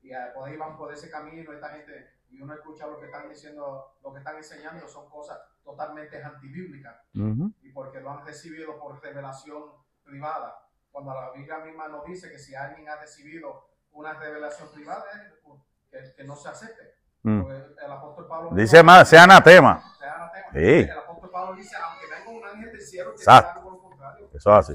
y 0.00 0.08
por 0.32 0.48
ahí 0.48 0.56
van 0.56 0.78
por 0.78 0.94
ese 0.94 1.10
camino 1.10 1.52
esta 1.52 1.68
gente 1.68 2.17
y 2.30 2.40
uno 2.40 2.54
escucha 2.54 2.86
lo 2.86 2.98
que 2.98 3.06
están 3.06 3.28
diciendo, 3.28 3.96
lo 4.02 4.12
que 4.12 4.18
están 4.18 4.36
enseñando 4.36 4.86
son 4.88 5.08
cosas 5.08 5.38
totalmente 5.64 6.22
antibíblicas 6.22 6.96
y 7.12 7.70
porque 7.72 8.00
lo 8.00 8.10
han 8.10 8.24
recibido 8.24 8.78
por 8.78 9.02
revelación 9.02 9.64
privada. 10.04 10.64
Cuando 10.90 11.12
la 11.12 11.30
Biblia 11.32 11.58
misma 11.58 11.88
nos 11.88 12.04
dice 12.04 12.30
que 12.30 12.38
si 12.38 12.54
alguien 12.54 12.88
ha 12.88 12.96
recibido 12.96 13.68
una 13.92 14.14
revelación 14.14 14.68
privada, 14.72 15.04
que, 15.90 16.14
que 16.16 16.24
no 16.24 16.36
se 16.36 16.48
acepte. 16.48 16.98
Mm. 17.22 17.42
El 17.84 17.92
apóstol 17.92 18.26
Pablo 18.28 18.50
dice 18.52 18.82
más, 18.82 19.08
sea 19.08 19.24
anatema. 19.24 19.82
Sí. 20.52 20.58
El 20.58 20.90
apóstol 20.90 21.30
Pablo 21.30 21.56
dice, 21.56 21.76
aunque 21.76 22.06
venga 22.06 22.30
un 22.30 22.44
ángel 22.44 22.72
del 22.72 22.80
cielo, 22.80 23.14
que 23.14 23.30
algo 23.30 23.70
lo 23.70 23.82
contrario. 23.82 24.30
Eso 24.32 24.50
es 24.50 24.58
así. 24.58 24.74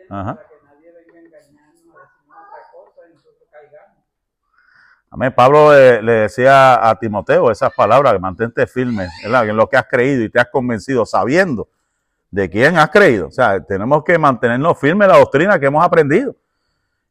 caigamos. 3.52 3.98
Amén. 5.10 5.34
Pablo 5.36 5.74
le, 5.74 6.02
le, 6.02 6.12
decía 6.12 6.90
a 6.90 6.98
Timoteo 7.00 7.52
esas 7.52 7.74
palabras, 7.74 8.14
que 8.14 8.20
mantente 8.20 8.68
firme 8.68 9.08
¿verdad? 9.24 9.50
en 9.50 9.56
lo 9.56 9.68
que 9.68 9.78
has 9.78 9.88
creído 9.88 10.24
y 10.24 10.30
te 10.30 10.40
has 10.40 10.50
convencido, 10.50 11.06
sabiendo 11.06 11.68
de 12.32 12.50
quién 12.50 12.78
has 12.78 12.90
creído. 12.90 13.28
O 13.28 13.32
sea, 13.32 13.60
tenemos 13.60 14.04
que 14.04 14.18
mantenernos 14.18 14.80
firmes 14.80 15.06
en 15.06 15.12
la 15.12 15.20
doctrina 15.20 15.60
que 15.60 15.66
hemos 15.68 15.84
aprendido. 15.84 16.36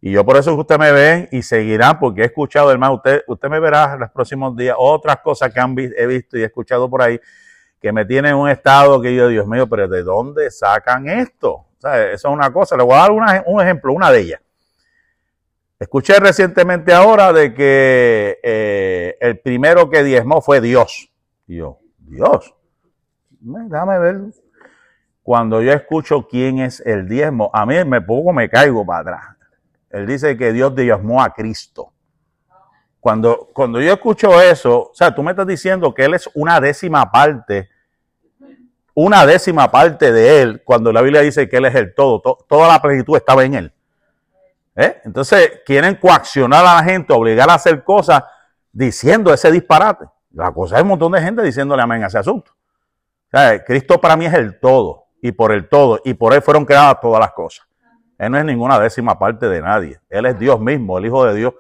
Y 0.01 0.13
yo 0.13 0.25
por 0.25 0.37
eso 0.37 0.55
que 0.55 0.61
usted 0.61 0.79
me 0.79 0.93
ven 0.93 1.29
y 1.33 1.43
seguirán, 1.43 1.99
porque 1.99 2.23
he 2.23 2.27
escuchado, 2.27 2.71
hermano, 2.71 2.95
usted, 2.95 3.23
usted 3.27 3.49
me 3.49 3.59
verá 3.59 3.95
en 3.95 4.01
los 4.01 4.11
próximos 4.11 4.55
días 4.57 4.77
otras 4.79 5.17
cosas 5.19 5.53
que 5.53 5.59
han 5.59 5.75
he 5.79 6.07
visto 6.07 6.37
y 6.37 6.43
he 6.43 6.45
escuchado 6.45 6.89
por 6.89 7.03
ahí 7.03 7.19
que 7.87 7.93
me 7.93 8.05
tienen 8.05 8.33
en 8.33 8.37
un 8.37 8.49
estado 8.49 9.01
que 9.01 9.15
yo, 9.15 9.29
Dios 9.29 9.47
mío, 9.47 9.69
pero 9.69 9.87
¿de 9.87 10.03
dónde 10.03 10.51
sacan 10.51 11.09
esto? 11.09 11.53
O 11.53 11.89
eso 11.89 12.13
es 12.13 12.25
una 12.25 12.53
cosa. 12.53 12.77
Le 12.77 12.83
voy 12.83 12.95
a 12.95 13.09
dar 13.09 13.13
un 13.47 13.61
ejemplo, 13.61 13.93
una 13.93 14.11
de 14.11 14.23
ellas. 14.23 14.41
Escuché 15.79 16.19
recientemente 16.19 16.93
ahora 16.93 17.33
de 17.33 17.55
que 17.55 18.41
eh, 18.43 19.17
el 19.21 19.39
primero 19.39 19.89
que 19.89 20.03
diezmó 20.03 20.43
fue 20.43 20.61
Dios. 20.61 21.13
Y 21.47 21.59
yo, 21.59 21.79
Dios, 21.99 22.53
déjame 23.39 24.01
ver 24.01 24.21
cuando 25.23 25.63
yo 25.63 25.73
escucho 25.73 26.27
quién 26.27 26.59
es 26.59 26.81
el 26.81 27.09
diezmo, 27.09 27.53
a 27.53 27.65
mí 27.67 27.77
me 27.85 28.01
pongo, 28.01 28.33
me 28.33 28.51
caigo 28.51 28.85
para 28.85 28.99
atrás. 29.01 29.37
Él 29.91 30.09
dice 30.09 30.37
que 30.37 30.53
Dios 30.53 30.75
diezmó 30.75 31.23
a 31.23 31.33
Cristo. 31.33 31.93
Cuando, 32.99 33.49
cuando 33.55 33.81
yo 33.81 33.93
escucho 33.93 34.41
eso, 34.43 34.91
o 34.91 34.91
sea, 34.93 35.15
tú 35.15 35.23
me 35.23 35.31
estás 35.31 35.47
diciendo 35.47 35.95
que 35.95 36.05
Él 36.05 36.15
es 36.15 36.29
una 36.35 36.61
décima 36.61 37.13
parte, 37.13 37.71
una 38.97 39.27
décima 39.27 39.71
parte 39.71 40.11
de 40.11 40.43
Él, 40.43 40.63
cuando 40.65 40.93
la 40.93 41.03
Biblia 41.03 41.21
dice 41.21 41.49
que 41.49 41.59
Él 41.59 41.67
es 41.67 41.75
el 41.75 41.95
todo, 41.95 42.21
toda 42.49 42.67
la 42.67 42.81
plenitud 42.81 43.17
estaba 43.17 43.45
en 43.45 43.55
Él. 43.55 43.73
¿Eh? 44.75 45.01
Entonces, 45.05 45.61
quieren 45.65 45.97
coaccionar 45.97 46.65
a 46.65 46.77
la 46.77 46.83
gente, 46.83 47.13
obligar 47.13 47.49
a 47.51 47.55
hacer 47.55 47.85
cosas 47.85 48.25
diciendo 48.73 49.33
ese 49.33 49.51
disparate. 49.51 50.07
La 50.33 50.53
cosa 50.53 50.77
es 50.77 50.83
un 50.83 50.89
montón 50.89 51.13
de 51.13 51.21
gente 51.21 51.43
diciéndole 51.43 51.83
amén 51.83 52.05
a 52.05 52.07
ese 52.07 52.19
asunto. 52.19 52.53
Cristo 53.67 54.01
para 54.01 54.17
mí 54.17 54.25
es 54.27 54.35
el 54.35 54.59
todo 54.59 55.09
y 55.21 55.33
por 55.33 55.53
el 55.53 55.69
todo, 55.69 56.01
y 56.05 56.15
por 56.15 56.33
él 56.33 56.41
fueron 56.41 56.65
creadas 56.65 57.01
todas 57.01 57.21
las 57.21 57.33
cosas. 57.33 57.67
Él 58.19 58.31
no 58.31 58.39
es 58.39 58.45
ninguna 58.45 58.79
décima 58.79 59.19
parte 59.19 59.47
de 59.47 59.61
nadie. 59.61 60.01
Él 60.09 60.25
es 60.25 60.39
Dios 60.39 60.59
mismo, 60.59 60.97
el 60.97 61.07
Hijo 61.07 61.27
de 61.27 61.35
Dios 61.35 61.55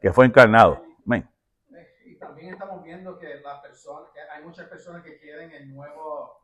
que 0.00 0.12
fue 0.12 0.26
encarnado. 0.26 0.82
Amén. 1.06 1.28
Y 2.04 2.16
también 2.16 2.54
estamos 2.54 2.82
viendo 2.82 3.16
que 3.18 3.28
que 3.28 4.20
hay 4.34 4.44
muchas 4.44 4.66
personas 4.66 5.02
que 5.04 5.18
quieren 5.18 5.52
el 5.52 5.72
nuevo, 5.72 6.39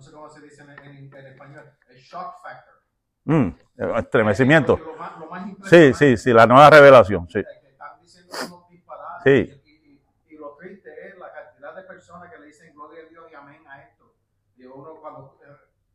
no 0.00 0.06
sé 0.06 0.12
cómo 0.12 0.28
se 0.30 0.40
dice 0.40 0.62
en, 0.62 1.14
español, 1.14 1.72
el 1.90 1.96
shock 1.98 2.40
factor. 2.42 2.74
Mm, 3.24 3.50
estremecimiento. 3.98 4.80
sí, 5.64 5.92
sí, 5.92 6.16
sí, 6.16 6.32
la 6.32 6.46
nueva 6.46 6.70
revelación. 6.70 7.28
Sí. 7.28 7.40
Están 7.40 8.00
diciendo 8.00 8.32
unos 8.46 8.68
disparates. 8.70 9.22
Sí. 9.24 9.62
Y, 10.26 10.34
y, 10.34 10.38
lo 10.38 10.56
triste 10.56 10.90
es 11.06 11.18
la 11.18 11.30
cantidad 11.30 11.76
de 11.76 11.82
personas 11.82 12.32
que 12.32 12.38
le 12.38 12.46
dicen 12.46 12.72
gloria 12.72 13.02
a 13.04 13.08
Dios 13.10 13.26
y 13.30 13.34
amén 13.34 13.62
a 13.68 13.82
esto. 13.82 14.14
Y 14.56 14.64
uno 14.64 14.94
cuando 15.02 15.38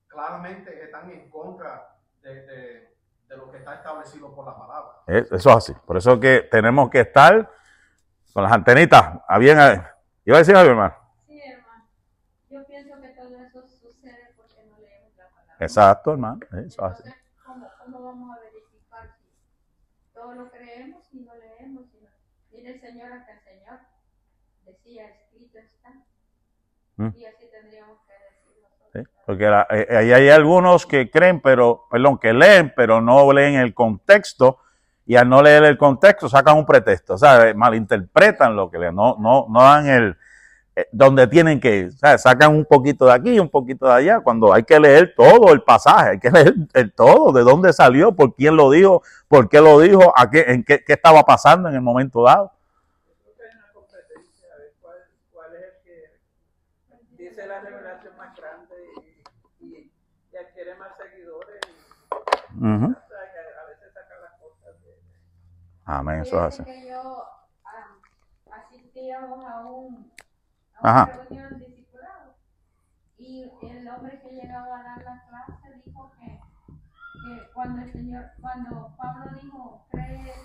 claramente 0.07 0.83
están 0.83 1.09
en 1.09 1.27
contra 1.31 1.97
de, 2.21 2.95
lo 3.29 3.51
que 3.51 3.57
está 3.57 3.73
establecido 3.73 4.35
por 4.35 4.45
la 4.45 4.55
palabra. 4.55 4.91
Eso 5.07 5.35
es 5.35 5.47
así. 5.47 5.73
Por 5.83 5.97
eso 5.97 6.19
que 6.19 6.47
tenemos 6.51 6.91
que 6.91 6.99
estar 6.99 7.51
Con 8.33 8.43
las 8.43 8.51
antenitas. 8.51 9.19
Habían, 9.27 9.83
iba 10.25 10.37
a 10.37 10.39
decir 10.39 10.55
algo, 10.55 10.69
hermano. 10.69 11.05
Yo 12.55 12.65
pienso 12.67 13.01
que 13.01 13.09
todo 13.09 13.35
eso 13.43 13.67
sucede 13.67 14.31
porque 14.37 14.63
no 14.69 14.79
leemos 14.79 15.13
la 15.17 15.27
palabra. 15.29 15.44
Exacto, 15.59 16.11
hermano. 16.11 16.39
Eso. 16.51 16.85
Entonces, 16.85 17.13
¿cómo, 17.45 17.67
¿cómo 17.83 18.03
vamos 18.03 18.37
a 18.37 18.41
verificar 18.41 19.15
si 19.17 20.13
todo 20.13 20.33
lo 20.35 20.49
creemos 20.51 21.03
y 21.13 21.19
no 21.21 21.33
leemos? 21.35 21.83
Y 21.93 22.01
no? 22.03 22.09
Mire 22.51 22.71
el 22.75 22.81
Señor 22.81 23.11
hasta 23.13 23.33
el 23.33 23.39
Señor 23.41 23.79
decía, 24.65 25.05
escrito 25.07 25.59
está. 25.59 25.89
Mm. 26.97 27.09
Y 27.15 27.25
así 27.25 27.45
tendríamos 27.51 27.99
que 28.07 28.13
decir 28.13 28.61
nosotros. 28.61 28.89
Sí, 28.93 29.21
Porque 29.25 29.45
la- 29.45 29.67
eh, 29.69 29.87
ahí 29.97 30.11
hay 30.13 30.29
algunos 30.29 30.85
que 30.85 31.09
creen, 31.09 31.41
pero, 31.41 31.85
perdón, 31.89 32.17
que 32.17 32.33
leen, 32.33 32.73
pero 32.75 33.01
no 33.01 33.31
leen 33.33 33.55
el 33.55 33.73
contexto. 33.73 34.59
Y 35.07 35.15
al 35.17 35.29
no 35.29 35.41
leer 35.43 35.63
el 35.65 35.77
contexto 35.77 36.27
sacan 36.27 36.57
un 36.57 36.65
pretexto, 36.65 37.13
o 37.13 37.17
sea, 37.17 37.53
malinterpretan 37.53 38.55
lo 38.55 38.71
que 38.71 38.79
leen, 38.79 38.95
no, 38.95 39.15
no, 39.19 39.45
no 39.49 39.61
dan 39.61 39.87
el, 39.87 40.17
donde 40.91 41.25
tienen 41.27 41.59
que 41.59 41.75
ir, 41.77 41.87
o 41.87 41.91
sea, 41.91 42.17
sacan 42.17 42.53
un 42.53 42.65
poquito 42.65 43.05
de 43.05 43.13
aquí, 43.13 43.39
un 43.39 43.49
poquito 43.49 43.85
de 43.87 43.93
allá, 43.93 44.19
cuando 44.19 44.53
hay 44.53 44.63
que 44.63 44.77
leer 44.77 45.13
todo 45.15 45.53
el 45.53 45.61
pasaje, 45.63 46.09
hay 46.11 46.19
que 46.19 46.29
leer 46.31 46.53
el 46.73 46.91
todo, 46.91 47.31
de 47.31 47.43
dónde 47.43 47.71
salió, 47.71 48.13
por 48.13 48.35
quién 48.35 48.57
lo 48.57 48.69
dijo, 48.69 49.01
por 49.29 49.47
qué 49.47 49.61
lo 49.61 49.79
dijo, 49.79 50.13
a 50.17 50.29
qué, 50.29 50.43
en 50.47 50.63
qué, 50.65 50.83
qué 50.83 50.93
estaba 50.93 51.23
pasando 51.23 51.69
en 51.69 51.75
el 51.75 51.81
momento 51.81 52.23
dado. 52.23 52.51
Creo 53.23 53.35
que 53.35 53.43
hay 53.43 53.57
una 53.57 53.71
competencia 53.73 54.47
a 54.53 54.57
ver 54.57 54.73
cuál, 54.81 54.97
cuál 55.31 55.55
es 55.55 55.61
el 55.63 55.83
que 57.17 57.23
dice 57.23 57.47
la 57.47 57.61
revelación 57.61 58.17
más 58.17 58.35
grande 58.35 58.75
y, 59.61 59.65
y, 59.65 59.91
y 60.33 60.37
adquiere 60.37 60.75
más 60.75 60.89
seguidores. 60.97 61.61
Y, 62.53 62.57
Ujú. 62.57 62.85
o 62.85 63.07
sea, 63.07 63.31
que 63.31 63.39
a 63.39 63.65
veces 63.69 63.93
saca 63.93 64.15
las 64.21 64.33
cosas 64.41 64.81
de. 64.83 64.99
Amén, 65.85 66.19
eso 66.21 66.35
es 66.35 66.59
así. 66.59 66.63
que 66.65 66.89
yo 66.89 67.23
ah, 67.63 67.95
asistíamos 68.51 69.45
a, 69.45 69.65
un, 69.65 70.11
Ajá. 70.81 71.09
y 73.17 73.43
el 73.61 73.87
hombre 73.87 74.19
que 74.21 74.29
llegaba 74.35 74.79
a 74.79 74.83
dar 74.83 75.03
la 75.03 75.23
clase 75.29 75.81
dijo 75.85 76.11
que, 76.19 76.39
que 77.23 77.49
cuando 77.53 77.81
el 77.81 77.91
Señor, 77.91 78.25
cuando 78.41 78.95
Pablo 78.97 79.39
dijo, 79.41 79.85
crees, 79.91 80.35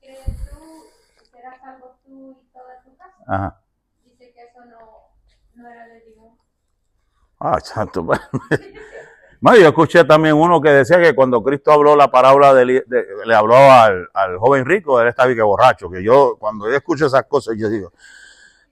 crees 0.00 0.50
tú, 0.50 0.86
serás 1.30 1.60
salvo 1.60 1.96
tú 2.04 2.38
y 2.42 2.52
toda 2.52 2.82
tu 2.82 2.96
casa, 2.96 3.14
Ajá. 3.26 3.60
dice 4.04 4.32
que 4.32 4.42
eso 4.44 4.64
no, 4.64 5.12
no 5.54 5.68
era 5.68 5.86
de 5.86 6.00
Dios. 6.00 6.32
Ah, 7.40 7.58
santo. 7.60 8.06
No, 9.40 9.54
yo 9.54 9.68
escuché 9.68 10.02
también 10.02 10.34
uno 10.34 10.60
que 10.60 10.68
decía 10.68 11.00
que 11.00 11.14
cuando 11.14 11.40
Cristo 11.44 11.70
habló 11.70 11.94
la 11.94 12.10
parábola 12.10 12.52
de, 12.54 12.82
de- 12.84 13.06
le 13.24 13.34
habló 13.36 13.54
al, 13.54 14.08
al 14.12 14.36
joven 14.36 14.64
rico, 14.66 15.00
él 15.00 15.06
estaba 15.06 15.32
que 15.32 15.40
borracho, 15.42 15.88
que 15.88 16.02
yo 16.02 16.34
cuando 16.40 16.68
yo 16.68 16.74
escucho 16.74 17.06
esas 17.06 17.22
cosas 17.26 17.54
yo 17.56 17.68
digo, 17.68 17.92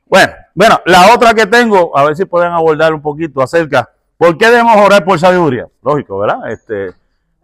bueno, 0.06 0.32
bueno, 0.54 0.80
la 0.86 1.12
otra 1.12 1.34
que 1.34 1.46
tengo, 1.46 1.96
a 1.96 2.04
ver 2.04 2.16
si 2.16 2.24
pueden 2.24 2.52
abordar 2.52 2.94
un 2.94 3.02
poquito 3.02 3.42
acerca, 3.42 3.90
¿por 4.16 4.38
qué 4.38 4.46
debemos 4.46 4.76
orar 4.76 5.04
por 5.04 5.18
sabiduría? 5.18 5.66
Lógico, 5.82 6.18
¿verdad? 6.18 6.50
Este, 6.50 6.94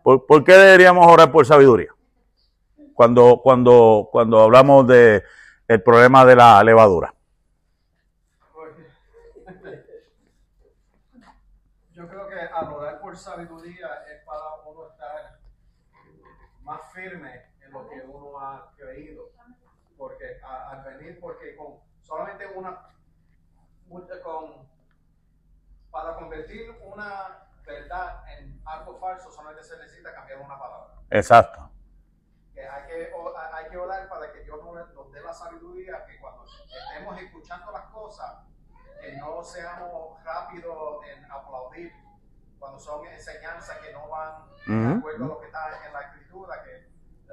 ¿por, 0.02 0.44
qué 0.44 0.52
deberíamos 0.52 1.04
orar 1.06 1.32
por 1.32 1.44
sabiduría? 1.44 1.92
Cuando, 2.94 3.40
cuando, 3.42 4.08
cuando 4.12 4.42
hablamos 4.42 4.86
de 4.86 5.24
el 5.66 5.82
problema 5.82 6.24
de 6.24 6.36
la 6.36 6.62
levadura. 6.62 7.12
Yo 11.92 12.08
creo 12.08 12.28
que 12.28 12.38
al 12.38 12.72
orar 12.72 13.00
por 13.00 13.16
sabiduría 13.16 13.88
es 14.08 14.24
para 14.24 14.54
uno 14.66 14.88
estar 14.88 15.38
más 16.62 16.80
firme 16.92 17.46
en 17.64 17.72
lo 17.72 17.88
que 17.88 18.02
uno 18.06 18.38
ha 18.38 18.70
creído. 18.76 19.30
Porque 19.96 20.24
al 20.42 20.84
venir, 20.84 21.18
porque 21.20 21.56
con 21.56 21.91
solamente 22.12 22.46
una, 22.54 22.78
con, 24.22 24.68
para 25.90 26.14
convertir 26.16 26.78
una 26.82 27.48
verdad 27.64 28.22
en 28.36 28.60
algo 28.66 28.98
falso, 28.98 29.32
solamente 29.32 29.64
se 29.64 29.78
necesita 29.78 30.12
cambiar 30.12 30.40
una 30.40 30.58
palabra. 30.58 30.94
Exacto. 31.08 31.70
que 32.52 32.68
hay 32.68 32.86
que, 32.86 33.12
hay 33.54 33.70
que 33.70 33.76
orar 33.78 34.08
para 34.10 34.30
que 34.30 34.40
Dios 34.40 34.60
nos, 34.62 35.10
dé 35.12 35.22
la 35.22 35.32
sabiduría, 35.32 36.04
que 36.04 36.20
cuando 36.20 36.44
estemos 36.44 37.18
escuchando 37.18 37.72
las 37.72 37.86
cosas, 37.86 38.44
que 39.00 39.16
no 39.16 39.42
seamos 39.42 40.22
rápidos 40.22 41.06
en 41.06 41.24
aplaudir 41.30 41.92
cuando 42.58 42.78
son 42.78 43.06
enseñanzas 43.06 43.78
que 43.78 43.90
no 43.92 44.08
van 44.08 44.50
de 44.66 44.98
acuerdo 44.98 45.24
a 45.24 45.28
lo 45.28 45.40
que 45.40 45.46
está 45.46 45.86
en 45.86 45.92
la 45.94 46.00
escritura, 46.02 46.62
que 46.62 46.92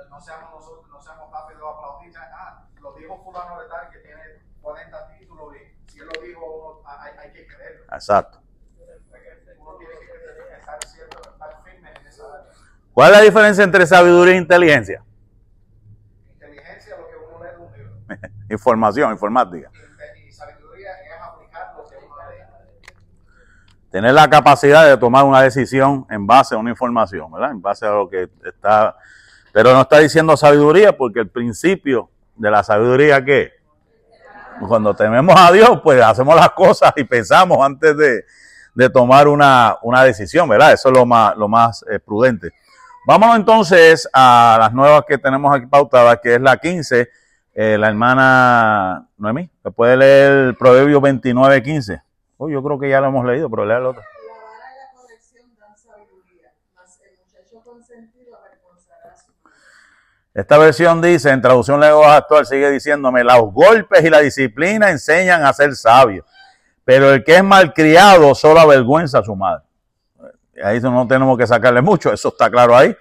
no 0.09 0.21
seamos 0.21 0.51
nosotros, 0.51 0.87
no 0.87 1.01
seamos 1.01 1.29
rápidos 1.31 1.63
a 1.63 1.77
aplaudir, 1.77 2.17
ah, 2.17 2.65
lo 2.79 2.93
dijo 2.93 3.21
fulano 3.25 3.61
de 3.61 3.67
tal 3.67 3.89
que 3.89 3.99
tiene 3.99 4.48
40 4.61 5.07
títulos 5.17 5.55
y 5.55 5.91
si 5.91 5.99
él 5.99 6.07
lo 6.13 6.21
dijo, 6.21 6.45
uno, 6.45 6.81
hay, 6.85 7.11
hay 7.17 7.31
que 7.31 7.47
creerlo. 7.47 7.83
Exacto. 7.91 8.39
Uno 9.59 9.75
tiene 9.77 9.93
que 9.93 10.55
estar, 10.59 10.83
cierto, 10.85 11.21
estar 11.21 11.63
firme 11.63 11.89
en 11.89 12.07
esa 12.07 12.23
área. 12.23 12.51
¿Cuál 12.93 13.11
es 13.11 13.17
la 13.17 13.23
diferencia 13.23 13.63
entre 13.63 13.85
sabiduría 13.85 14.35
e 14.35 14.37
inteligencia? 14.37 15.03
Inteligencia 16.33 16.93
es 16.93 16.99
lo 16.99 17.07
que 17.07 17.15
uno 17.15 17.43
lee 17.43 17.51
de 17.51 17.57
un 17.57 17.73
libro. 17.73 18.29
Información, 18.49 19.11
informática. 19.11 19.71
y 20.27 20.31
sabiduría 20.31 20.91
es 20.91 21.21
aplicar 21.21 21.73
lo 21.77 21.87
que 21.87 21.95
uno 21.97 22.15
lee. 22.29 22.93
Tener 23.89 24.13
la 24.13 24.29
capacidad 24.29 24.87
de 24.87 24.97
tomar 24.97 25.25
una 25.25 25.41
decisión 25.41 26.05
en 26.09 26.27
base 26.27 26.55
a 26.55 26.57
una 26.57 26.69
información, 26.71 27.31
¿verdad? 27.31 27.51
En 27.51 27.61
base 27.61 27.85
a 27.85 27.91
lo 27.91 28.09
que 28.09 28.29
está... 28.45 28.95
Pero 29.51 29.73
no 29.73 29.81
está 29.81 29.97
diciendo 29.97 30.37
sabiduría 30.37 30.95
porque 30.95 31.21
el 31.21 31.29
principio 31.29 32.11
de 32.35 32.51
la 32.51 32.63
sabiduría, 32.63 33.23
¿qué? 33.25 33.58
Cuando 34.67 34.93
tememos 34.93 35.35
a 35.37 35.51
Dios, 35.51 35.79
pues 35.83 36.01
hacemos 36.01 36.35
las 36.35 36.51
cosas 36.51 36.91
y 36.95 37.03
pensamos 37.03 37.57
antes 37.65 37.95
de, 37.97 38.25
de 38.75 38.89
tomar 38.89 39.27
una, 39.27 39.77
una 39.81 40.03
decisión, 40.03 40.47
¿verdad? 40.47 40.73
Eso 40.73 40.89
es 40.89 40.95
lo 40.97 41.05
más, 41.05 41.35
lo 41.35 41.47
más 41.47 41.83
eh, 41.89 41.99
prudente. 41.99 42.51
Vámonos 43.05 43.37
entonces 43.37 44.07
a 44.13 44.57
las 44.59 44.73
nuevas 44.73 45.03
que 45.07 45.17
tenemos 45.17 45.55
aquí 45.55 45.65
pautadas, 45.65 46.19
que 46.21 46.35
es 46.35 46.41
la 46.41 46.57
15, 46.57 47.09
eh, 47.55 47.77
la 47.77 47.87
hermana 47.87 49.07
Noemí. 49.17 49.49
¿Me 49.63 49.71
puede 49.71 49.97
leer 49.97 50.31
el 50.31 50.55
Proverbio 50.55 51.01
29, 51.01 51.63
15? 51.63 52.01
Oh, 52.37 52.49
yo 52.49 52.61
creo 52.61 52.79
que 52.79 52.89
ya 52.89 53.01
lo 53.01 53.07
hemos 53.07 53.25
leído, 53.25 53.49
pero 53.49 53.65
lea 53.65 53.77
el 53.77 53.85
otro. 53.87 54.01
La 54.01 54.33
vara 54.33 54.71
y 54.71 54.77
la 54.77 55.01
corrección 55.01 55.43
dan 55.59 55.77
sabiduría, 55.77 56.53
mas 56.75 57.01
el 57.01 57.17
muchacho 57.17 57.61
consentido 57.69 58.37
avergonzará 58.37 59.11
a 59.11 59.17
su 59.17 59.31
madre. 59.43 59.57
Esta 60.39 60.57
versión 60.57 61.01
dice, 61.01 61.31
en 61.31 61.41
traducción 61.41 61.81
lenguaje 61.81 62.15
actual, 62.15 62.45
sigue 62.45 62.71
diciéndome, 62.71 63.25
los 63.25 63.51
golpes 63.51 64.01
y 64.05 64.09
la 64.09 64.19
disciplina 64.19 64.89
enseñan 64.89 65.43
a 65.45 65.51
ser 65.51 65.75
sabio, 65.75 66.23
pero 66.85 67.11
el 67.11 67.25
que 67.25 67.35
es 67.35 67.43
malcriado 67.43 68.33
solo 68.33 68.61
avergüenza 68.61 69.19
a 69.19 69.23
su 69.23 69.35
madre. 69.35 69.63
Ahí 70.63 70.79
no 70.79 71.05
tenemos 71.09 71.37
que 71.37 71.45
sacarle 71.45 71.81
mucho, 71.81 72.13
eso 72.13 72.29
está 72.29 72.49
claro 72.49 72.73
ahí. 72.73 72.95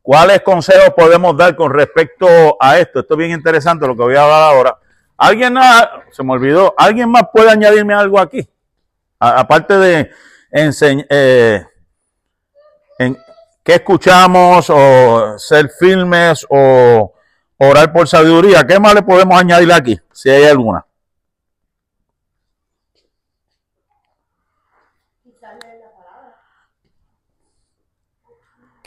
¿Cuáles 0.00 0.40
consejos 0.42 0.90
podemos 0.96 1.36
dar 1.36 1.56
con 1.56 1.72
respecto 1.74 2.28
a 2.60 2.78
esto? 2.78 3.00
Esto 3.00 3.14
es 3.14 3.18
bien 3.18 3.32
interesante 3.32 3.84
lo 3.84 3.96
que 3.96 4.02
voy 4.02 4.14
a 4.14 4.22
hablar 4.22 4.42
ahora. 4.44 4.78
¿Alguien, 5.16 5.54
más- 5.54 5.88
se 6.12 6.22
me 6.22 6.32
olvidó, 6.32 6.76
¿alguien 6.78 7.10
más 7.10 7.24
puede 7.32 7.50
añadirme 7.50 7.92
algo 7.92 8.20
aquí? 8.20 8.48
Aparte 9.18 9.76
de 9.76 10.10
enseñar, 10.52 11.06
en, 11.10 11.67
¿qué 13.68 13.74
escuchamos 13.74 14.70
o 14.70 15.38
ser 15.38 15.68
firmes 15.68 16.46
o 16.48 17.12
orar 17.58 17.92
por 17.92 18.08
sabiduría? 18.08 18.66
¿Qué 18.66 18.80
más 18.80 18.94
le 18.94 19.02
podemos 19.02 19.38
añadir 19.38 19.70
aquí? 19.70 20.00
Si 20.10 20.30
hay 20.30 20.44
alguna. 20.44 20.86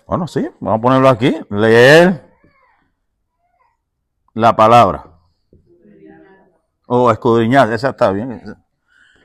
Bueno, 0.08 0.28
sí, 0.28 0.50
vamos 0.60 0.80
a 0.80 0.82
ponerlo 0.82 1.10
aquí. 1.10 1.40
Leer 1.52 2.26
la 4.34 4.56
palabra. 4.56 5.06
O 6.88 7.12
escudriñar, 7.12 7.72
esa 7.72 7.90
está 7.90 8.12
bien. 8.12 8.58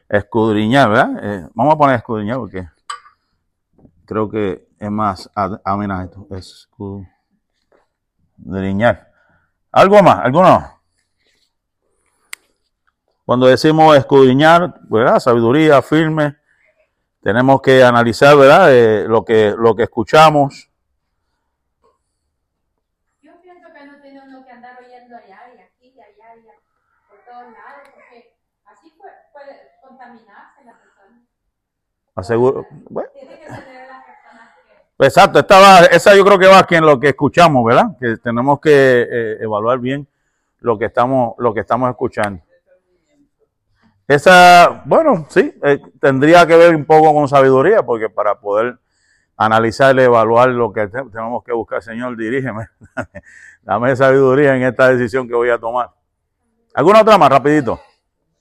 Escudriñar, 0.07 0.91
¿verdad? 0.91 1.11
Eh, 1.23 1.49
vamos 1.55 1.75
a 1.75 1.79
poner 1.79 1.97
escudriñar 1.97 2.37
porque 2.37 2.69
creo 4.07 4.29
que 4.31 4.67
es 4.79 4.91
más 4.91 5.31
ad- 5.35 5.61
amena 5.65 6.05
esto. 6.05 6.27
Escudriñar. 8.37 9.11
¿Algo 9.73 10.03
más? 10.03 10.21
¿Alguno? 10.25 10.73
Cuando 13.25 13.47
decimos 13.47 13.97
escudriñar, 13.97 14.81
¿verdad? 14.89 15.19
Sabiduría, 15.19 15.83
firme. 15.83 16.37
Tenemos 17.21 17.61
que 17.61 17.83
analizar, 17.83 18.37
¿verdad? 18.37 18.73
Eh, 18.73 19.05
lo, 19.09 19.25
que, 19.25 19.53
lo 19.59 19.75
que 19.75 19.83
escuchamos. 19.83 20.71
Yo 23.21 23.33
pienso 23.43 23.67
que 23.75 23.85
no 23.87 24.01
tiene 24.01 24.23
uno 24.23 24.45
que 24.45 24.53
andar 24.53 24.79
oyendo 24.79 25.17
allá 25.17 25.41
y 25.57 25.59
aquí 25.61 25.89
y 25.97 26.01
allá 26.01 26.37
y 26.37 26.45
por 27.09 27.19
todos 27.25 27.43
lados, 27.53 27.89
porque 27.93 28.39
así 28.67 28.95
puede, 28.97 29.13
puede 29.33 29.73
contaminarse 29.83 30.65
la 30.65 30.79
persona. 30.79 31.27
Aseguro, 32.15 32.69
bueno, 32.71 33.11
Tiene 33.13 33.29
que 33.41 33.45
tener 33.45 33.87
las 33.89 34.05
personas 34.05 34.55
que... 34.55 34.86
Exacto, 34.99 35.39
esta 35.41 35.59
va- 35.61 35.85
esa 35.87 36.15
yo 36.17 36.25
creo 36.25 36.39
que 36.39 36.47
va 36.47 36.61
aquí 36.61 36.75
en 36.75 36.87
lo 36.87 36.99
que 36.99 37.09
escuchamos, 37.09 37.65
¿verdad? 37.65 37.97
Que 38.01 38.17
tenemos 38.17 38.61
que 38.61 38.71
eh, 39.03 39.37
evaluar 39.41 39.79
bien 39.79 40.07
lo 40.61 40.79
que 40.79 40.87
estamos, 40.87 41.35
lo 41.39 41.53
que 41.53 41.61
estamos 41.61 41.91
escuchando. 41.91 42.43
Esa, 44.09 44.83
bueno, 44.87 45.27
sí, 45.29 45.53
eh, 45.65 45.81
tendría 46.01 46.47
que 46.47 46.57
ver 46.57 46.75
un 46.75 46.85
poco 46.85 47.13
con 47.13 47.29
sabiduría, 47.29 47.83
porque 47.85 48.09
para 48.09 48.39
poder 48.39 48.79
analizar 49.37 49.95
y 49.97 50.03
evaluar 50.03 50.49
lo 50.51 50.73
que 50.73 50.87
te- 50.87 51.03
tenemos 51.13 51.45
que 51.45 51.53
buscar, 51.53 51.83
Señor, 51.83 52.17
dirígeme, 52.17 52.69
dame 53.63 53.95
sabiduría 53.97 54.57
en 54.57 54.63
esta 54.63 54.89
decisión 54.89 55.29
que 55.29 55.35
voy 55.35 55.51
a 55.51 55.59
tomar. 55.59 55.91
¿Alguna 56.75 57.03
otra 57.03 57.19
más, 57.19 57.29
rapidito? 57.31 57.81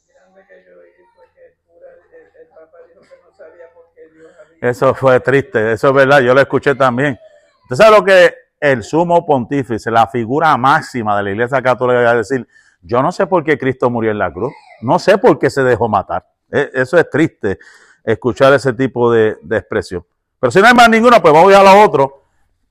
grande 0.08 0.46
que 0.48 0.64
yo 0.66 0.80
oí 0.80 0.90
fue 1.16 1.26
que 1.34 1.48
el 1.48 1.54
cura, 1.68 1.88
el, 1.92 2.42
el 2.42 2.48
Papa 2.50 2.78
dijo 2.88 3.02
que 3.02 3.22
no 3.26 3.36
sabía 3.36 3.66
por 3.74 3.86
qué 3.96 4.08
Dios 4.14 4.32
había. 4.40 4.55
Eso 4.66 4.96
fue 4.96 5.20
triste, 5.20 5.74
eso 5.74 5.90
es 5.90 5.94
verdad, 5.94 6.22
yo 6.22 6.34
lo 6.34 6.42
escuché 6.42 6.74
también. 6.74 7.20
¿Usted 7.64 7.76
sabe 7.76 7.98
lo 7.98 8.04
que 8.04 8.34
el 8.60 8.82
sumo 8.82 9.24
pontífice, 9.24 9.92
la 9.92 10.08
figura 10.08 10.58
máxima 10.58 11.16
de 11.18 11.24
la 11.24 11.30
Iglesia 11.30 11.62
Católica, 11.62 12.02
va 12.02 12.10
a 12.10 12.16
decir? 12.16 12.48
Yo 12.82 13.00
no 13.04 13.12
sé 13.12 13.28
por 13.28 13.44
qué 13.44 13.60
Cristo 13.60 13.92
murió 13.92 14.10
en 14.10 14.18
la 14.18 14.34
cruz, 14.34 14.52
no 14.82 14.98
sé 14.98 15.20
por 15.20 15.38
qué 15.38 15.52
se 15.52 15.62
dejó 15.64 15.88
matar. 15.88 16.26
E- 16.52 16.72
Eso 16.74 16.98
es 16.98 17.08
triste, 17.12 17.60
escuchar 18.04 18.54
ese 18.54 18.74
tipo 18.74 19.12
de, 19.12 19.38
expresión. 19.52 20.04
Pero 20.40 20.50
si 20.50 20.60
no 20.60 20.68
hay 20.68 20.74
más 20.74 20.90
ninguna, 20.90 21.22
pues 21.22 21.32
vamos 21.32 21.54
a 21.54 21.62
lo 21.62 21.84
otro, 21.84 22.24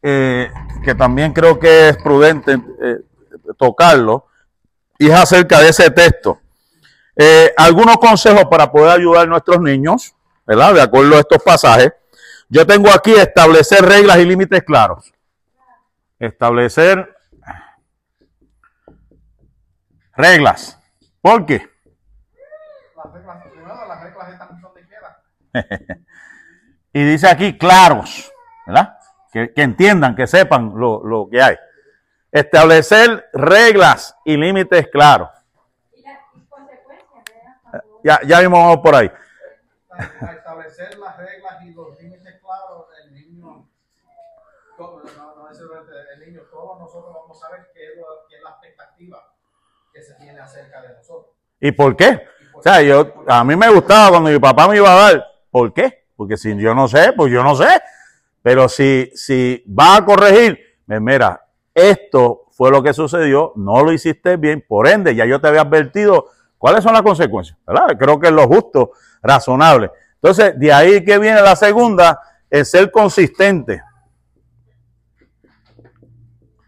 eh, 0.03 0.51
que 0.85 0.97
también 0.97 1.33
creo 1.33 1.61
que 1.61 1.91
es 1.91 1.97
prudente 1.99 2.61
eh, 2.83 2.99
tocarlo, 3.57 4.27
y 4.99 5.11
es 5.11 5.15
acerca 5.15 5.61
de 5.61 5.69
ese 5.69 5.89
texto. 5.93 6.41
Eh, 7.15 7.53
algunos 7.57 7.99
consejos 7.99 8.47
para 8.51 8.73
poder 8.73 8.91
ayudar 8.99 9.23
a 9.23 9.27
nuestros 9.27 9.61
niños, 9.61 10.14
¿verdad? 10.47 10.75
De 10.75 10.83
acuerdo 10.83 11.17
a 11.17 11.21
estos 11.21 11.43
pasajes. 11.43 11.93
Yo 12.49 12.67
tengo 12.67 12.91
aquí 12.91 13.13
establecer 13.13 13.85
reglas 13.85 14.19
y 14.19 14.25
límites 14.25 14.63
claros. 14.63 15.13
Establecer 16.19 17.17
reglas. 20.17 20.79
¿Por 21.21 21.47
qué? 21.47 21.69
Las 22.97 23.13
reglas, 23.13 23.43
primero 23.51 23.87
las 23.87 24.03
reglas 24.03 24.29
están 24.31 24.61
donde 24.61 24.87
quieran. 24.87 26.05
Y 26.97 27.03
dice 27.03 27.29
aquí 27.29 27.59
claros, 27.59 28.33
¿verdad? 28.65 28.97
Que, 29.33 29.53
que 29.53 29.63
entiendan, 29.63 30.15
que 30.15 30.29
sepan 30.29 30.75
lo, 30.77 31.05
lo 31.05 31.29
que 31.29 31.43
hay. 31.43 31.57
Establecer 32.31 33.31
reglas 33.33 34.17
y 34.25 34.37
límites 34.37 34.87
claros. 34.93 35.29
Y 35.93 36.03
las 36.03 36.19
consecuencias, 36.49 37.83
Ya, 38.05 38.21
ya 38.25 38.49
vamos 38.49 38.77
por 38.77 38.95
ahí. 38.95 39.11
A 40.21 40.33
establecer 40.33 40.99
las 40.99 41.17
reglas 41.17 41.63
y 41.65 41.73
los 41.75 41.99
límites 42.01 42.41
claros, 42.41 42.87
el 43.05 43.15
niño, 43.15 43.69
todo- 44.77 45.03
no, 45.17 45.35
no 45.37 45.49
necesariamente 45.49 45.93
el 46.15 46.27
niño, 46.27 46.41
todos 46.51 46.79
nosotros 46.81 47.15
vamos 47.15 47.45
a 47.45 47.51
ver 47.53 47.71
qué 47.73 47.93
es, 47.93 47.97
lo- 47.97 48.27
qué 48.29 48.37
es 48.37 48.43
la 48.43 48.51
expectativa 48.51 49.33
que 49.93 50.03
se 50.03 50.15
tiene 50.15 50.41
acerca 50.41 50.83
de 50.83 50.89
nosotros. 50.95 51.35
¿Y 51.61 51.73
por 51.73 51.97
qué? 51.97 52.27
Y 52.41 52.47
por 52.53 52.61
O 52.61 52.63
sea, 52.63 52.79
qué- 52.79 52.89
yo, 52.89 53.15
a 53.29 53.45
mí 53.45 53.55
me 53.57 53.69
gustaba 53.71 54.11
cuando 54.11 54.31
mi 54.31 54.39
papá 54.39 54.67
me 54.69 54.77
iba 54.77 54.91
a 54.93 55.13
dar. 55.13 55.25
¿Por 55.51 55.73
qué? 55.73 56.07
Porque 56.17 56.37
si 56.37 56.57
yo 56.59 56.75
no 56.75 56.89
sé, 56.89 57.13
pues 57.17 57.33
yo 57.33 57.43
no 57.43 57.55
sé. 57.55 57.69
Pero 58.43 58.69
si, 58.69 59.11
si 59.15 59.65
va 59.69 59.97
a 59.97 60.05
corregir, 60.05 60.59
me 60.87 61.01
mira, 61.01 61.47
esto 61.73 62.43
fue 62.51 62.71
lo 62.71 62.83
que 62.83 62.93
sucedió, 62.93 63.53
no 63.57 63.83
lo 63.83 63.93
hiciste 63.93 64.37
bien, 64.37 64.65
por 64.69 64.87
ende, 64.87 65.15
ya 65.15 65.25
yo 65.25 65.41
te 65.41 65.49
había 65.49 65.63
advertido 65.63 66.27
cuáles 66.59 66.85
son 66.85 66.93
las 66.93 67.03
consecuencias, 67.03 67.57
¿verdad? 67.67 67.97
Creo 67.99 68.21
que 68.21 68.27
es 68.29 68.33
lo 68.33 68.47
justo, 68.47 68.91
razonable. 69.25 69.91
Entonces, 70.15 70.59
de 70.59 70.73
ahí 70.73 71.05
que 71.05 71.19
viene 71.19 71.41
la 71.43 71.57
segunda, 71.57 72.21
es 72.49 72.71
ser 72.71 72.91
consistente. 72.91 73.83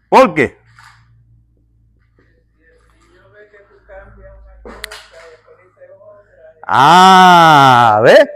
¿Por 0.09 0.33
qué? 0.33 0.57
Ah, 6.67 8.01
¿ves? 8.03 8.27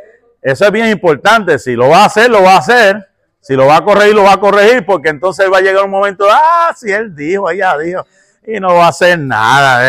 Eso 0.42 0.66
es 0.66 0.72
bien 0.72 0.88
importante. 0.88 1.60
Si 1.60 1.76
lo 1.76 1.90
va 1.90 2.04
a 2.04 2.06
hacer, 2.06 2.30
lo 2.30 2.42
va 2.42 2.54
a 2.54 2.60
hacer. 2.60 3.10
Si 3.42 3.56
lo 3.56 3.66
va 3.66 3.78
a 3.78 3.84
corregir, 3.84 4.16
lo 4.16 4.24
va 4.24 4.34
a 4.34 4.40
corregir, 4.40 4.86
porque 4.86 5.10
entonces 5.10 5.52
va 5.52 5.58
a 5.58 5.62
llegar 5.62 5.84
un 5.84 5.92
momento, 5.92 6.28
ah, 6.30 6.72
si 6.78 6.92
él 6.92 7.16
dijo, 7.16 7.50
ella 7.50 7.76
dijo, 7.78 8.06
y 8.46 8.60
no 8.60 8.76
va 8.76 8.86
a 8.86 8.90
hacer 8.90 9.18
nada. 9.18 9.84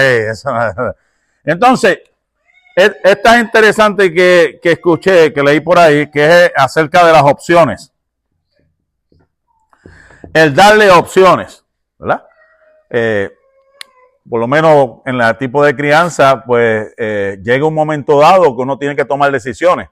Entonces, 1.45 1.99
es- 2.77 2.97
esta 3.03 3.37
es 3.37 3.43
interesante 3.45 4.13
que, 4.13 4.59
que 4.63 4.73
escuché, 4.73 5.33
que 5.33 5.43
leí 5.43 5.61
por 5.61 5.79
ahí, 5.79 6.11
que 6.11 6.25
es 6.47 6.53
acerca 6.57 7.05
de 7.07 7.13
las 7.13 7.23
opciones. 7.23 7.93
El 10.33 10.55
darle 10.55 10.91
opciones, 10.91 11.65
¿verdad? 11.99 12.25
Eh, 12.91 13.31
por 14.29 14.41
lo 14.41 14.47
menos 14.47 15.01
en 15.05 15.21
el 15.21 15.37
tipo 15.37 15.65
de 15.65 15.75
crianza, 15.75 16.43
pues 16.47 16.95
eh, 16.97 17.39
llega 17.43 17.67
un 17.67 17.75
momento 17.75 18.19
dado 18.21 18.45
que 18.57 18.63
uno 18.63 18.79
tiene 18.79 18.97
que 18.97 19.05
tomar 19.05 19.31
decisiones. 19.33 19.89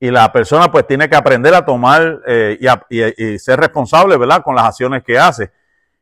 Y 0.00 0.10
la 0.10 0.30
persona 0.32 0.70
pues 0.70 0.86
tiene 0.86 1.08
que 1.08 1.16
aprender 1.16 1.54
a 1.54 1.64
tomar 1.64 2.20
eh, 2.26 2.58
y- 2.90 3.24
y 3.24 3.38
ser 3.38 3.58
responsable, 3.58 4.16
¿verdad? 4.16 4.42
Con 4.44 4.54
las 4.54 4.66
acciones 4.66 5.02
que 5.02 5.18
hace 5.18 5.50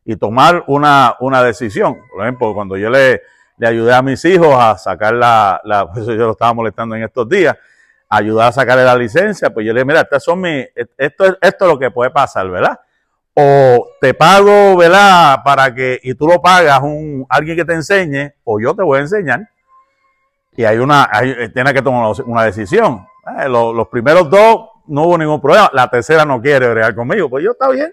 y 0.05 0.17
tomar 0.17 0.65
una, 0.67 1.17
una 1.21 1.43
decisión. 1.43 1.97
Por 2.13 2.23
ejemplo, 2.23 2.53
cuando 2.53 2.77
yo 2.77 2.91
le, 2.91 3.23
le 3.59 3.67
ayudé 3.69 3.95
a 3.95 4.03
mis 4.03 4.25
hijos 4.25 4.55
a 4.55 4.77
sacar 4.79 5.15
la, 5.15 5.61
la 5.65 5.87
por 5.93 5.99
eso 6.03 6.13
yo 6.13 6.27
lo 6.27 6.33
estaba 6.33 6.53
molestando 6.55 6.95
en 6.97 7.05
estos 7.05 7.29
días, 7.29 7.57
ayudar 8.09 8.49
a 8.49 8.53
sacarle 8.53 8.85
la 8.85 8.95
licencia, 8.97 9.51
pues 9.51 9.67
yo 9.67 9.73
le 9.73 9.81
dije, 9.81 9.85
mira, 9.87 10.01
estas 10.03 10.23
son 10.25 10.41
mis, 10.41 10.67
esto, 10.97 11.25
es- 11.27 11.37
esto 11.41 11.65
es 11.65 11.71
lo 11.73 11.79
que 11.79 11.91
puede 11.91 12.11
pasar, 12.11 12.49
¿verdad? 12.51 12.79
o 13.39 13.89
te 14.01 14.15
pago, 14.15 14.79
¿verdad? 14.79 15.41
Para 15.45 15.75
que, 15.75 16.01
y 16.03 16.15
tú 16.15 16.27
lo 16.27 16.41
pagas 16.41 16.81
un, 16.83 17.27
alguien 17.29 17.55
que 17.59 17.67
te 17.67 17.75
enseñe, 17.75 18.33
o 18.45 18.59
yo 18.59 18.75
te 18.75 18.83
voy 18.83 18.97
a 18.97 19.03
enseñar. 19.03 19.51
Y 20.57 20.65
hay 20.65 20.79
una, 20.79 21.07
hay, 21.13 21.33
eh, 21.39 21.53
que 21.53 21.83
tomar 21.83 22.13
una 22.25 22.45
decisión. 22.45 23.07
Eh, 23.39 23.47
lo- 23.47 23.75
los 23.75 23.89
primeros 23.89 24.31
dos 24.31 24.71
no 24.87 25.03
hubo 25.03 25.19
ningún 25.19 25.39
problema. 25.39 25.69
La 25.75 25.91
tercera 25.91 26.25
no 26.25 26.41
quiere 26.41 26.67
bregar 26.71 26.95
conmigo. 26.95 27.29
Pues 27.29 27.45
yo 27.45 27.51
está 27.51 27.69
bien. 27.69 27.93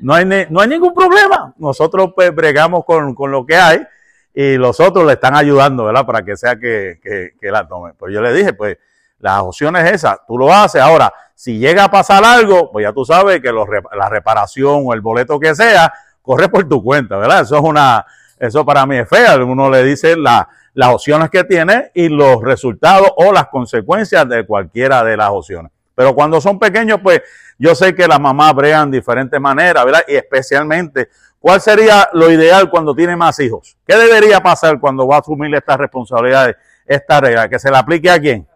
No 0.00 0.14
hay, 0.14 0.24
no 0.50 0.60
hay 0.60 0.66
ningún 0.68 0.92
problema. 0.94 1.54
Nosotros 1.58 2.10
pues 2.12 2.34
bregamos 2.34 2.84
con, 2.84 3.14
con 3.14 3.30
lo 3.30 3.46
que 3.46 3.54
hay 3.54 3.86
y 4.34 4.56
los 4.56 4.80
otros 4.80 5.04
le 5.06 5.14
están 5.14 5.34
ayudando, 5.36 5.84
¿verdad? 5.84 6.06
Para 6.06 6.22
que 6.24 6.36
sea 6.36 6.56
que, 6.56 6.98
que, 7.02 7.34
que 7.40 7.50
la 7.50 7.66
tome. 7.66 7.92
Pues 7.98 8.12
yo 8.14 8.20
le 8.20 8.32
dije, 8.32 8.52
pues 8.54 8.78
la 9.18 9.42
opción 9.42 9.76
es 9.76 9.92
esa, 9.92 10.18
tú 10.26 10.38
lo 10.38 10.52
haces. 10.52 10.80
Ahora, 10.80 11.12
si 11.34 11.58
llega 11.58 11.84
a 11.84 11.90
pasar 11.90 12.24
algo, 12.24 12.70
pues 12.72 12.84
ya 12.84 12.92
tú 12.92 13.04
sabes 13.04 13.40
que 13.40 13.50
la 13.52 14.08
reparación 14.08 14.82
o 14.84 14.92
el 14.94 15.00
boleto 15.00 15.38
que 15.38 15.54
sea, 15.54 15.92
corre 16.22 16.48
por 16.48 16.68
tu 16.68 16.82
cuenta, 16.82 17.16
¿verdad? 17.16 17.42
Eso 17.42 17.56
es 17.56 17.62
una, 17.62 18.04
eso 18.38 18.64
para 18.64 18.86
mí 18.86 18.96
es 18.96 19.08
fea. 19.08 19.36
Uno 19.36 19.68
le 19.70 19.82
dice 19.84 20.16
la- 20.16 20.48
las 20.74 20.88
opciones 20.88 21.28
que 21.28 21.44
tiene 21.44 21.90
y 21.94 22.08
los 22.08 22.42
resultados 22.42 23.10
o 23.16 23.30
las 23.32 23.48
consecuencias 23.48 24.26
de 24.28 24.46
cualquiera 24.46 25.04
de 25.04 25.16
las 25.18 25.28
opciones. 25.30 25.70
Pero 25.94 26.14
cuando 26.14 26.40
son 26.40 26.58
pequeños, 26.58 27.00
pues 27.02 27.20
yo 27.58 27.74
sé 27.74 27.94
que 27.94 28.08
las 28.08 28.18
mamás 28.18 28.54
bregan 28.54 28.90
de 28.90 28.96
diferentes 28.98 29.38
maneras, 29.38 29.84
¿verdad? 29.84 30.02
Y 30.08 30.14
especialmente, 30.14 31.10
¿cuál 31.42 31.60
sería 31.60 32.08
lo 32.14 32.30
ideal 32.30 32.70
cuando 32.70 32.94
tiene 32.94 33.16
más 33.16 33.38
hijos? 33.40 33.76
¿Qué 33.86 33.96
debería 33.96 34.40
pasar 34.40 34.80
cuando 34.80 35.06
va 35.06 35.16
a 35.16 35.20
asumir 35.20 35.54
estas 35.54 35.76
responsabilidades, 35.76 36.56
esta 36.86 37.20
regla? 37.20 37.50
¿Que 37.50 37.58
se 37.58 37.70
la 37.70 37.80
aplique 37.80 38.08
a 38.08 38.18
quién? 38.18 38.48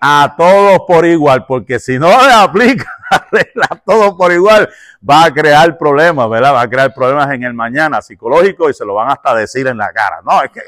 a 0.00 0.34
todos 0.36 0.80
por 0.86 1.04
igual, 1.04 1.44
porque 1.46 1.78
si 1.78 1.98
no 1.98 2.08
le 2.08 2.32
aplica 2.32 2.90
la 3.10 3.26
regla 3.30 3.66
a 3.68 3.76
todos 3.76 4.14
por 4.14 4.32
igual, 4.32 4.68
va 5.08 5.24
a 5.24 5.32
crear 5.32 5.76
problemas, 5.76 6.28
¿verdad? 6.30 6.54
Va 6.54 6.62
a 6.62 6.68
crear 6.70 6.94
problemas 6.94 7.30
en 7.32 7.44
el 7.44 7.52
mañana 7.52 8.00
psicológico 8.00 8.70
y 8.70 8.74
se 8.74 8.84
lo 8.84 8.94
van 8.94 9.10
hasta 9.10 9.34
decir 9.34 9.66
en 9.66 9.76
la 9.76 9.92
cara. 9.92 10.22
No, 10.24 10.42
es 10.42 10.50
que 10.50 10.60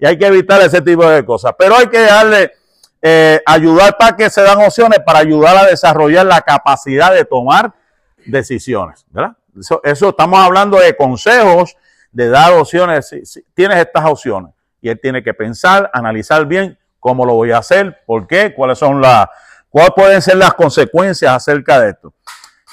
y 0.00 0.06
hay 0.06 0.18
que 0.18 0.26
evitar 0.26 0.60
ese 0.62 0.82
tipo 0.82 1.08
de 1.08 1.24
cosas. 1.24 1.52
Pero 1.56 1.76
hay 1.76 1.86
que 1.86 2.00
darle, 2.00 2.52
eh, 3.00 3.40
ayudar 3.46 3.96
para 3.96 4.16
que 4.16 4.28
se 4.30 4.42
dan 4.42 4.58
opciones, 4.58 4.98
para 5.06 5.20
ayudar 5.20 5.56
a 5.56 5.66
desarrollar 5.66 6.26
la 6.26 6.40
capacidad 6.40 7.12
de 7.12 7.24
tomar 7.24 7.72
decisiones, 8.26 9.06
¿verdad? 9.10 9.36
Eso, 9.60 10.08
estamos 10.08 10.38
hablando 10.38 10.78
de 10.78 10.96
consejos, 10.96 11.76
de 12.12 12.28
dar 12.28 12.52
opciones. 12.52 13.08
Si 13.24 13.42
tienes 13.54 13.78
estas 13.78 14.04
opciones 14.04 14.52
y 14.80 14.88
él 14.88 14.98
tiene 15.00 15.22
que 15.22 15.34
pensar, 15.34 15.90
analizar 15.92 16.46
bien 16.46 16.78
cómo 17.00 17.24
lo 17.24 17.34
voy 17.34 17.52
a 17.52 17.58
hacer, 17.58 18.02
por 18.06 18.26
qué, 18.26 18.54
cuáles 18.54 18.78
son 18.78 19.00
las, 19.00 19.28
cuáles 19.68 19.92
pueden 19.94 20.22
ser 20.22 20.36
las 20.36 20.54
consecuencias 20.54 21.32
acerca 21.32 21.80
de 21.80 21.90
esto. 21.90 22.14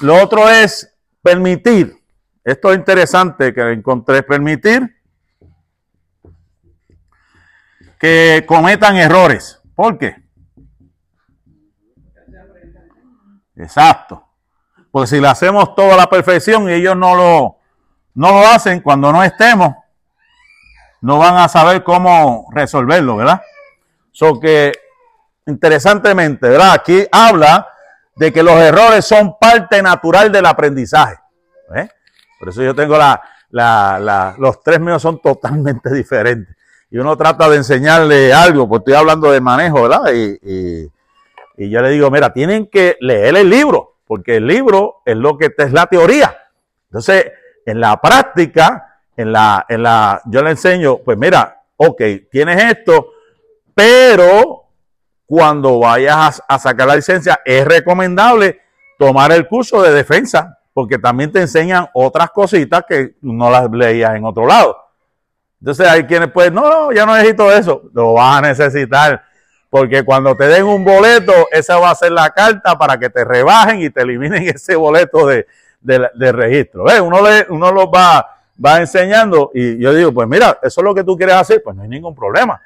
Lo 0.01 0.21
otro 0.21 0.49
es 0.49 0.93
permitir. 1.21 1.95
Esto 2.43 2.71
es 2.71 2.77
interesante 2.77 3.53
que 3.53 3.71
encontré, 3.71 4.21
permitir 4.21 4.95
que 7.99 8.43
cometan 8.47 8.97
errores. 8.97 9.59
¿Por 9.73 9.97
qué? 9.97 10.15
Exacto. 13.55 14.24
Porque 14.95 15.07
si 15.07 15.19
le 15.19 15.27
hacemos 15.27 15.75
todo 15.75 15.91
a 15.91 15.97
la 15.97 16.09
perfección 16.09 16.69
y 16.69 16.73
ellos 16.73 16.95
no 16.95 17.17
lo, 17.17 17.57
no 18.13 18.29
lo 18.29 18.47
hacen 18.47 18.79
cuando 18.79 19.11
no 19.11 19.25
estemos, 19.25 19.75
no 21.01 21.17
van 21.17 21.35
a 21.35 21.49
saber 21.49 21.83
cómo 21.83 22.47
resolverlo, 22.53 23.17
¿verdad? 23.17 23.41
So 24.13 24.39
que, 24.39 24.71
interesantemente, 25.47 26.47
¿verdad? 26.47 26.71
Aquí 26.71 27.05
habla 27.11 27.67
de 28.15 28.31
que 28.31 28.41
los 28.41 28.55
errores 28.55 29.03
son 29.03 29.37
parte 29.37 29.83
natural 29.83 30.31
del 30.31 30.45
aprendizaje. 30.45 31.17
¿eh? 31.75 31.89
Por 32.39 32.47
eso 32.47 32.63
yo 32.63 32.73
tengo 32.73 32.97
la, 32.97 33.21
la, 33.49 34.33
los 34.37 34.63
tres 34.63 34.79
míos 34.79 35.01
son 35.01 35.21
totalmente 35.21 35.89
diferentes. 35.93 36.55
Y 36.89 36.99
uno 36.99 37.17
trata 37.17 37.49
de 37.49 37.57
enseñarle 37.57 38.33
algo, 38.33 38.65
pues 38.69 38.79
estoy 38.79 38.93
hablando 38.93 39.29
de 39.29 39.41
manejo, 39.41 39.89
¿verdad? 39.89 40.13
Y, 40.13 40.39
y, 40.41 40.91
y 41.57 41.69
yo 41.69 41.81
le 41.81 41.89
digo, 41.89 42.09
mira, 42.09 42.31
tienen 42.31 42.69
que 42.71 42.95
leer 43.01 43.35
el 43.35 43.49
libro, 43.49 43.94
porque 44.05 44.37
el 44.37 44.47
libro 44.47 45.01
es 45.05 45.15
lo 45.15 45.37
que 45.37 45.53
es 45.57 45.71
la 45.71 45.87
teoría. 45.87 46.35
Entonces, 46.85 47.31
en 47.65 47.79
la 47.79 47.99
práctica, 47.99 49.01
en 49.17 49.31
la, 49.31 49.65
en 49.67 49.83
la, 49.83 50.21
yo 50.25 50.43
le 50.43 50.51
enseño, 50.51 50.97
pues 50.97 51.17
mira, 51.17 51.63
ok, 51.77 52.01
tienes 52.29 52.63
esto, 52.63 53.07
pero 53.73 54.63
cuando 55.25 55.79
vayas 55.79 56.41
a, 56.47 56.55
a 56.55 56.59
sacar 56.59 56.87
la 56.87 56.95
licencia, 56.95 57.39
es 57.43 57.65
recomendable 57.65 58.61
tomar 58.97 59.31
el 59.31 59.47
curso 59.47 59.81
de 59.81 59.91
defensa, 59.91 60.59
porque 60.73 60.97
también 60.97 61.31
te 61.31 61.41
enseñan 61.41 61.87
otras 61.93 62.29
cositas 62.31 62.83
que 62.87 63.15
no 63.21 63.49
las 63.49 63.69
leías 63.71 64.15
en 64.15 64.25
otro 64.25 64.45
lado. 64.45 64.85
Entonces 65.59 65.87
hay 65.87 66.03
quienes 66.03 66.31
pues, 66.31 66.51
no, 66.51 66.69
no, 66.69 66.91
ya 66.91 67.05
no 67.05 67.15
necesito 67.15 67.51
eso. 67.51 67.89
Lo 67.93 68.13
vas 68.13 68.37
a 68.37 68.41
necesitar. 68.41 69.23
Porque 69.69 70.03
cuando 70.03 70.35
te 70.35 70.47
den 70.47 70.63
un 70.65 70.83
boleto, 70.83 71.33
esa 71.51 71.77
va 71.77 71.91
a 71.91 71.95
ser 71.95 72.11
la 72.11 72.29
carta 72.29 72.77
para 72.77 72.97
que 72.97 73.09
te 73.09 73.25
rebajen 73.25 73.81
y 73.81 73.89
te 73.89 74.01
eliminen 74.01 74.47
ese 74.55 74.75
boleto 74.75 75.27
de, 75.27 75.45
registro. 76.31 76.83
¿Ves? 76.85 77.01
Uno, 77.01 77.71
los 77.71 77.85
va, 77.87 78.79
enseñando 78.79 79.51
y 79.53 79.77
yo 79.77 79.93
digo, 79.93 80.13
pues 80.13 80.27
mira, 80.27 80.59
eso 80.61 80.81
es 80.81 80.85
lo 80.85 80.95
que 80.95 81.03
tú 81.03 81.17
quieres 81.17 81.35
hacer, 81.35 81.61
pues 81.63 81.75
no 81.75 81.83
hay 81.83 81.89
ningún 81.89 82.15
problema. 82.15 82.61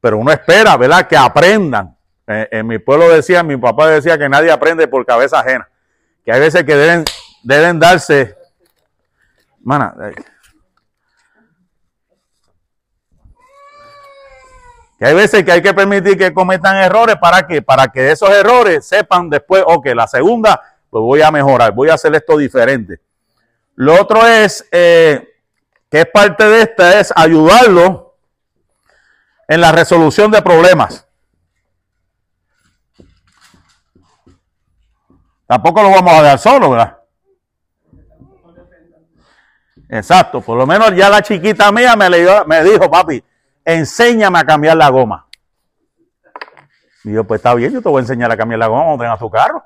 Pero 0.00 0.18
uno 0.18 0.32
espera, 0.32 0.76
¿verdad? 0.76 1.06
Que 1.06 1.16
aprendan. 1.16 1.96
Eh, 2.26 2.48
en 2.52 2.66
mi 2.66 2.78
pueblo 2.78 3.08
decía, 3.08 3.42
mi 3.42 3.56
papá 3.56 3.88
decía 3.88 4.16
que 4.16 4.28
nadie 4.28 4.50
aprende 4.50 4.86
por 4.88 5.04
cabeza 5.04 5.40
ajena. 5.40 5.68
Que 6.24 6.32
hay 6.32 6.40
veces 6.40 6.64
que 6.64 6.76
deben, 6.76 7.04
deben 7.42 7.78
darse. 7.78 8.36
Mana, 9.60 9.94
que 15.02 15.08
hay 15.08 15.14
veces 15.14 15.44
que 15.44 15.50
hay 15.50 15.60
que 15.60 15.74
permitir 15.74 16.16
que 16.16 16.32
cometan 16.32 16.76
errores 16.76 17.16
para 17.16 17.44
que 17.44 17.60
para 17.60 17.88
que 17.88 18.12
esos 18.12 18.30
errores 18.30 18.86
sepan 18.86 19.28
después, 19.28 19.64
ok, 19.66 19.86
la 19.96 20.06
segunda, 20.06 20.62
pues 20.88 21.02
voy 21.02 21.20
a 21.22 21.32
mejorar, 21.32 21.72
voy 21.72 21.88
a 21.88 21.94
hacer 21.94 22.14
esto 22.14 22.36
diferente. 22.36 23.00
Lo 23.74 24.00
otro 24.00 24.24
es 24.24 24.64
eh, 24.70 25.28
que 25.90 26.02
es 26.02 26.06
parte 26.06 26.44
de 26.44 26.62
esta 26.62 27.00
es 27.00 27.12
ayudarlo 27.16 28.14
en 29.48 29.60
la 29.60 29.72
resolución 29.72 30.30
de 30.30 30.40
problemas. 30.40 31.04
Tampoco 35.48 35.82
lo 35.82 35.90
vamos 35.90 36.14
a 36.14 36.22
dar 36.22 36.38
solo, 36.38 36.70
¿verdad? 36.70 36.98
Exacto, 39.88 40.40
por 40.40 40.56
lo 40.56 40.64
menos 40.64 40.94
ya 40.94 41.10
la 41.10 41.22
chiquita 41.22 41.72
mía 41.72 41.96
me, 41.96 42.08
le, 42.08 42.24
me 42.46 42.62
dijo, 42.62 42.88
papi, 42.88 43.24
enséñame 43.64 44.38
a 44.38 44.44
cambiar 44.44 44.76
la 44.76 44.88
goma. 44.88 45.26
Y 47.04 47.12
yo, 47.12 47.24
pues 47.24 47.38
está 47.40 47.54
bien, 47.54 47.72
yo 47.72 47.82
te 47.82 47.88
voy 47.88 47.98
a 47.98 48.02
enseñar 48.02 48.30
a 48.30 48.36
cambiar 48.36 48.60
la 48.60 48.66
goma 48.68 48.84
cuando 48.84 49.02
tengas 49.02 49.18
tu 49.18 49.30
carro. 49.30 49.62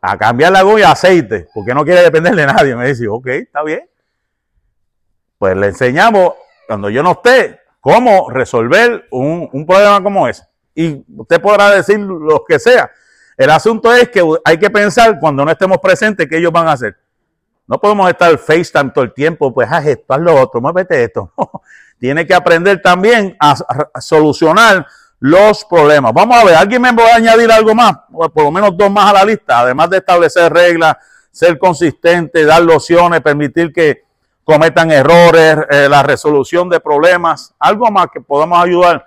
A 0.00 0.16
cambiar 0.16 0.52
la 0.52 0.62
goma 0.62 0.80
y 0.80 0.82
aceite, 0.82 1.48
porque 1.54 1.74
no 1.74 1.84
quiere 1.84 2.02
depender 2.02 2.34
de 2.34 2.46
nadie. 2.46 2.76
Me 2.76 2.86
dice, 2.88 3.08
ok, 3.08 3.26
está 3.28 3.62
bien. 3.62 3.88
Pues 5.38 5.56
le 5.56 5.68
enseñamos, 5.68 6.34
cuando 6.66 6.90
yo 6.90 7.02
no 7.02 7.12
esté, 7.12 7.60
cómo 7.80 8.30
resolver 8.30 9.06
un, 9.10 9.48
un 9.52 9.66
problema 9.66 10.02
como 10.02 10.28
ese. 10.28 10.44
Y 10.74 11.04
usted 11.16 11.40
podrá 11.40 11.70
decir 11.70 11.98
lo 11.98 12.44
que 12.44 12.58
sea. 12.58 12.90
El 13.36 13.50
asunto 13.50 13.92
es 13.92 14.08
que 14.08 14.22
hay 14.44 14.58
que 14.58 14.70
pensar 14.70 15.18
cuando 15.18 15.44
no 15.44 15.50
estemos 15.50 15.78
presentes 15.78 16.28
qué 16.28 16.38
ellos 16.38 16.52
van 16.52 16.68
a 16.68 16.72
hacer. 16.72 16.96
No 17.66 17.80
podemos 17.80 18.08
estar 18.10 18.36
FaceTime 18.38 18.90
todo 18.90 19.04
el 19.04 19.14
tiempo, 19.14 19.52
pues 19.52 19.68
haz 19.70 19.86
esto, 19.86 20.12
haz 20.12 20.20
lo 20.20 20.40
otro, 20.40 20.60
muévete 20.60 21.04
esto. 21.04 21.32
Tiene 22.02 22.26
que 22.26 22.34
aprender 22.34 22.82
también 22.82 23.36
a, 23.38 23.54
solucionar 24.00 24.84
los 25.20 25.64
problemas. 25.64 26.12
Vamos 26.12 26.36
a 26.36 26.44
ver, 26.44 26.56
¿alguien 26.56 26.82
me 26.82 26.88
a 26.88 27.14
añadir 27.14 27.52
algo 27.52 27.76
más? 27.76 27.92
O 28.12 28.28
por 28.28 28.42
lo 28.42 28.50
menos 28.50 28.76
dos 28.76 28.90
más 28.90 29.08
a 29.08 29.12
la 29.12 29.24
lista, 29.24 29.60
además 29.60 29.88
de 29.88 29.98
establecer 29.98 30.52
reglas, 30.52 30.96
ser 31.30 31.56
consistente, 31.60 32.44
dar 32.44 32.68
opciones, 32.68 33.20
permitir 33.20 33.72
que 33.72 34.02
cometan 34.42 34.90
errores, 34.90 35.58
eh, 35.70 35.86
la 35.88 36.02
resolución 36.02 36.68
de 36.68 36.80
problemas, 36.80 37.54
algo 37.56 37.88
más 37.88 38.08
que 38.12 38.20
podamos 38.20 38.60
ayudar. 38.60 39.06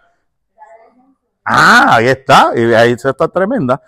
Ah, 1.44 1.98
ahí 1.98 2.08
está, 2.08 2.54
y 2.56 2.74
ahí 2.74 2.94
está 2.94 3.28
tremenda. 3.28 3.82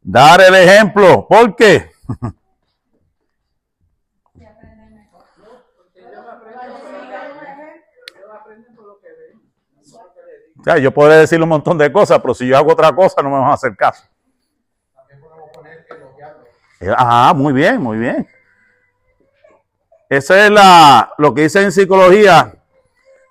Dar 0.00 0.40
el 0.40 0.54
ejemplo, 0.54 1.26
¿por 1.28 1.54
qué? 1.54 1.90
Se 4.34 4.46
aprende 4.46 4.90
mejor. 4.90 5.22
Ellos 5.94 6.24
aprenden, 6.28 7.84
ellos 8.16 8.30
aprenden 8.32 8.74
por 8.74 8.86
lo 8.86 9.00
que 9.00 9.08
ven, 9.08 9.40
no 9.74 9.82
por 10.53 10.53
sea, 10.64 10.78
yo 10.78 10.90
podré 10.92 11.16
decirle 11.16 11.42
un 11.42 11.50
montón 11.50 11.76
de 11.78 11.92
cosas, 11.92 12.18
pero 12.20 12.34
si 12.34 12.46
yo 12.46 12.56
hago 12.56 12.72
otra 12.72 12.92
cosa 12.92 13.22
no 13.22 13.30
me 13.30 13.38
van 13.38 13.50
a 13.50 13.54
hacer 13.54 13.76
caso. 13.76 14.04
También 14.94 15.20
podemos 15.20 15.50
poner 15.52 15.84
Ah, 16.96 17.32
muy 17.36 17.52
bien, 17.52 17.80
muy 17.80 17.98
bien. 17.98 18.26
Esa 20.08 20.44
es 20.44 20.50
la, 20.50 21.12
lo 21.18 21.34
que 21.34 21.42
dice 21.42 21.62
en 21.62 21.72
psicología, 21.72 22.54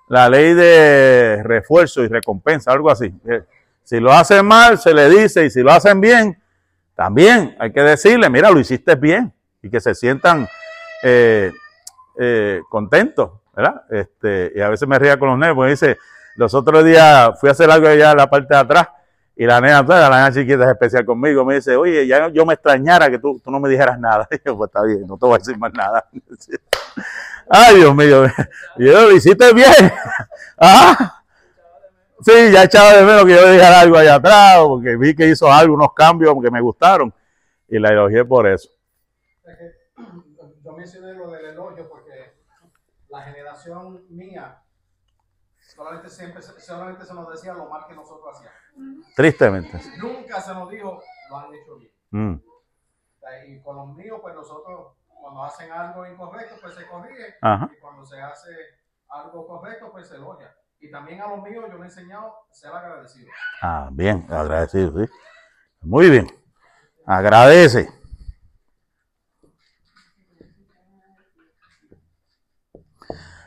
la 0.08 0.28
ley 0.28 0.54
de 0.54 1.42
refuerzo 1.42 2.02
y 2.02 2.08
recompensa, 2.08 2.72
algo 2.72 2.90
así. 2.90 3.12
Eh, 3.28 3.42
Si 3.84 4.00
lo 4.00 4.12
hacen 4.12 4.46
mal, 4.46 4.78
se 4.78 4.94
le 4.94 5.08
dice, 5.10 5.44
y 5.44 5.50
si 5.50 5.60
lo 5.60 5.70
hacen 5.70 6.00
bien, 6.00 6.40
también 6.94 7.54
hay 7.58 7.72
que 7.72 7.82
decirle, 7.82 8.30
mira, 8.30 8.50
lo 8.50 8.58
hiciste 8.58 8.94
bien, 8.94 9.32
y 9.62 9.68
que 9.68 9.80
se 9.80 9.94
sientan 9.94 10.48
eh, 11.02 11.52
eh, 12.18 12.60
contentos, 12.70 13.32
¿verdad? 13.54 13.82
Este, 13.90 14.52
y 14.54 14.60
a 14.60 14.68
veces 14.68 14.88
me 14.88 14.98
ría 14.98 15.18
con 15.18 15.38
los 15.38 15.54
porque 15.54 15.70
dice, 15.70 15.98
los 16.36 16.54
otros 16.54 16.84
días 16.84 17.38
fui 17.38 17.48
a 17.48 17.52
hacer 17.52 17.70
algo 17.70 17.88
allá 17.88 18.12
en 18.12 18.16
la 18.16 18.28
parte 18.28 18.54
de 18.54 18.60
atrás, 18.60 18.88
y 19.36 19.46
la 19.46 19.60
nena, 19.60 19.82
la 19.82 20.10
nena 20.10 20.32
chiquita 20.32 20.64
es 20.64 20.70
especial 20.70 21.04
conmigo, 21.04 21.44
me 21.44 21.56
dice, 21.56 21.74
oye, 21.76 22.06
ya 22.06 22.28
yo 22.28 22.46
me 22.46 22.54
extrañara 22.54 23.10
que 23.10 23.18
tú, 23.18 23.40
tú 23.42 23.50
no 23.50 23.58
me 23.58 23.68
dijeras 23.68 23.98
nada. 23.98 24.28
Y 24.30 24.36
yo, 24.46 24.56
pues 24.56 24.68
está 24.68 24.82
bien, 24.82 25.06
no 25.06 25.16
te 25.18 25.26
voy 25.26 25.34
a 25.34 25.38
decir 25.38 25.58
más 25.58 25.72
nada. 25.72 26.08
Ay, 27.48 27.76
Dios 27.76 27.94
mío, 27.94 28.26
yo 28.78 28.92
lo 29.02 29.12
hiciste 29.12 29.52
bien. 29.52 29.92
ah, 30.58 31.22
sí, 32.20 32.52
ya 32.52 32.62
echaba 32.62 32.94
de 32.94 33.04
menos 33.04 33.24
que 33.24 33.32
yo 33.32 33.50
dijera 33.50 33.80
algo 33.80 33.96
allá 33.96 34.14
atrás, 34.14 34.58
porque 34.66 34.96
vi 34.96 35.14
que 35.14 35.28
hizo 35.28 35.52
algo, 35.52 35.74
unos 35.74 35.92
cambios 35.94 36.34
que 36.40 36.50
me 36.50 36.60
gustaron, 36.60 37.12
y 37.68 37.78
la 37.78 37.90
elogié 37.90 38.24
por 38.24 38.46
eso. 38.46 38.70
Yo 40.64 40.72
mencioné 40.72 41.12
lo 41.12 41.30
del 41.30 41.44
elogio 41.46 41.86
porque 41.88 42.36
la 43.10 43.20
generación 43.22 44.02
mía 44.08 44.53
solamente, 45.74 46.10
siempre, 46.10 46.42
solamente 46.42 47.04
se 47.04 47.14
nos 47.14 47.30
decía 47.30 47.54
lo 47.54 47.68
mal 47.68 47.86
que 47.86 47.94
nosotros 47.94 48.36
hacíamos. 48.36 48.58
Tristemente. 49.16 49.80
Nunca 49.98 50.40
se 50.40 50.54
nos 50.54 50.70
dijo 50.70 51.02
lo 51.30 51.36
han 51.38 51.54
hecho 51.54 51.76
bien. 51.76 51.92
Mm, 52.10 52.40
Y 53.48 53.60
con 53.62 53.76
los 53.76 53.96
míos, 53.96 54.18
pues 54.22 54.34
nosotros, 54.34 54.96
cuando 55.20 55.44
hacen 55.44 55.70
algo 55.72 56.06
incorrecto, 56.06 56.56
pues 56.60 56.74
se 56.74 56.86
corrige. 56.86 57.34
Ajá. 57.40 57.70
Y 57.72 57.80
cuando 57.80 58.04
se 58.04 58.20
hace 58.20 58.50
algo 59.08 59.46
correcto, 59.46 59.90
pues 59.90 60.08
se 60.08 60.16
elogia. 60.16 60.54
Y 60.80 60.90
también 60.90 61.20
a 61.22 61.28
los 61.28 61.42
míos 61.42 61.64
yo 61.70 61.76
le 61.76 61.82
he 61.82 61.86
enseñado 61.86 62.26
a 62.50 62.54
ser 62.54 62.72
agradecido. 62.72 63.30
Ah, 63.62 63.88
bien, 63.90 64.26
agradecido, 64.30 65.04
sí. 65.04 65.10
Muy 65.80 66.10
bien. 66.10 66.26
Agradece. 67.06 67.88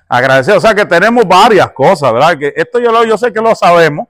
Agradecido. 0.09 0.57
O 0.57 0.61
sea 0.61 0.73
que 0.73 0.85
tenemos 0.85 1.27
varias 1.27 1.71
cosas, 1.71 2.13
¿verdad? 2.13 2.37
Que 2.37 2.53
esto 2.55 2.79
yo, 2.79 2.91
lo, 2.91 3.03
yo 3.03 3.17
sé 3.17 3.33
que 3.33 3.41
lo 3.41 3.53
sabemos, 3.55 4.07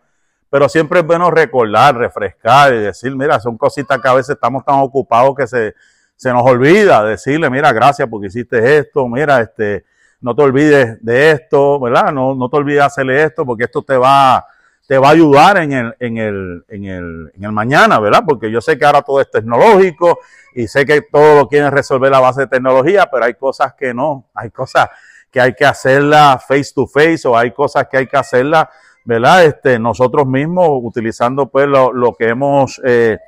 pero 0.49 0.69
siempre 0.69 0.99
es 0.99 1.05
bueno 1.05 1.31
recordar, 1.31 1.95
refrescar 1.97 2.73
y 2.73 2.77
decir, 2.79 3.15
mira, 3.15 3.39
son 3.39 3.57
cositas 3.57 3.99
que 3.99 4.07
a 4.07 4.13
veces 4.13 4.35
estamos 4.35 4.63
tan 4.63 4.75
ocupados 4.75 5.35
que 5.35 5.47
se, 5.47 5.75
se 6.15 6.31
nos 6.31 6.43
olvida 6.43 7.03
decirle, 7.03 7.49
mira, 7.49 7.73
gracias 7.73 8.07
porque 8.09 8.27
hiciste 8.27 8.77
esto, 8.77 9.07
mira, 9.07 9.41
este, 9.41 9.85
no 10.21 10.35
te 10.35 10.41
olvides 10.43 10.97
de 11.03 11.31
esto, 11.31 11.79
¿verdad? 11.79 12.11
No, 12.11 12.35
no 12.35 12.49
te 12.49 12.57
olvides 12.57 12.83
hacerle 12.83 13.23
esto 13.23 13.45
porque 13.45 13.65
esto 13.65 13.81
te 13.81 13.97
va, 13.97 14.45
te 14.87 14.97
va 14.97 15.09
a 15.09 15.11
ayudar 15.11 15.57
en 15.57 15.73
el, 15.73 15.95
en 15.99 16.17
el, 16.17 16.65
en 16.69 16.85
el, 16.85 17.31
en 17.35 17.43
el 17.43 17.51
mañana, 17.51 17.99
¿verdad? 17.99 18.23
Porque 18.25 18.49
yo 18.49 18.61
sé 18.61 18.77
que 18.77 18.85
ahora 18.85 19.01
todo 19.01 19.19
es 19.19 19.29
tecnológico 19.29 20.19
y 20.55 20.67
sé 20.67 20.85
que 20.85 21.01
todo 21.01 21.35
lo 21.35 21.47
quieren 21.47 21.71
resolver 21.71 22.13
a 22.13 22.19
base 22.19 22.41
de 22.41 22.47
tecnología, 22.47 23.07
pero 23.11 23.25
hay 23.25 23.33
cosas 23.33 23.73
que 23.73 23.93
no, 23.93 24.25
hay 24.33 24.49
cosas 24.49 24.89
que 25.37 25.41
hay 25.41 25.53
que 25.53 25.65
hacerla 25.65 26.39
face 26.39 26.71
to 26.73 26.87
face 26.87 27.27
o 27.27 27.37
hay 27.37 27.51
cosas 27.51 27.87
que 27.87 27.97
hay 27.97 28.07
que 28.07 28.17
hacerla, 28.17 28.67
¿verdad? 29.05 29.45
Este, 29.45 29.77
nosotros 29.77 30.25
mismos 30.25 30.67
utilizando 30.81 31.45
pues 31.45 31.67
lo, 31.67 31.93
lo 31.93 32.15
que 32.15 32.29
hemos 32.29 32.81
eh, 32.83 33.19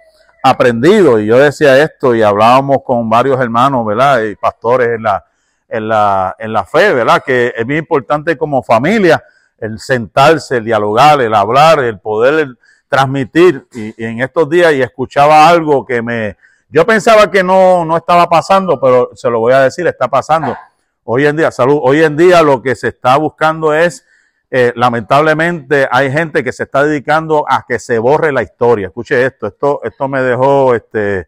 aprendido. 0.41 1.20
Y 1.20 1.28
yo 1.28 1.38
decía 1.38 1.78
esto 1.78 2.16
y 2.16 2.24
hablábamos 2.24 2.80
con 2.84 3.07
varios 3.12 3.39
hermanos, 3.39 3.86
¿verdad? 3.86 4.24
Y 4.24 4.36
pastores 4.36 4.88
en 4.95 5.03
la, 5.03 5.24
en 5.68 5.88
la, 5.88 6.36
en 6.39 6.51
la 6.51 6.66
fe, 6.66 6.95
¿verdad? 6.95 7.22
Que 7.24 7.53
es 7.55 7.64
muy 7.64 7.78
importante 7.78 8.36
como 8.36 8.64
familia 8.64 9.24
el 9.60 9.78
sentarse, 9.78 10.57
el 10.57 10.66
dialogar, 10.66 11.22
el 11.22 11.36
hablar, 11.36 11.78
el 11.84 11.99
poder 11.99 12.57
transmitir. 12.88 13.68
Y, 13.72 13.93
y 14.01 14.05
en 14.07 14.22
estos 14.22 14.49
días 14.49 14.74
y 14.74 14.82
escuchaba 14.82 15.47
algo 15.47 15.86
que 15.86 16.01
me, 16.01 16.38
yo 16.70 16.88
pensaba 16.88 17.30
que 17.30 17.43
no, 17.43 17.86
no 17.86 17.97
estaba 17.97 18.28
pasando, 18.28 18.82
pero 18.82 19.12
se 19.14 19.30
lo 19.30 19.39
voy 19.39 19.53
a 19.53 19.60
decir, 19.60 19.86
está 19.86 20.07
pasando. 20.07 20.57
Hoy 21.12 21.26
en 21.26 21.36
día, 21.36 21.49
salud, 21.49 21.80
hoy 21.82 22.03
en 22.03 22.16
día 22.16 22.43
lo 22.43 22.62
que 22.62 22.76
se 22.76 22.89
está 22.89 23.18
buscando 23.18 23.74
es, 23.74 24.05
eh, 24.51 24.72
lamentablemente, 24.76 25.88
hay 25.89 26.12
gente 26.12 26.43
que 26.43 26.51
se 26.51 26.62
está 26.62 26.84
dedicando 26.84 27.45
a 27.49 27.66
que 27.68 27.80
se 27.80 27.97
borre 27.97 28.32
la 28.32 28.43
historia. 28.43 28.89
Escuche 28.89 29.26
esto, 29.26 29.47
esto, 29.47 29.80
esto 29.82 30.07
me 30.07 30.22
dejó 30.22 30.76
este, 30.76 31.28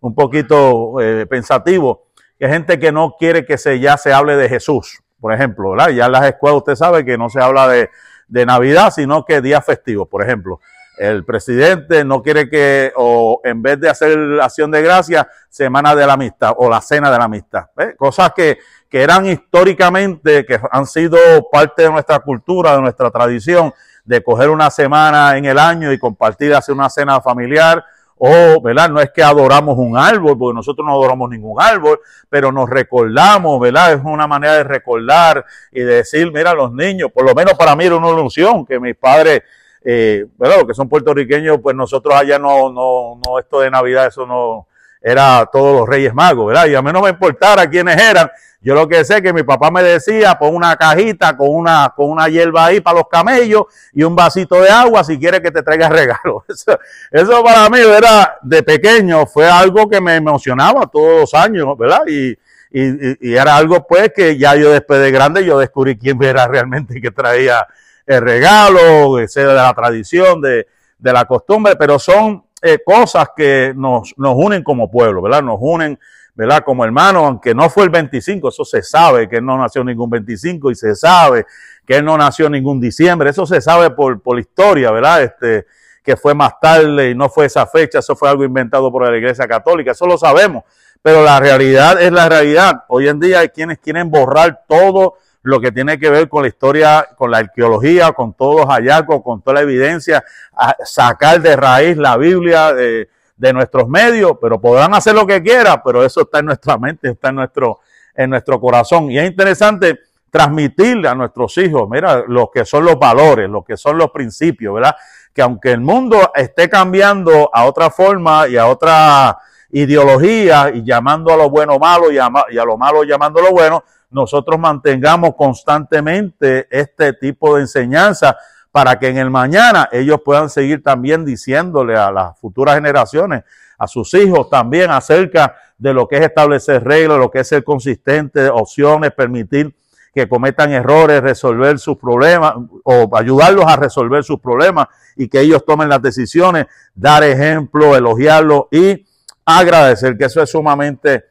un 0.00 0.14
poquito 0.14 0.98
eh, 1.02 1.26
pensativo. 1.26 2.06
Hay 2.40 2.48
gente 2.48 2.78
que 2.78 2.90
no 2.90 3.16
quiere 3.18 3.44
que 3.44 3.58
se, 3.58 3.78
ya 3.78 3.98
se 3.98 4.14
hable 4.14 4.34
de 4.34 4.48
Jesús, 4.48 5.02
por 5.20 5.34
ejemplo, 5.34 5.72
¿verdad? 5.72 5.90
Ya 5.90 6.06
en 6.06 6.12
las 6.12 6.24
escuelas 6.24 6.60
usted 6.60 6.76
sabe 6.76 7.04
que 7.04 7.18
no 7.18 7.28
se 7.28 7.42
habla 7.42 7.68
de, 7.68 7.90
de 8.28 8.46
Navidad, 8.46 8.90
sino 8.94 9.26
que 9.26 9.42
días 9.42 9.62
festivos, 9.62 10.08
por 10.08 10.24
ejemplo. 10.24 10.58
El 10.98 11.24
presidente 11.24 12.02
no 12.02 12.22
quiere 12.22 12.48
que, 12.48 12.92
o 12.96 13.40
en 13.44 13.62
vez 13.62 13.78
de 13.78 13.88
hacer 13.88 14.40
acción 14.40 14.70
de 14.70 14.82
gracia, 14.82 15.28
semana 15.48 15.94
de 15.94 16.06
la 16.06 16.14
amistad 16.14 16.54
o 16.56 16.68
la 16.68 16.80
cena 16.80 17.10
de 17.10 17.18
la 17.18 17.24
amistad. 17.24 17.66
¿Ve? 17.76 17.94
Cosas 17.94 18.32
que, 18.34 18.58
que 18.88 19.02
eran 19.02 19.26
históricamente, 19.26 20.46
que 20.46 20.58
han 20.70 20.86
sido 20.86 21.18
parte 21.50 21.82
de 21.82 21.90
nuestra 21.90 22.18
cultura, 22.20 22.74
de 22.74 22.80
nuestra 22.80 23.10
tradición, 23.10 23.72
de 24.04 24.22
coger 24.22 24.48
una 24.48 24.70
semana 24.70 25.36
en 25.36 25.44
el 25.44 25.58
año 25.58 25.92
y 25.92 25.98
compartir, 25.98 26.54
hacer 26.54 26.74
una 26.74 26.88
cena 26.88 27.20
familiar, 27.20 27.84
o, 28.16 28.60
¿verdad? 28.60 28.88
No 28.88 29.00
es 29.00 29.10
que 29.10 29.22
adoramos 29.22 29.76
un 29.78 29.96
árbol, 29.96 30.36
porque 30.36 30.54
nosotros 30.54 30.84
no 30.84 30.92
adoramos 30.92 31.30
ningún 31.30 31.60
árbol, 31.60 32.00
pero 32.28 32.50
nos 32.50 32.68
recordamos, 32.68 33.60
¿verdad? 33.60 33.92
Es 33.92 34.00
una 34.02 34.26
manera 34.26 34.54
de 34.54 34.64
recordar 34.64 35.44
y 35.70 35.80
de 35.80 35.96
decir, 35.96 36.32
mira, 36.32 36.54
los 36.54 36.72
niños, 36.72 37.12
por 37.12 37.24
lo 37.24 37.34
menos 37.34 37.54
para 37.54 37.76
mí 37.76 37.84
era 37.84 37.96
una 37.96 38.08
ilusión 38.08 38.64
que 38.66 38.80
mis 38.80 38.96
padres, 38.96 39.42
eh, 39.84 40.26
¿verdad? 40.36 40.56
Los 40.56 40.66
que 40.66 40.74
son 40.74 40.88
puertorriqueños, 40.88 41.58
pues 41.62 41.76
nosotros 41.76 42.14
allá 42.14 42.38
no, 42.38 42.72
no, 42.72 43.20
no, 43.24 43.38
esto 43.38 43.60
de 43.60 43.70
Navidad, 43.70 44.06
eso 44.06 44.26
no, 44.26 44.67
era 45.00 45.48
todos 45.52 45.80
los 45.80 45.88
Reyes 45.88 46.14
Magos, 46.14 46.46
¿verdad? 46.46 46.66
Y 46.66 46.74
a 46.74 46.82
mí 46.82 46.90
no 46.92 47.02
me 47.02 47.10
importara 47.10 47.68
quiénes 47.68 48.00
eran. 48.00 48.30
Yo 48.60 48.74
lo 48.74 48.88
que 48.88 49.04
sé 49.04 49.16
es 49.16 49.22
que 49.22 49.32
mi 49.32 49.44
papá 49.44 49.70
me 49.70 49.82
decía, 49.82 50.36
pon 50.36 50.54
una 50.54 50.76
cajita 50.76 51.36
con 51.36 51.48
una, 51.50 51.92
con 51.94 52.10
una 52.10 52.28
hierba 52.28 52.66
ahí 52.66 52.80
para 52.80 52.98
los 52.98 53.08
camellos 53.08 53.62
y 53.92 54.02
un 54.02 54.16
vasito 54.16 54.60
de 54.60 54.68
agua 54.68 55.04
si 55.04 55.16
quieres 55.18 55.40
que 55.40 55.52
te 55.52 55.62
traiga 55.62 55.88
regalo. 55.90 56.44
Eso, 56.48 56.78
eso 57.12 57.44
para 57.44 57.68
mí, 57.70 57.78
¿verdad? 57.78 58.34
De 58.42 58.62
pequeño 58.64 59.26
fue 59.26 59.48
algo 59.48 59.88
que 59.88 60.00
me 60.00 60.16
emocionaba 60.16 60.86
todos 60.86 61.20
los 61.20 61.34
años, 61.34 61.78
¿verdad? 61.78 62.00
Y, 62.08 62.30
y, 62.72 63.30
y 63.30 63.34
era 63.34 63.56
algo 63.56 63.86
pues 63.86 64.12
que 64.14 64.36
ya 64.36 64.56
yo 64.56 64.72
después 64.72 65.00
de 65.00 65.12
grande 65.12 65.44
yo 65.44 65.58
descubrí 65.58 65.96
quién 65.96 66.20
era 66.22 66.48
realmente 66.48 67.00
que 67.00 67.12
traía 67.12 67.66
el 68.06 68.22
regalo, 68.22 69.18
sea 69.28 69.46
de 69.46 69.54
la 69.54 69.72
tradición, 69.72 70.40
de, 70.40 70.66
de 70.98 71.12
la 71.12 71.26
costumbre, 71.26 71.76
pero 71.76 71.98
son 71.98 72.44
eh, 72.62 72.78
cosas 72.84 73.28
que 73.36 73.72
nos, 73.76 74.14
nos 74.16 74.34
unen 74.36 74.62
como 74.62 74.90
pueblo, 74.90 75.22
¿verdad? 75.22 75.42
Nos 75.42 75.58
unen, 75.60 75.98
¿verdad? 76.34 76.62
Como 76.64 76.84
hermanos, 76.84 77.24
aunque 77.24 77.54
no 77.54 77.70
fue 77.70 77.84
el 77.84 77.90
25, 77.90 78.48
eso 78.48 78.64
se 78.64 78.82
sabe 78.82 79.28
que 79.28 79.36
él 79.36 79.44
no 79.44 79.56
nació 79.58 79.84
ningún 79.84 80.10
25 80.10 80.70
y 80.70 80.74
se 80.74 80.94
sabe 80.94 81.46
que 81.86 81.96
él 81.96 82.04
no 82.04 82.18
nació 82.18 82.50
ningún 82.50 82.80
diciembre, 82.80 83.30
eso 83.30 83.46
se 83.46 83.60
sabe 83.60 83.90
por, 83.90 84.20
por 84.20 84.36
la 84.36 84.42
historia, 84.42 84.90
¿verdad? 84.90 85.22
Este, 85.22 85.66
que 86.02 86.16
fue 86.16 86.34
más 86.34 86.58
tarde 86.60 87.10
y 87.10 87.14
no 87.14 87.28
fue 87.28 87.46
esa 87.46 87.66
fecha, 87.66 87.98
eso 87.98 88.16
fue 88.16 88.28
algo 88.28 88.44
inventado 88.44 88.90
por 88.90 89.06
la 89.10 89.16
Iglesia 89.16 89.46
Católica, 89.46 89.92
eso 89.92 90.06
lo 90.06 90.16
sabemos, 90.16 90.64
pero 91.02 91.22
la 91.22 91.38
realidad 91.38 92.00
es 92.00 92.10
la 92.10 92.28
realidad. 92.28 92.84
Hoy 92.88 93.08
en 93.08 93.20
día 93.20 93.40
hay 93.40 93.50
quienes 93.50 93.78
quieren 93.78 94.10
borrar 94.10 94.62
todo 94.66 95.16
lo 95.48 95.60
que 95.62 95.72
tiene 95.72 95.98
que 95.98 96.10
ver 96.10 96.28
con 96.28 96.42
la 96.42 96.48
historia, 96.48 97.08
con 97.16 97.30
la 97.30 97.38
arqueología, 97.38 98.12
con 98.12 98.34
todos 98.34 98.56
los 98.56 98.66
hallazgos, 98.66 99.22
con 99.22 99.40
toda 99.40 99.54
la 99.54 99.60
evidencia, 99.62 100.22
a 100.54 100.76
sacar 100.84 101.40
de 101.40 101.56
raíz 101.56 101.96
la 101.96 102.18
Biblia 102.18 102.74
de, 102.74 103.08
nuestros 103.54 103.88
medios, 103.88 104.32
pero 104.42 104.60
podrán 104.60 104.92
hacer 104.94 105.14
lo 105.14 105.26
que 105.26 105.42
quieran, 105.42 105.80
pero 105.82 106.04
eso 106.04 106.20
está 106.20 106.40
en 106.40 106.46
nuestra 106.46 106.76
mente, 106.76 107.08
está 107.08 107.30
en 107.30 107.36
nuestro, 107.36 107.80
en 108.14 108.28
nuestro 108.28 108.60
corazón. 108.60 109.10
Y 109.10 109.18
es 109.18 109.26
interesante 109.26 110.00
transmitirle 110.30 111.08
a 111.08 111.14
nuestros 111.14 111.56
hijos, 111.56 111.88
mira, 111.88 112.24
lo 112.26 112.50
que 112.50 112.66
son 112.66 112.84
los 112.84 112.98
valores, 112.98 113.48
lo 113.48 113.64
que 113.64 113.78
son 113.78 113.96
los 113.96 114.10
principios, 114.10 114.74
¿verdad? 114.74 114.94
Que 115.32 115.40
aunque 115.40 115.72
el 115.72 115.80
mundo 115.80 116.30
esté 116.34 116.68
cambiando 116.68 117.48
a 117.54 117.64
otra 117.64 117.88
forma 117.88 118.48
y 118.48 118.58
a 118.58 118.66
otra 118.66 119.38
ideología 119.70 120.70
y 120.74 120.84
llamando 120.84 121.32
a 121.32 121.36
lo 121.38 121.48
bueno 121.48 121.78
malo 121.78 122.10
y 122.10 122.18
a, 122.18 122.30
y 122.50 122.58
a 122.58 122.64
lo 122.64 122.76
malo 122.76 123.04
llamando 123.04 123.40
lo 123.40 123.52
bueno, 123.52 123.82
nosotros 124.10 124.58
mantengamos 124.58 125.34
constantemente 125.36 126.66
este 126.70 127.12
tipo 127.12 127.56
de 127.56 127.62
enseñanza 127.62 128.36
para 128.70 128.98
que 128.98 129.08
en 129.08 129.18
el 129.18 129.30
mañana 129.30 129.88
ellos 129.92 130.20
puedan 130.24 130.50
seguir 130.50 130.82
también 130.82 131.24
diciéndole 131.24 131.96
a 131.96 132.10
las 132.10 132.38
futuras 132.38 132.74
generaciones, 132.74 133.44
a 133.78 133.86
sus 133.86 134.12
hijos 134.14 134.48
también 134.50 134.90
acerca 134.90 135.56
de 135.76 135.94
lo 135.94 136.08
que 136.08 136.16
es 136.16 136.22
establecer 136.22 136.84
reglas, 136.84 137.18
lo 137.18 137.30
que 137.30 137.40
es 137.40 137.48
ser 137.48 137.64
consistente, 137.64 138.48
opciones, 138.48 139.12
permitir 139.12 139.74
que 140.12 140.28
cometan 140.28 140.72
errores, 140.72 141.22
resolver 141.22 141.78
sus 141.78 141.96
problemas 141.96 142.54
o 142.82 143.08
ayudarlos 143.16 143.66
a 143.66 143.76
resolver 143.76 144.24
sus 144.24 144.40
problemas 144.40 144.88
y 145.16 145.28
que 145.28 145.40
ellos 145.40 145.64
tomen 145.64 145.88
las 145.88 146.02
decisiones, 146.02 146.66
dar 146.94 147.22
ejemplo, 147.22 147.96
elogiarlo 147.96 148.68
y 148.70 149.06
agradecer, 149.44 150.16
que 150.16 150.24
eso 150.24 150.42
es 150.42 150.50
sumamente 150.50 151.24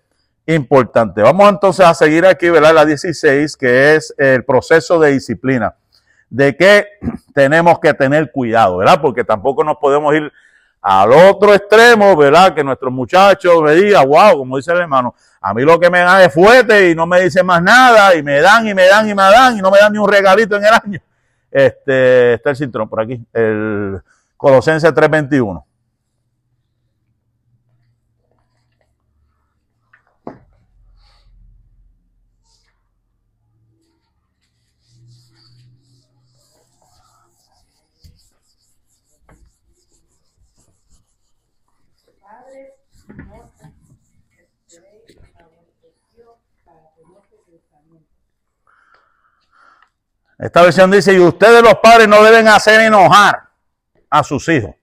importante. 0.48 1.22
Vamos 1.22 1.50
entonces 1.50 1.86
a 1.86 1.94
seguir 1.94 2.26
aquí, 2.26 2.50
¿verdad? 2.50 2.74
La 2.74 2.86
16, 2.86 3.56
que 3.58 3.96
es 3.96 4.14
el 4.18 4.44
proceso 4.44 5.00
de 5.00 5.12
disciplina. 5.12 5.76
De 6.30 6.56
que 6.56 6.88
tenemos 7.34 7.80
que 7.80 7.94
tener 7.94 8.32
cuidado, 8.32 8.78
¿verdad? 8.78 9.00
Porque 9.02 9.24
tampoco 9.24 9.64
nos 9.64 9.78
podemos 9.78 10.14
ir 10.16 10.32
al 10.82 11.12
otro 11.12 11.54
extremo, 11.54 12.16
¿verdad? 12.16 12.56
Que 12.56 12.64
nuestros 12.64 12.92
muchachos 12.92 13.62
me 13.62 13.74
digan, 13.74 14.08
wow, 14.08 14.38
como 14.38 14.58
dice 14.58 14.72
el 14.72 14.80
hermano, 14.80 15.14
a 15.42 15.54
mí 15.54 15.64
lo 15.64 15.80
que 15.80 15.90
me 15.90 16.00
dan 16.00 16.22
es 16.22 16.34
fuerte 16.34 16.90
y 16.90 16.96
no 16.96 17.06
me 17.06 17.22
dicen 17.22 17.46
más 17.46 17.62
nada 17.62 18.16
y 18.16 18.24
me 18.24 18.40
dan 18.42 18.68
y 18.68 18.74
me 18.74 18.88
dan 18.88 19.08
y 19.08 19.14
me 19.14 19.24
dan 19.24 19.58
y 19.58 19.62
no 19.62 19.70
me 19.70 19.80
dan 19.80 19.92
ni 19.92 20.00
un 20.00 20.10
regalito 20.10 20.56
en 20.56 20.66
el 20.66 20.74
año. 20.74 21.00
Este, 21.52 22.34
está 22.34 22.52
el 22.52 22.56
cinturón 22.56 22.90
por 22.90 23.02
aquí, 23.02 23.22
el 23.34 24.02
Colosense 24.38 24.92
321. 24.92 25.66
Padres, 42.22 42.74
no 43.08 43.50
esperéis 44.38 45.18
a 45.40 45.48
vuestro 45.48 45.90
Dios 46.14 46.36
para 46.66 46.94
tener 46.94 47.22
pensamiento. 47.48 48.18
Esta 50.38 50.62
versión 50.62 50.92
dice, 50.92 51.14
y 51.14 51.20
ustedes 51.20 51.64
los 51.64 51.76
padres 51.76 52.08
no 52.08 52.24
deben 52.24 52.48
hacer 52.48 52.82
enojar 52.82 53.44
a 54.10 54.24
sus 54.24 54.48
hijos 54.50 54.76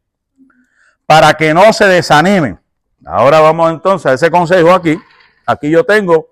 para 1.06 1.34
que 1.34 1.54
no 1.54 1.72
se 1.72 1.86
desanimen. 1.86 2.58
Ahora 3.06 3.40
vamos 3.40 3.70
entonces 3.70 4.06
a 4.06 4.14
ese 4.14 4.30
consejo 4.30 4.72
aquí. 4.72 4.98
Aquí 5.46 5.70
yo 5.70 5.84
tengo, 5.84 6.30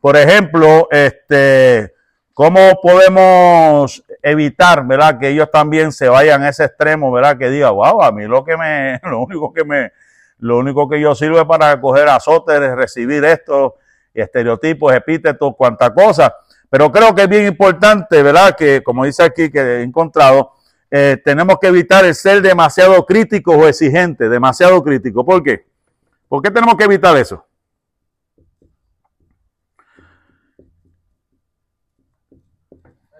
por 0.00 0.16
ejemplo, 0.16 0.88
este, 0.90 1.94
cómo 2.34 2.80
podemos 2.82 4.02
evitar, 4.22 4.84
¿verdad? 4.86 5.18
Que 5.18 5.28
ellos 5.28 5.50
también 5.50 5.92
se 5.92 6.08
vayan 6.08 6.42
a 6.42 6.50
ese 6.50 6.64
extremo, 6.64 7.10
¿verdad? 7.10 7.38
Que 7.38 7.48
diga, 7.48 7.70
wow, 7.70 8.02
a 8.02 8.12
mí 8.12 8.26
lo 8.26 8.44
que 8.44 8.56
me, 8.56 9.00
lo 9.08 9.20
único 9.20 9.52
que 9.52 9.64
me, 9.64 9.92
lo 10.38 10.58
único 10.58 10.88
que 10.88 11.00
yo 11.00 11.14
sirve 11.14 11.44
para 11.46 11.80
coger 11.80 12.08
azotes, 12.08 12.60
es 12.60 12.74
recibir 12.74 13.24
estos 13.24 13.72
estereotipos, 14.12 14.92
epítetos, 14.94 15.54
cuanta 15.56 15.94
cosa. 15.94 16.34
Pero 16.70 16.90
creo 16.92 17.14
que 17.14 17.22
es 17.22 17.28
bien 17.28 17.46
importante, 17.46 18.22
¿verdad? 18.22 18.54
Que, 18.56 18.82
como 18.82 19.04
dice 19.04 19.22
aquí, 19.22 19.50
que 19.50 19.58
he 19.60 19.82
encontrado, 19.82 20.52
eh, 20.90 21.20
tenemos 21.24 21.58
que 21.58 21.68
evitar 21.68 22.04
el 22.04 22.14
ser 22.14 22.42
demasiado 22.42 23.04
crítico 23.06 23.52
o 23.52 23.66
exigente, 23.66 24.28
demasiado 24.28 24.82
crítico. 24.82 25.24
¿Por 25.24 25.42
qué? 25.42 25.66
¿Por 26.28 26.42
qué 26.42 26.50
tenemos 26.50 26.76
que 26.76 26.84
evitar 26.84 27.16
eso? 27.16 27.44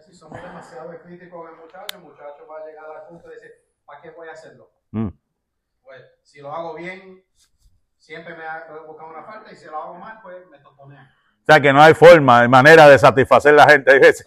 Si 0.07 0.14
somos 0.14 0.40
demasiado 0.42 0.90
críticos 1.03 1.42
con 1.42 1.53
el 1.55 1.61
muchacho, 1.61 1.96
el 1.96 2.03
muchacho 2.03 2.46
va 2.51 2.59
a 2.61 2.66
llegar 2.66 2.84
al 2.90 3.09
punto 3.09 3.28
de 3.28 3.34
decir, 3.34 3.51
¿para 3.84 4.01
qué 4.01 4.11
voy 4.11 4.28
a 4.28 4.32
hacerlo? 4.32 4.70
Mm. 4.90 5.09
Pues 5.82 6.03
si 6.22 6.40
lo 6.40 6.53
hago 6.53 6.74
bien, 6.74 7.22
siempre 7.99 8.36
me 8.36 8.44
ha- 8.44 8.66
voy 8.70 8.78
a 8.78 8.82
buscar 8.82 9.09
una 9.09 9.22
falta 9.24 9.53
y 9.53 9.57
si 9.57 9.66
lo 9.66 9.76
hago 9.76 9.94
mal, 9.94 10.20
pues 10.22 10.46
me 10.51 10.59
toponea. 10.59 11.14
O 11.49 11.53
sea, 11.53 11.62
que 11.62 11.72
no 11.72 11.80
hay 11.80 11.94
forma, 11.94 12.46
manera 12.46 12.86
de 12.88 12.99
satisfacer 12.99 13.55
la 13.55 13.66
gente. 13.66 13.90
hay 13.90 14.01
veces. 14.01 14.26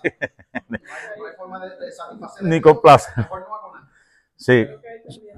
No 0.67 0.79
hay, 1.27 1.35
forma 1.37 1.63
de, 1.63 1.77
de 1.77 1.91
satisfacer. 1.91 2.47
Ni 2.47 2.59
complacer. 2.59 3.13
Hago 3.15 3.39
nada. 3.39 3.87
Sí, 4.35 4.67
sí, 5.07 5.29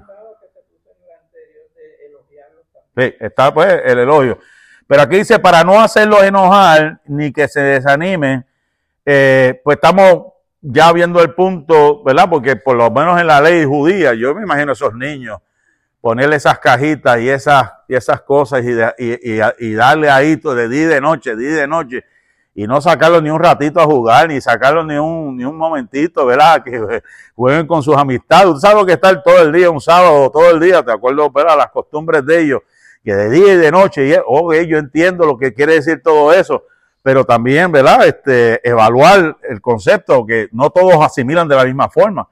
está 3.20 3.52
pues 3.52 3.82
el 3.84 3.98
elogio. 3.98 4.38
Pero 4.86 5.02
aquí 5.02 5.16
dice, 5.16 5.38
para 5.38 5.62
no 5.62 5.78
hacerlos 5.78 6.22
enojar 6.22 7.02
ni 7.04 7.30
que 7.30 7.48
se 7.48 7.60
desanimen, 7.60 8.46
eh, 9.04 9.60
pues 9.62 9.74
estamos 9.74 10.32
ya 10.62 10.90
viendo 10.90 11.20
el 11.20 11.34
punto, 11.34 12.02
¿verdad? 12.02 12.30
Porque 12.30 12.56
por 12.56 12.76
lo 12.76 12.90
menos 12.90 13.20
en 13.20 13.26
la 13.26 13.42
ley 13.42 13.66
judía, 13.66 14.14
yo 14.14 14.34
me 14.34 14.42
imagino 14.42 14.72
esos 14.72 14.94
niños, 14.94 15.38
ponerle 16.04 16.36
esas 16.36 16.58
cajitas 16.58 17.18
y 17.18 17.30
esas, 17.30 17.72
y 17.88 17.94
esas 17.94 18.20
cosas 18.20 18.62
y, 18.62 18.72
y- 19.02 19.38
y- 19.40 19.40
y 19.70 19.72
darle 19.72 20.10
ahí 20.10 20.36
de 20.36 20.68
día 20.68 20.82
y 20.82 20.84
de 20.84 21.00
noche, 21.00 21.34
día 21.34 21.48
y 21.48 21.52
de 21.52 21.66
noche. 21.66 22.04
y 22.54 22.66
no 22.66 22.78
sacarlos 22.82 23.22
ni 23.22 23.30
un 23.30 23.40
ratito 23.40 23.80
a 23.80 23.84
jugar, 23.86 24.28
ni 24.28 24.38
sacarlos 24.38 24.84
ni 24.84 24.96
un, 24.98 25.34
ni 25.34 25.44
un 25.46 25.56
momentito, 25.56 26.26
¿verdad? 26.26 26.62
Que 26.64 27.02
jueguen 27.34 27.66
con 27.66 27.82
sus 27.82 27.96
amistades. 27.96 28.52
Tú 28.52 28.60
sabes 28.60 28.84
que 28.84 28.92
estar 28.92 29.22
todo 29.22 29.40
el 29.40 29.50
día, 29.50 29.70
un 29.70 29.80
sábado, 29.80 30.30
todo 30.30 30.50
el 30.50 30.60
día, 30.60 30.82
te 30.84 30.92
acuerdo, 30.92 31.30
¿verdad? 31.30 31.56
Las 31.56 31.70
costumbres 31.70 32.24
de 32.26 32.38
ellos, 32.42 32.60
que 33.02 33.14
de 33.14 33.30
día 33.30 33.54
y 33.54 33.56
de 33.56 33.70
noche, 33.72 34.06
y 34.06 34.66
yo 34.68 34.76
entiendo 34.76 35.24
lo 35.24 35.38
que 35.38 35.54
quiere 35.54 35.72
decir 35.72 36.02
todo 36.02 36.34
eso, 36.34 36.64
pero 37.02 37.24
también, 37.24 37.72
¿verdad? 37.72 38.06
Este, 38.06 38.60
evaluar 38.68 39.38
el 39.48 39.60
concepto, 39.62 40.26
que 40.26 40.48
no 40.52 40.68
todos 40.68 41.02
asimilan 41.02 41.48
de 41.48 41.56
la 41.56 41.64
misma 41.64 41.88
forma. 41.88 42.28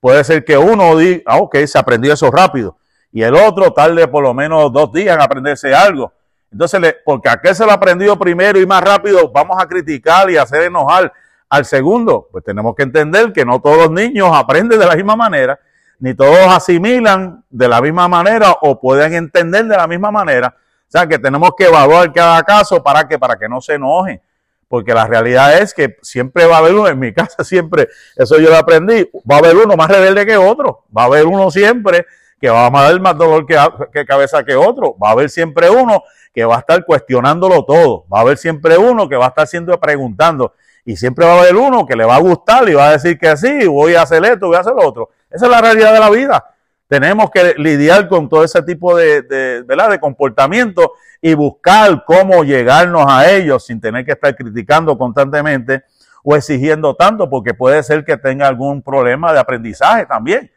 Puede 0.00 0.22
ser 0.22 0.44
que 0.44 0.56
uno 0.56 0.96
diga, 0.96 1.22
ah, 1.26 1.38
ok, 1.38 1.56
se 1.66 1.76
aprendió 1.76 2.12
eso 2.14 2.30
rápido, 2.30 2.76
y 3.12 3.22
el 3.22 3.34
otro 3.34 3.72
tarde 3.72 4.08
por 4.08 4.22
lo 4.22 4.34
menos 4.34 4.72
dos 4.72 4.92
días 4.92 5.16
en 5.16 5.22
aprenderse 5.22 5.74
algo. 5.74 6.12
Entonces, 6.50 6.96
porque 7.04 7.28
aquel 7.28 7.54
se 7.54 7.66
lo 7.66 7.72
aprendió 7.72 8.18
primero 8.18 8.60
y 8.60 8.66
más 8.66 8.82
rápido, 8.82 9.30
vamos 9.30 9.56
a 9.60 9.66
criticar 9.66 10.30
y 10.30 10.36
hacer 10.36 10.62
enojar 10.62 11.12
al 11.48 11.64
segundo. 11.64 12.28
Pues 12.30 12.44
tenemos 12.44 12.74
que 12.74 12.82
entender 12.82 13.32
que 13.32 13.44
no 13.44 13.60
todos 13.60 13.76
los 13.76 13.90
niños 13.90 14.30
aprenden 14.32 14.78
de 14.78 14.86
la 14.86 14.94
misma 14.94 15.16
manera, 15.16 15.58
ni 15.98 16.14
todos 16.14 16.38
asimilan 16.48 17.44
de 17.50 17.68
la 17.68 17.80
misma 17.80 18.08
manera 18.08 18.56
o 18.60 18.80
pueden 18.80 19.14
entender 19.14 19.64
de 19.64 19.76
la 19.76 19.86
misma 19.86 20.10
manera. 20.10 20.54
O 20.58 20.90
sea, 20.90 21.06
que 21.06 21.18
tenemos 21.18 21.50
que 21.56 21.64
evaluar 21.64 22.12
cada 22.12 22.42
caso 22.42 22.82
para 22.82 23.06
que, 23.08 23.18
para 23.18 23.36
que 23.36 23.48
no 23.48 23.60
se 23.60 23.74
enojen. 23.74 24.20
Porque 24.68 24.94
la 24.94 25.06
realidad 25.06 25.58
es 25.58 25.72
que 25.72 25.96
siempre 26.02 26.44
va 26.46 26.56
a 26.56 26.58
haber 26.58 26.74
uno, 26.74 26.88
en 26.88 26.98
mi 26.98 27.12
casa 27.14 27.44
siempre, 27.44 27.88
eso 28.16 28.38
yo 28.38 28.50
lo 28.50 28.56
aprendí, 28.56 29.08
va 29.30 29.36
a 29.36 29.38
haber 29.38 29.56
uno 29.56 29.76
más 29.76 29.88
rebelde 29.88 30.26
que 30.26 30.36
otro, 30.36 30.84
va 30.96 31.02
a 31.02 31.06
haber 31.06 31.24
uno 31.26 31.50
siempre 31.50 32.06
que 32.46 32.50
va 32.50 32.68
a 32.68 32.70
dar 32.70 33.00
más 33.00 33.18
dolor 33.18 33.44
que, 33.44 33.58
que 33.92 34.06
cabeza 34.06 34.44
que 34.44 34.54
otro, 34.54 34.96
va 35.02 35.08
a 35.08 35.12
haber 35.12 35.28
siempre 35.30 35.68
uno 35.68 36.04
que 36.32 36.44
va 36.44 36.54
a 36.54 36.58
estar 36.60 36.84
cuestionándolo 36.84 37.64
todo, 37.64 38.06
va 38.06 38.18
a 38.18 38.20
haber 38.20 38.38
siempre 38.38 38.78
uno 38.78 39.08
que 39.08 39.16
va 39.16 39.24
a 39.24 39.28
estar 39.30 39.48
siempre 39.48 39.76
preguntando 39.78 40.54
y 40.84 40.96
siempre 40.96 41.26
va 41.26 41.32
a 41.32 41.40
haber 41.40 41.56
uno 41.56 41.84
que 41.84 41.96
le 41.96 42.04
va 42.04 42.14
a 42.14 42.20
gustar 42.20 42.68
y 42.68 42.74
va 42.74 42.90
a 42.90 42.92
decir 42.92 43.18
que 43.18 43.36
sí, 43.36 43.66
voy 43.66 43.96
a 43.96 44.02
hacer 44.02 44.24
esto, 44.24 44.46
voy 44.46 44.54
a 44.54 44.60
hacer 44.60 44.74
lo 44.74 44.86
otro. 44.86 45.10
Esa 45.28 45.46
es 45.46 45.50
la 45.50 45.60
realidad 45.60 45.92
de 45.92 45.98
la 45.98 46.08
vida. 46.08 46.54
Tenemos 46.86 47.32
que 47.32 47.54
lidiar 47.58 48.06
con 48.06 48.28
todo 48.28 48.44
ese 48.44 48.62
tipo 48.62 48.96
de, 48.96 49.22
de, 49.22 49.64
de 49.64 49.98
comportamiento 50.00 50.92
y 51.20 51.34
buscar 51.34 52.04
cómo 52.04 52.44
llegarnos 52.44 53.06
a 53.08 53.28
ellos 53.28 53.66
sin 53.66 53.80
tener 53.80 54.04
que 54.04 54.12
estar 54.12 54.36
criticando 54.36 54.96
constantemente 54.96 55.82
o 56.22 56.36
exigiendo 56.36 56.94
tanto, 56.94 57.28
porque 57.28 57.54
puede 57.54 57.82
ser 57.82 58.04
que 58.04 58.16
tenga 58.16 58.46
algún 58.46 58.82
problema 58.82 59.32
de 59.32 59.40
aprendizaje 59.40 60.06
también. 60.06 60.48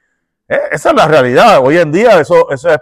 Eh, 0.50 0.60
Esa 0.72 0.90
es 0.90 0.96
la 0.96 1.08
realidad. 1.08 1.60
Hoy 1.62 1.78
en 1.78 1.92
día 1.92 2.20
eso, 2.20 2.50
eso 2.52 2.70
es, 2.72 2.80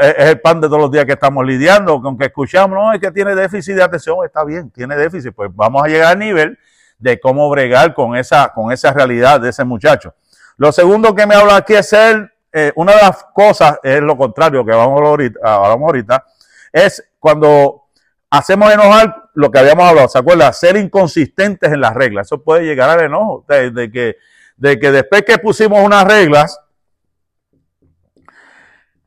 es 0.00 0.28
el 0.30 0.40
pan 0.40 0.60
de 0.60 0.68
todos 0.68 0.80
los 0.80 0.90
días 0.90 1.04
que 1.04 1.12
estamos 1.12 1.44
lidiando, 1.44 2.00
con 2.00 2.16
que 2.16 2.26
escuchamos, 2.26 2.78
no, 2.78 2.92
es 2.92 3.00
que 3.00 3.10
tiene 3.10 3.34
déficit 3.34 3.74
de 3.74 3.82
atención, 3.82 4.18
está 4.24 4.44
bien, 4.44 4.70
tiene 4.70 4.96
déficit, 4.96 5.34
pues 5.34 5.50
vamos 5.52 5.82
a 5.82 5.88
llegar 5.88 6.12
al 6.12 6.18
nivel 6.18 6.58
de 6.98 7.20
cómo 7.20 7.50
bregar 7.50 7.92
con 7.92 8.16
esa, 8.16 8.52
con 8.54 8.72
esa 8.72 8.92
realidad 8.92 9.40
de 9.40 9.50
ese 9.50 9.64
muchacho. 9.64 10.14
Lo 10.56 10.70
segundo 10.72 11.14
que 11.14 11.26
me 11.26 11.34
habla 11.34 11.56
aquí 11.56 11.74
es 11.74 11.88
ser, 11.88 12.32
eh, 12.52 12.72
una 12.76 12.92
de 12.92 13.02
las 13.02 13.24
cosas, 13.34 13.78
es 13.82 14.00
lo 14.00 14.16
contrario 14.16 14.64
que 14.64 14.72
vamos 14.72 15.02
ahorita, 15.02 15.40
hablamos 15.42 15.86
ahorita, 15.88 16.24
es 16.72 17.04
cuando 17.18 17.88
hacemos 18.30 18.72
enojar 18.72 19.24
lo 19.34 19.50
que 19.50 19.58
habíamos 19.58 19.84
hablado, 19.86 20.08
¿se 20.08 20.18
acuerda? 20.18 20.52
Ser 20.52 20.76
inconsistentes 20.76 21.72
en 21.72 21.80
las 21.80 21.94
reglas. 21.94 22.28
Eso 22.28 22.42
puede 22.42 22.64
llegar 22.64 22.88
al 22.88 23.00
enojo, 23.00 23.44
de, 23.48 23.70
de 23.70 23.90
que, 23.90 24.16
de 24.56 24.78
que 24.78 24.90
después 24.90 25.22
que 25.22 25.38
pusimos 25.38 25.84
unas 25.84 26.04
reglas, 26.04 26.60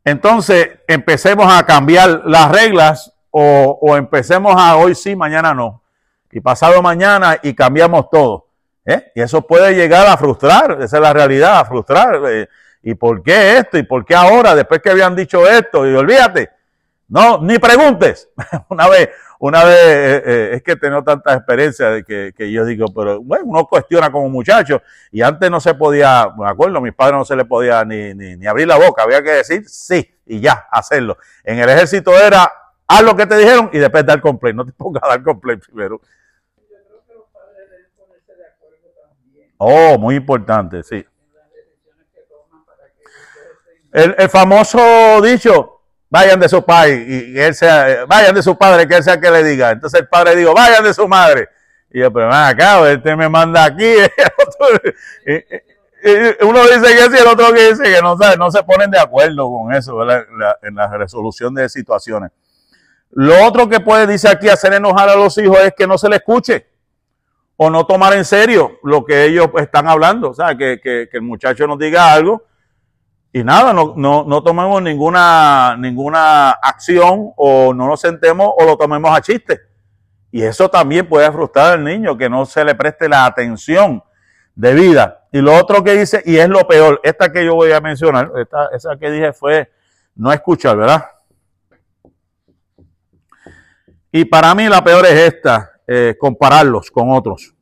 entonces 0.04 0.70
empecemos 0.88 1.52
a 1.52 1.66
cambiar 1.66 2.22
las 2.26 2.52
reglas 2.52 3.14
o, 3.30 3.78
o 3.82 3.98
empecemos 3.98 4.56
a 4.58 4.78
hoy 4.78 4.95
sí, 4.95 5.16
mañana 5.16 5.54
no. 5.54 5.84
Y 6.32 6.39
pasado 6.39 6.82
mañana 6.82 7.38
y 7.41 7.54
cambiamos 7.54 8.10
todo. 8.10 8.48
¿eh? 8.88 9.12
Y 9.14 9.22
eso 9.22 9.41
puede 9.41 9.76
llegar 9.76 10.08
a 10.08 10.18
frustrar, 10.18 10.82
esa 10.82 10.98
es 10.98 11.04
la 11.04 11.14
realidad, 11.14 11.60
a 11.60 11.66
frustrar. 11.66 12.22
eh, 12.30 12.48
¿Y 12.82 12.95
por 12.95 13.22
qué 13.22 13.58
esto? 13.58 13.78
¿Y 13.78 13.84
por 13.84 14.06
qué 14.06 14.16
ahora? 14.16 14.56
Después 14.56 14.82
que 14.82 14.89
habían 14.89 15.16
dicho 15.16 15.48
esto, 15.48 15.86
y 15.86 15.93
olvídate, 15.93 16.50
no, 17.10 17.39
ni 17.39 17.60
preguntes. 17.60 18.30
una 18.70 18.88
vez, 18.88 19.10
una 19.40 19.64
vez, 19.64 19.78
eh, 19.78 20.24
eh, 20.26 20.50
es 20.54 20.64
que 20.64 20.72
he 20.72 20.76
tenido 20.76 21.04
tanta 21.04 21.34
experiencia 21.34 21.90
de 21.90 22.04
que, 22.04 22.52
yo 22.52 22.66
digo, 22.66 22.88
pero 22.94 23.22
bueno, 23.22 23.46
uno 23.46 23.66
cuestiona 23.66 24.12
como 24.12 24.30
muchacho, 24.30 24.82
y 25.12 25.22
antes 25.22 25.52
no 25.52 25.60
se 25.60 25.76
podía, 25.76 26.28
me 26.38 26.48
acuerdo, 26.48 26.80
a 26.80 26.82
mis 26.82 26.94
padres 26.94 27.18
no 27.18 27.26
se 27.26 27.36
le 27.36 27.46
podía 27.46 27.86
ni, 27.86 28.14
ni, 28.16 28.48
abrir 28.48 28.68
la 28.68 28.78
boca, 28.78 29.04
había 29.04 29.22
que 29.22 29.32
decir 29.32 29.68
sí, 29.68 30.10
y 30.26 30.40
ya, 30.40 30.68
hacerlo. 30.72 31.18
En 31.44 31.60
el 31.60 31.70
ejército 31.70 32.18
era, 32.18 32.52
haz 32.88 33.02
lo 33.04 33.16
que 33.16 33.28
te 33.28 33.38
dijeron 33.38 33.70
y 33.72 33.78
después 33.78 34.06
dar 34.06 34.22
complaint, 34.22 34.58
no 34.58 34.66
te 34.66 34.72
pongas 34.78 35.04
a 35.04 35.10
dar 35.10 35.24
complaint 35.24 35.64
primero. 35.66 36.02
Yo 36.58 36.64
creo 36.68 37.04
que 37.06 37.14
los 37.14 37.26
padres 37.32 37.70
deben 37.70 37.92
ponerse 37.96 38.34
de 38.34 38.48
acuerdo 38.48 38.78
también 39.02 39.54
Oh, 39.58 40.00
muy 40.00 40.16
importante, 40.16 40.82
sí. 40.82 41.06
El, 43.94 44.16
el 44.18 44.30
famoso 44.30 45.22
dicho, 45.22 45.76
vayan 46.10 46.39
de 46.39 46.49
su 46.49 46.64
padre, 46.64 47.05
y 47.08 47.39
él 47.39 47.53
sea, 47.53 48.05
vayan 48.08 48.34
de 48.34 48.41
su 48.41 48.58
padre, 48.58 48.88
que 48.88 48.95
él 48.95 49.03
sea 49.03 49.20
que 49.20 49.30
le 49.30 49.43
diga. 49.43 49.72
Entonces 49.72 50.01
el 50.01 50.08
padre 50.08 50.36
dijo, 50.36 50.53
vayan 50.53 50.84
de 50.84 50.93
su 50.93 51.08
madre. 51.08 51.49
Y 51.91 51.99
yo, 51.99 52.12
pero 52.12 52.28
ven 52.28 52.36
acá, 52.36 52.89
este 52.91 53.16
me 53.16 53.30
manda 53.30 53.64
aquí. 53.64 53.86
uno 56.41 56.62
dice 56.64 56.95
que 56.95 57.16
sí, 57.16 57.22
el 57.22 57.28
otro 57.28 57.53
que 57.53 57.70
dice 57.70 57.84
que 57.84 58.01
no, 58.01 58.18
sabe, 58.18 58.38
no 58.38 58.51
se 58.51 58.64
ponen 58.64 58.91
de 58.91 58.99
acuerdo 58.99 59.49
con 59.49 59.74
eso, 59.74 60.03
la, 60.05 60.26
en 60.62 60.76
la 60.76 60.88
resolución 60.97 61.53
de 61.53 61.70
situaciones. 61.70 62.32
Lo 63.12 63.45
otro 63.45 63.70
que 63.70 63.80
puede, 63.80 64.05
dice 64.05 64.30
aquí, 64.30 64.49
hacer 64.49 64.74
enojar 64.74 65.10
a 65.10 65.16
los 65.16 65.38
hijos 65.38 65.58
es 65.60 65.74
que 65.78 65.88
no 65.88 65.97
se 65.97 66.10
le 66.10 66.18
escuche 66.18 66.68
o 67.55 67.70
no 67.70 67.86
tomar 67.86 68.14
en 68.14 68.26
serio 68.26 68.80
lo 68.84 69.03
que 69.05 69.26
ellos 69.26 69.47
están 69.58 69.88
hablando. 69.88 70.30
O 70.30 70.34
sea, 70.34 70.55
que- 70.55 70.80
que 70.82 71.10
el 71.12 71.22
muchacho 71.22 71.66
nos 71.68 71.80
diga 71.80 72.14
algo 72.14 72.43
y 73.34 73.43
nada, 73.43 73.73
no, 73.73 73.93
no, 73.95 74.23
no 74.23 74.41
tomemos 74.41 74.82
ninguna, 74.82 75.75
ninguna 75.78 76.51
acción 76.51 77.32
o 77.36 77.73
no 77.73 77.88
nos 77.88 78.01
sentemos 78.01 78.51
o 78.57 78.65
lo 78.65 78.78
tomemos 78.78 79.15
a 79.15 79.21
chiste. 79.21 79.61
Y 80.32 80.43
eso 80.43 80.69
también 80.69 81.07
puede 81.07 81.32
frustrar 81.32 81.73
al 81.73 81.84
niño, 81.84 82.17
que 82.17 82.30
no 82.30 82.45
se 82.45 82.63
le 82.63 82.75
preste 82.75 83.07
la 83.07 83.25
atención 83.25 84.03
debida. 84.55 85.28
Y 85.32 85.39
lo 85.39 85.53
otro 85.55 85.84
que 85.84 85.93
dice, 85.93 86.21
y 86.25 86.38
es 86.38 86.49
lo 86.49 86.67
peor, 86.67 86.99
esta 87.03 87.32
que 87.32 87.45
yo 87.45 87.55
voy 87.55 87.71
a 87.71 87.82
mencionar, 87.82 88.32
esta, 88.38 88.69
esa 88.73 88.97
que 88.97 89.11
dije 89.11 89.34
fue 89.34 89.71
no 90.15 90.32
escuchar, 90.32 90.75
¿verdad? 90.78 91.05
Y 94.11 94.25
para 94.25 94.55
mí 94.55 94.67
la 94.67 94.84
peor 94.84 95.05
es 95.05 95.34
esta, 95.34 95.73
eh, 95.86 96.15
compararlos 96.19 96.89
con 96.89 97.11
otros. 97.11 97.53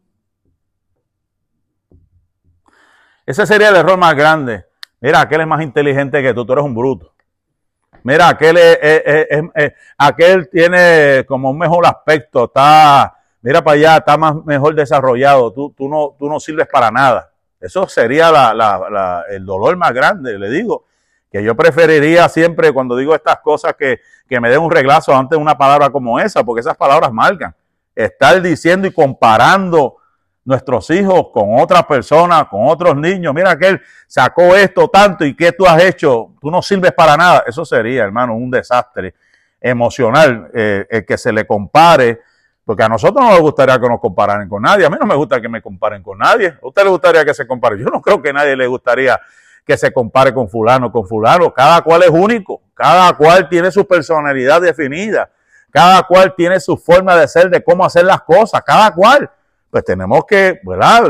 Ese 3.26 3.46
sería 3.46 3.70
el 3.70 3.76
error 3.76 3.98
más 3.98 4.16
grande. 4.16 4.66
Mira, 5.06 5.22
aquel 5.22 5.42
es 5.42 5.46
más 5.48 5.62
inteligente 5.62 6.20
que 6.24 6.34
tú, 6.34 6.44
tú 6.48 6.54
eres 6.54 6.66
un 6.66 6.74
bruto. 6.74 7.14
Mira, 8.02 8.28
aquel, 8.28 8.58
aquel 10.00 10.50
tiene 10.50 11.24
como 11.28 11.52
un 11.52 11.60
mejor 11.60 11.86
aspecto, 11.86 12.46
está, 12.46 13.16
mira 13.44 13.64
para 13.64 13.76
allá, 13.76 13.98
está 13.98 14.18
más 14.18 14.44
mejor 14.46 14.74
desarrollado, 14.74 15.54
tú, 15.54 15.72
tú, 15.78 15.88
no, 15.88 16.16
tú 16.18 16.28
no 16.28 16.40
sirves 16.40 16.68
para 16.68 16.90
nada. 16.90 17.30
Eso 17.62 17.88
sería 17.88 18.32
la- 18.32 18.52
la- 18.56 19.24
el 19.30 19.46
dolor 19.46 19.78
más 19.78 19.94
grande, 19.94 20.40
le 20.40 20.50
digo, 20.50 20.86
que 21.32 21.44
yo 21.44 21.56
preferiría 21.56 22.28
siempre 22.28 22.72
cuando 22.72 22.98
digo 22.98 23.14
estas 23.14 23.42
cosas 23.42 23.76
que, 23.78 24.00
que 24.28 24.40
me 24.40 24.50
den 24.50 24.60
un 24.62 24.72
reglazo 24.72 25.16
antes 25.16 25.38
de 25.38 25.42
una 25.44 25.56
palabra 25.56 25.92
como 25.92 26.20
esa, 26.20 26.44
porque 26.44 26.62
esas 26.62 26.78
palabras 26.78 27.12
marcan. 27.14 27.54
Estar 27.94 28.42
diciendo 28.42 28.88
y 28.88 28.92
comparando 28.92 29.98
nuestros 30.46 30.92
hijos 30.92 31.28
con 31.34 31.60
otras 31.60 31.86
personas, 31.86 32.46
con 32.46 32.68
otros 32.68 32.96
niños. 32.96 33.34
Mira 33.34 33.58
que 33.58 33.68
él 33.68 33.82
sacó 34.08 34.56
esto 34.56 34.88
tanto 34.88 35.26
y 35.26 35.36
que 35.36 35.52
tú 35.52 35.66
has 35.66 35.84
hecho, 35.84 36.32
tú 36.40 36.52
no 36.52 36.62
sirves 36.62 36.94
para 36.94 37.18
nada. 37.18 37.44
Eso 37.48 37.66
sería, 37.66 38.04
hermano, 38.04 38.36
un 38.36 38.52
desastre 38.52 39.16
emocional 39.60 40.52
eh, 40.54 40.86
el 40.90 41.06
que 41.06 41.18
se 41.18 41.34
le 41.34 41.48
compare, 41.48 42.22
porque 42.64 42.84
a 42.84 42.90
nosotros 42.90 43.24
no 43.24 43.32
nos 43.32 43.42
gustaría 43.42 43.80
que 43.80 43.90
nos 43.90 44.00
compararan 44.00 44.48
con 44.48 44.62
nadie. 44.62 44.86
A 44.86 44.90
mí 44.90 44.98
no 45.00 45.08
me 45.08 45.16
gusta 45.16 45.42
que 45.42 45.50
me 45.50 45.62
comparen 45.62 46.04
con 46.04 46.20
nadie. 46.20 46.50
¿A 46.62 46.68
usted 46.68 46.84
le 46.84 46.90
gustaría 46.90 47.26
que 47.26 47.34
se 47.34 47.48
compare? 47.48 47.80
Yo 47.80 47.86
no 47.86 48.00
creo 48.02 48.22
que 48.22 48.30
a 48.30 48.34
nadie 48.34 48.56
le 48.56 48.68
gustaría 48.68 49.20
que 49.66 49.78
se 49.78 49.92
compare 49.92 50.32
con 50.32 50.48
fulano, 50.48 50.92
con 50.92 51.08
fulano. 51.08 51.52
Cada 51.52 51.82
cual 51.82 52.04
es 52.04 52.10
único, 52.10 52.62
cada 52.76 53.14
cual 53.14 53.50
tiene 53.50 53.72
su 53.72 53.88
personalidad 53.88 54.62
definida, 54.62 55.32
cada 55.72 56.04
cual 56.04 56.36
tiene 56.36 56.60
su 56.60 56.78
forma 56.78 57.16
de 57.16 57.28
ser, 57.28 57.50
de 57.50 57.64
cómo 57.64 57.84
hacer 57.84 58.06
las 58.06 58.22
cosas, 58.22 58.62
cada 58.64 58.94
cual 58.94 59.30
pues 59.70 59.84
tenemos 59.84 60.26
que 60.26 60.60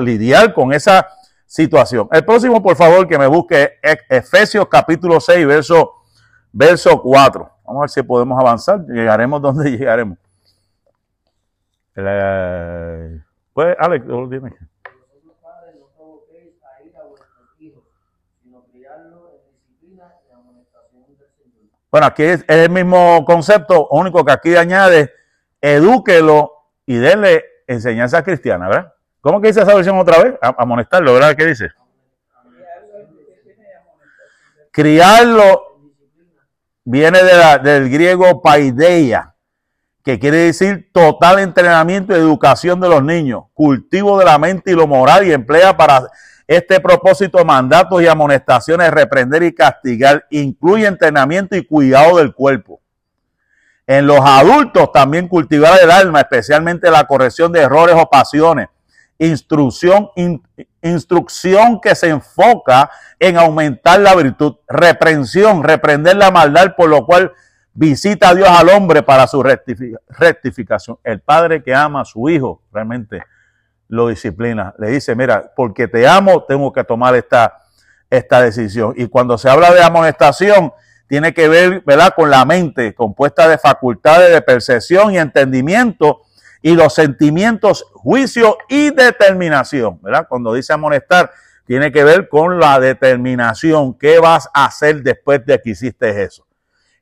lidiar 0.01 0.53
con 0.53 0.73
esa 0.73 1.07
situación. 1.45 2.07
El 2.11 2.25
próximo, 2.25 2.61
por 2.61 2.75
favor, 2.75 3.07
que 3.07 3.17
me 3.17 3.27
busque 3.27 3.79
es 3.81 3.97
Efesios 4.09 4.67
capítulo 4.69 5.19
6, 5.19 5.45
verso, 5.47 5.93
verso 6.51 7.01
4. 7.01 7.51
Vamos 7.65 7.79
a 7.79 7.83
ver 7.83 7.89
si 7.89 8.03
podemos 8.03 8.39
avanzar. 8.39 8.85
Llegaremos 8.87 9.41
donde 9.41 9.71
llegaremos. 9.77 10.17
Eh, 11.95 13.21
pues, 13.53 13.75
Alex, 13.79 14.05
dime. 14.29 14.51
Bueno, 21.95 22.07
aquí 22.07 22.23
es 22.23 22.43
el 22.49 22.69
mismo 22.69 23.23
concepto, 23.23 23.87
único 23.89 24.25
que 24.25 24.33
aquí 24.33 24.53
añade, 24.57 25.13
edúquelo 25.61 26.51
y 26.85 26.97
denle 26.97 27.45
enseñanza 27.67 28.23
cristiana, 28.23 28.67
¿verdad? 28.67 28.93
¿Cómo 29.21 29.41
que 29.41 29.47
dice 29.47 29.61
esa 29.61 29.73
versión 29.73 29.97
otra 29.97 30.21
vez? 30.23 30.35
Amonestarlo, 30.41 31.13
¿verdad? 31.13 31.35
¿Qué 31.35 31.45
dice? 31.45 31.69
Criarlo 34.71 35.79
viene 36.83 37.23
de 37.23 37.33
la- 37.33 37.57
del 37.57 37.89
griego 37.89 38.41
paideia, 38.41 39.33
que 40.03 40.19
quiere 40.19 40.37
decir 40.37 40.89
total 40.93 41.39
entrenamiento 41.39 42.13
y 42.13 42.19
educación 42.19 42.79
de 42.79 42.89
los 42.89 43.03
niños, 43.03 43.45
cultivo 43.53 44.19
de 44.19 44.25
la 44.25 44.37
mente 44.37 44.71
y 44.71 44.75
lo 44.75 44.85
moral 44.85 45.25
y 45.25 45.31
emplea 45.33 45.75
para 45.75 46.07
este 46.47 46.79
propósito 46.79 47.43
mandatos 47.43 48.03
y 48.03 48.07
amonestaciones, 48.07 48.91
reprender 48.91 49.41
y 49.41 49.55
castigar, 49.55 50.27
incluye 50.29 50.85
entrenamiento 50.85 51.55
y 51.55 51.65
cuidado 51.65 52.17
del 52.17 52.35
cuerpo. 52.35 52.81
En 53.87 54.07
los 54.07 54.19
adultos 54.21 54.91
también 54.91 55.27
cultivar 55.27 55.79
el 55.81 55.91
alma, 55.91 56.21
especialmente 56.21 56.89
la 56.89 57.03
corrección 57.05 57.51
de 57.51 57.61
errores 57.61 57.95
o 57.97 58.09
pasiones, 58.09 58.67
instrucción, 59.19 60.09
in- 60.15 60.41
instrucción 60.81 61.79
que 61.79 61.95
se 61.95 62.09
enfoca 62.09 62.89
en 63.19 63.37
aumentar 63.37 63.99
la 63.99 64.15
virtud, 64.15 64.55
reprensión, 64.67 65.63
reprender 65.63 66.15
la 66.17 66.31
maldad, 66.31 66.75
por 66.75 66.89
lo 66.89 67.05
cual 67.05 67.31
visita 67.73 68.29
a 68.29 68.35
Dios 68.35 68.49
al 68.49 68.69
hombre 68.69 69.03
para 69.03 69.27
su 69.27 69.41
rectifi- 69.43 69.97
rectificación. 70.09 70.97
El 71.03 71.21
padre 71.21 71.61
que 71.63 71.73
ama 71.75 72.01
a 72.01 72.05
su 72.05 72.27
hijo 72.29 72.61
realmente 72.71 73.23
lo 73.87 74.07
disciplina. 74.07 74.73
Le 74.79 74.89
dice, 74.89 75.15
mira, 75.15 75.51
porque 75.55 75.87
te 75.87 76.07
amo, 76.07 76.43
tengo 76.43 76.73
que 76.73 76.83
tomar 76.83 77.15
esta, 77.15 77.61
esta 78.09 78.41
decisión. 78.41 78.93
Y 78.97 79.07
cuando 79.07 79.37
se 79.37 79.49
habla 79.49 79.71
de 79.73 79.83
amonestación, 79.83 80.73
tiene 81.07 81.33
que 81.33 81.47
ver, 81.47 81.83
¿verdad?, 81.85 82.13
con 82.15 82.29
la 82.29 82.45
mente, 82.45 82.93
compuesta 82.93 83.47
de 83.47 83.57
facultades 83.57 84.31
de 84.31 84.41
percepción 84.41 85.13
y 85.13 85.17
entendimiento, 85.17 86.21
y 86.61 86.73
los 86.73 86.95
sentimientos, 86.95 87.85
juicio 87.93 88.57
y 88.67 88.89
determinación, 88.89 89.99
¿verdad? 90.01 90.25
Cuando 90.27 90.51
dice 90.51 90.73
amonestar, 90.73 91.31
tiene 91.65 91.91
que 91.91 92.03
ver 92.03 92.27
con 92.27 92.59
la 92.59 92.79
determinación. 92.79 93.93
¿Qué 93.93 94.19
vas 94.19 94.49
a 94.51 94.65
hacer 94.65 95.03
después 95.03 95.45
de 95.45 95.61
que 95.61 95.69
hiciste 95.69 96.23
eso? 96.23 96.47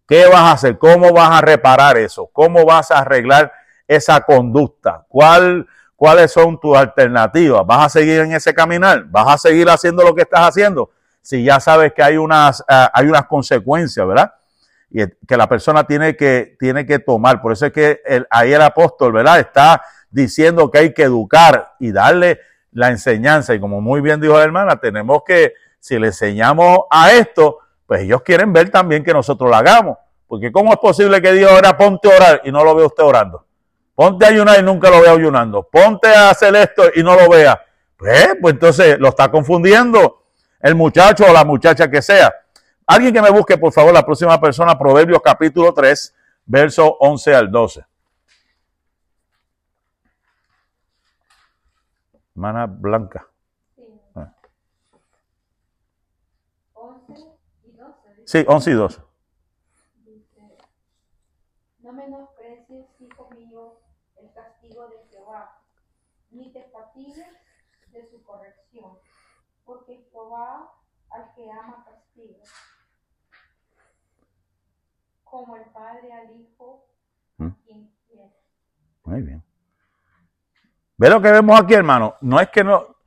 ¿Qué 0.05 0.25
vas 0.25 0.41
a 0.41 0.51
hacer? 0.51 0.77
¿Cómo 0.77 1.13
vas 1.13 1.31
a 1.31 1.41
reparar 1.41 1.97
eso? 1.97 2.29
¿Cómo 2.33 2.65
vas 2.65 2.91
a 2.91 2.99
arreglar 2.99 3.53
esa 3.87 4.19
conducta? 4.19 5.05
¿Cuál, 5.07 5.65
¿Cuáles 5.95 6.33
son 6.33 6.59
tus 6.59 6.75
alternativas? 6.75 7.65
¿Vas 7.65 7.85
a 7.85 7.89
seguir 7.89 8.19
en 8.19 8.33
ese 8.33 8.53
caminar? 8.53 9.05
¿Vas 9.05 9.27
a 9.27 9.37
seguir 9.37 9.69
haciendo 9.69 10.03
lo 10.03 10.13
que 10.13 10.23
estás 10.23 10.41
haciendo? 10.41 10.89
Si 11.23 11.43
ya 11.43 11.59
sabes 11.61 11.93
que 11.93 12.03
hay 12.03 12.17
unas, 12.17 12.63
ah, 12.67 12.91
hay 12.93 13.07
unas 13.07 13.25
consecuencias, 13.27 14.05
¿verdad? 14.05 14.33
Y 14.91 15.05
que 15.25 15.37
la 15.37 15.47
persona 15.47 15.85
tiene 15.85 16.15
que, 16.17 16.55
tiene 16.59 16.85
que 16.85 16.99
tomar. 16.99 17.41
Por 17.41 17.53
eso 17.53 17.65
es 17.65 17.71
que 17.71 18.01
el- 18.05 18.27
ahí 18.29 18.51
el 18.53 18.61
apóstol, 18.61 19.13
¿verdad? 19.13 19.39
Está 19.39 19.81
diciendo 20.11 20.69
que 20.69 20.79
hay 20.79 20.93
que 20.93 21.03
educar 21.03 21.73
y 21.79 21.91
darle 21.93 22.39
la 22.73 22.89
enseñanza. 22.89 23.53
Y 23.55 23.59
como 23.59 23.79
muy 23.81 24.01
bien 24.01 24.19
dijo 24.19 24.37
la 24.37 24.43
hermana, 24.43 24.75
tenemos 24.75 25.23
que, 25.25 25.53
si 25.79 25.97
le 25.97 26.07
enseñamos 26.07 26.79
a 26.91 27.13
esto, 27.13 27.59
pues 27.87 28.01
ellos 28.01 28.21
quieren 28.21 28.51
ver 28.51 28.69
también 28.69 29.03
que 29.03 29.13
nosotros 29.13 29.49
lo 29.49 29.55
hagamos. 29.55 29.97
Porque 30.27 30.51
¿cómo 30.51 30.73
es 30.73 30.79
posible 30.79 31.21
que 31.21 31.31
Dios 31.31 31.49
ahora 31.51 31.77
ponte 31.77 32.11
a 32.11 32.15
orar 32.17 32.41
y 32.43 32.51
no 32.51 32.63
lo 32.65 32.75
vea 32.75 32.87
usted 32.87 33.03
orando? 33.03 33.45
Ponte 33.95 34.25
a 34.25 34.29
ayunar 34.29 34.59
y 34.59 34.63
nunca 34.63 34.89
lo 34.89 35.01
vea 35.01 35.11
ayunando. 35.11 35.63
Ponte 35.71 36.07
a 36.13 36.31
hacer 36.31 36.53
esto 36.55 36.83
y 36.93 37.01
no 37.01 37.15
lo 37.15 37.29
vea. 37.29 37.63
Pues, 37.95 38.35
pues 38.41 38.53
entonces 38.55 38.99
lo 38.99 39.09
está 39.09 39.31
confundiendo 39.31 40.22
el 40.63 40.75
muchacho 40.75 41.25
o 41.29 41.33
la 41.33 41.43
muchacha 41.43 41.91
que 41.91 42.01
sea. 42.01 42.33
Alguien 42.87 43.13
que 43.13 43.21
me 43.21 43.29
busque, 43.29 43.57
por 43.57 43.71
favor, 43.71 43.93
la 43.93 44.05
próxima 44.05 44.39
persona, 44.39 44.77
Proverbios 44.79 45.21
capítulo 45.21 45.73
3, 45.73 46.15
verso 46.45 46.97
11 46.99 47.35
al 47.35 47.51
12. 47.51 47.85
Hermana 52.35 52.65
Blanca. 52.65 53.27
Sí. 53.75 53.83
Ah. 54.15 54.33
11 56.73 57.13
y 57.65 57.71
12. 57.73 58.09
dice. 58.17 58.23
Sí, 58.25 58.45
11 58.47 58.71
y 58.71 58.73
12. 58.73 59.01
Dice, 60.05 60.57
no 61.79 61.91
menosprecies, 61.91 62.85
hijo 62.99 63.29
mío, 63.31 63.79
el 64.15 64.33
castigo 64.33 64.87
de 64.87 65.05
Jehová, 65.11 65.59
ni 66.31 66.51
te 66.53 66.63
fatigues 66.71 67.27
de 67.91 68.09
su 68.09 68.23
corrección, 68.23 68.62
porque 69.65 70.07
Jehová 70.11 70.71
al 71.09 71.33
que 71.35 71.49
ama 71.51 71.85
castiga, 71.85 72.43
como 75.23 75.55
el 75.57 75.63
padre 75.65 76.11
al 76.13 76.31
hijo, 76.39 76.85
¿Mm? 77.37 77.49
quien 77.65 77.91
quiere. 78.07 78.31
Muy 79.03 79.21
bien. 79.21 79.43
¿Ve 80.97 81.09
lo 81.09 81.21
que 81.21 81.31
vemos 81.31 81.59
aquí, 81.59 81.73
hermano? 81.73 82.15
No 82.21 82.39
es 82.39 82.49
que 82.49 82.63
no, 82.63 82.97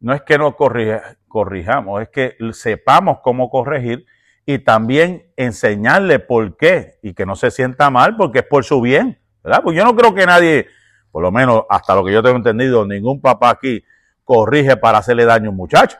no 0.00 0.14
es 0.14 0.22
que 0.22 0.38
no 0.38 0.56
corrija- 0.56 1.16
corrijamos, 1.28 2.02
es 2.02 2.08
que 2.08 2.36
sepamos 2.52 3.18
cómo 3.22 3.50
corregir 3.50 4.06
y 4.46 4.58
también 4.60 5.32
enseñarle 5.36 6.18
por 6.18 6.56
qué 6.56 6.98
y 7.02 7.14
que 7.14 7.26
no 7.26 7.36
se 7.36 7.50
sienta 7.50 7.90
mal 7.90 8.16
porque 8.16 8.38
es 8.40 8.46
por 8.46 8.64
su 8.64 8.80
bien, 8.80 9.20
¿verdad? 9.42 9.60
Pues 9.62 9.76
yo 9.76 9.84
no 9.84 9.94
creo 9.94 10.14
que 10.14 10.24
nadie, 10.24 10.66
por 11.10 11.22
lo 11.22 11.30
menos 11.30 11.64
hasta 11.68 11.94
lo 11.94 12.04
que 12.04 12.12
yo 12.12 12.22
tengo 12.22 12.36
entendido, 12.36 12.86
ningún 12.86 13.20
papá 13.20 13.50
aquí 13.50 13.84
corrige 14.26 14.76
para 14.76 14.98
hacerle 14.98 15.24
daño 15.24 15.48
a 15.48 15.50
un 15.52 15.56
muchacho. 15.56 15.96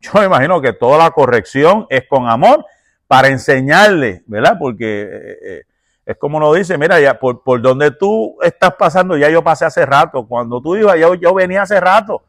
Yo 0.00 0.12
me 0.14 0.24
imagino 0.24 0.62
que 0.62 0.72
toda 0.72 0.96
la 0.96 1.10
corrección 1.10 1.86
es 1.90 2.04
con 2.08 2.28
amor 2.28 2.64
para 3.06 3.28
enseñarle, 3.28 4.22
¿verdad? 4.26 4.56
Porque 4.58 5.02
eh, 5.02 5.38
eh, 5.42 5.62
es 6.06 6.16
como 6.16 6.38
uno 6.38 6.52
dice, 6.54 6.78
mira, 6.78 7.00
ya 7.00 7.18
por, 7.18 7.42
por 7.42 7.60
donde 7.60 7.90
tú 7.90 8.36
estás 8.40 8.74
pasando, 8.78 9.16
ya 9.16 9.28
yo 9.28 9.42
pasé 9.42 9.64
hace 9.64 9.84
rato. 9.84 10.26
Cuando 10.26 10.62
tú 10.62 10.76
ibas, 10.76 10.96
yo, 10.98 11.14
yo 11.14 11.34
venía 11.34 11.62
hace 11.62 11.80
rato. 11.80 12.22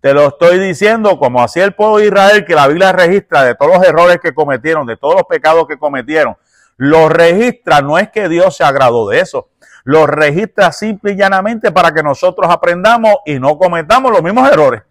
Te 0.00 0.12
lo 0.12 0.28
estoy 0.28 0.58
diciendo, 0.58 1.18
como 1.18 1.42
hacía 1.42 1.64
el 1.64 1.74
pueblo 1.74 1.96
de 1.96 2.06
Israel, 2.06 2.44
que 2.44 2.54
la 2.54 2.68
Biblia 2.68 2.92
registra 2.92 3.42
de 3.42 3.54
todos 3.54 3.78
los 3.78 3.86
errores 3.86 4.18
que 4.20 4.34
cometieron, 4.34 4.86
de 4.86 4.98
todos 4.98 5.14
los 5.14 5.24
pecados 5.24 5.66
que 5.66 5.78
cometieron. 5.78 6.36
Los 6.76 7.10
registra, 7.10 7.80
no 7.80 7.96
es 7.96 8.10
que 8.10 8.28
Dios 8.28 8.54
se 8.54 8.64
agradó 8.64 9.08
de 9.08 9.20
eso. 9.20 9.48
Los 9.84 10.08
registra 10.08 10.72
simple 10.72 11.12
y 11.12 11.16
llanamente 11.16 11.70
para 11.70 11.92
que 11.92 12.02
nosotros 12.02 12.50
aprendamos 12.50 13.16
y 13.26 13.38
no 13.38 13.58
cometamos 13.58 14.10
los 14.10 14.22
mismos 14.22 14.50
errores. 14.50 14.82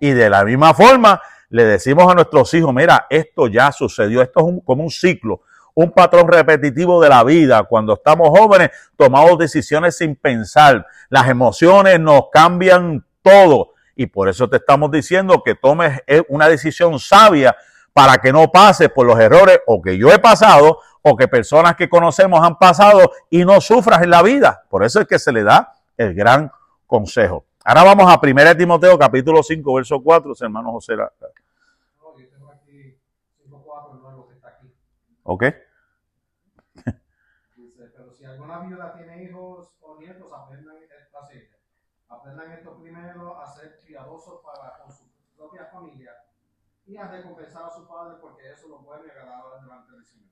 Y 0.00 0.10
de 0.12 0.30
la 0.30 0.44
misma 0.44 0.72
forma, 0.72 1.20
le 1.50 1.64
decimos 1.64 2.10
a 2.10 2.14
nuestros 2.14 2.52
hijos, 2.54 2.72
mira, 2.72 3.06
esto 3.10 3.48
ya 3.48 3.70
sucedió, 3.70 4.22
esto 4.22 4.40
es 4.40 4.64
como 4.64 4.82
un 4.82 4.90
ciclo, 4.90 5.42
un 5.74 5.90
patrón 5.92 6.26
repetitivo 6.28 7.02
de 7.02 7.10
la 7.10 7.22
vida. 7.22 7.64
Cuando 7.64 7.94
estamos 7.94 8.30
jóvenes, 8.30 8.70
tomamos 8.96 9.36
decisiones 9.36 9.98
sin 9.98 10.16
pensar. 10.16 10.86
Las 11.10 11.28
emociones 11.28 12.00
nos 12.00 12.30
cambian 12.32 13.04
todo. 13.22 13.74
Y 13.94 14.06
por 14.06 14.30
eso 14.30 14.48
te 14.48 14.56
estamos 14.56 14.90
diciendo 14.90 15.42
que 15.44 15.54
tomes 15.54 16.00
eh, 16.06 16.22
una 16.28 16.48
decisión 16.48 16.98
sabia 16.98 17.54
para 17.92 18.18
que 18.18 18.32
no 18.32 18.50
pases 18.50 18.88
por 18.88 19.06
los 19.06 19.18
errores 19.18 19.60
o 19.66 19.82
que 19.82 19.98
yo 19.98 20.10
he 20.10 20.18
pasado 20.18 20.78
o 21.02 21.16
que 21.16 21.28
personas 21.28 21.76
que 21.76 21.88
conocemos 21.88 22.40
han 22.42 22.56
pasado 22.58 23.12
y 23.30 23.44
no 23.44 23.60
sufras 23.60 24.02
en 24.02 24.10
la 24.10 24.22
vida. 24.22 24.64
Por 24.68 24.84
eso 24.84 25.00
es 25.00 25.06
que 25.06 25.18
se 25.18 25.32
le 25.32 25.42
da 25.42 25.72
el 25.96 26.14
gran 26.14 26.50
consejo. 26.86 27.44
Ahora 27.64 27.84
vamos 27.84 28.10
a 28.12 28.18
1 28.20 28.56
Timoteo 28.56 28.98
capítulo 28.98 29.42
5, 29.42 29.74
verso 29.74 30.02
4, 30.02 30.32
hermano 30.40 30.72
José. 30.72 30.96
la- 30.96 31.12
No, 32.00 32.18
yo 32.18 32.28
tengo 32.28 32.50
aquí 32.50 32.96
5.4, 33.44 33.94
el 33.96 34.02
nuevo 34.02 34.28
que 34.28 34.34
está 34.34 34.48
aquí. 34.48 34.72
¿Ok? 35.24 35.44
Dice, 37.56 37.90
pero 37.96 38.12
si 38.12 38.24
alguna 38.24 38.58
viuda 38.60 38.92
tiene 38.94 39.22
hijos 39.24 39.68
o 39.80 39.98
nietos, 39.98 40.32
aprendan 40.32 40.76
esta 40.76 41.22
serie. 41.26 41.50
Aprendan 42.08 42.50
esto 42.52 42.76
primero 42.80 43.40
a 43.40 43.46
ser 43.54 43.80
cuidadosos 43.84 44.40
para 44.44 44.78
con 44.78 44.92
su 44.92 45.04
propia 45.36 45.66
familia 45.66 46.12
y 46.86 46.96
a 46.96 47.06
recompensar 47.08 47.64
a 47.64 47.70
su 47.70 47.86
padre 47.86 48.16
porque 48.20 48.50
eso 48.50 48.68
lo 48.68 48.80
y 49.06 49.10
agradable 49.10 49.60
delante 49.62 49.92
del 49.92 50.04
Señor. 50.04 50.28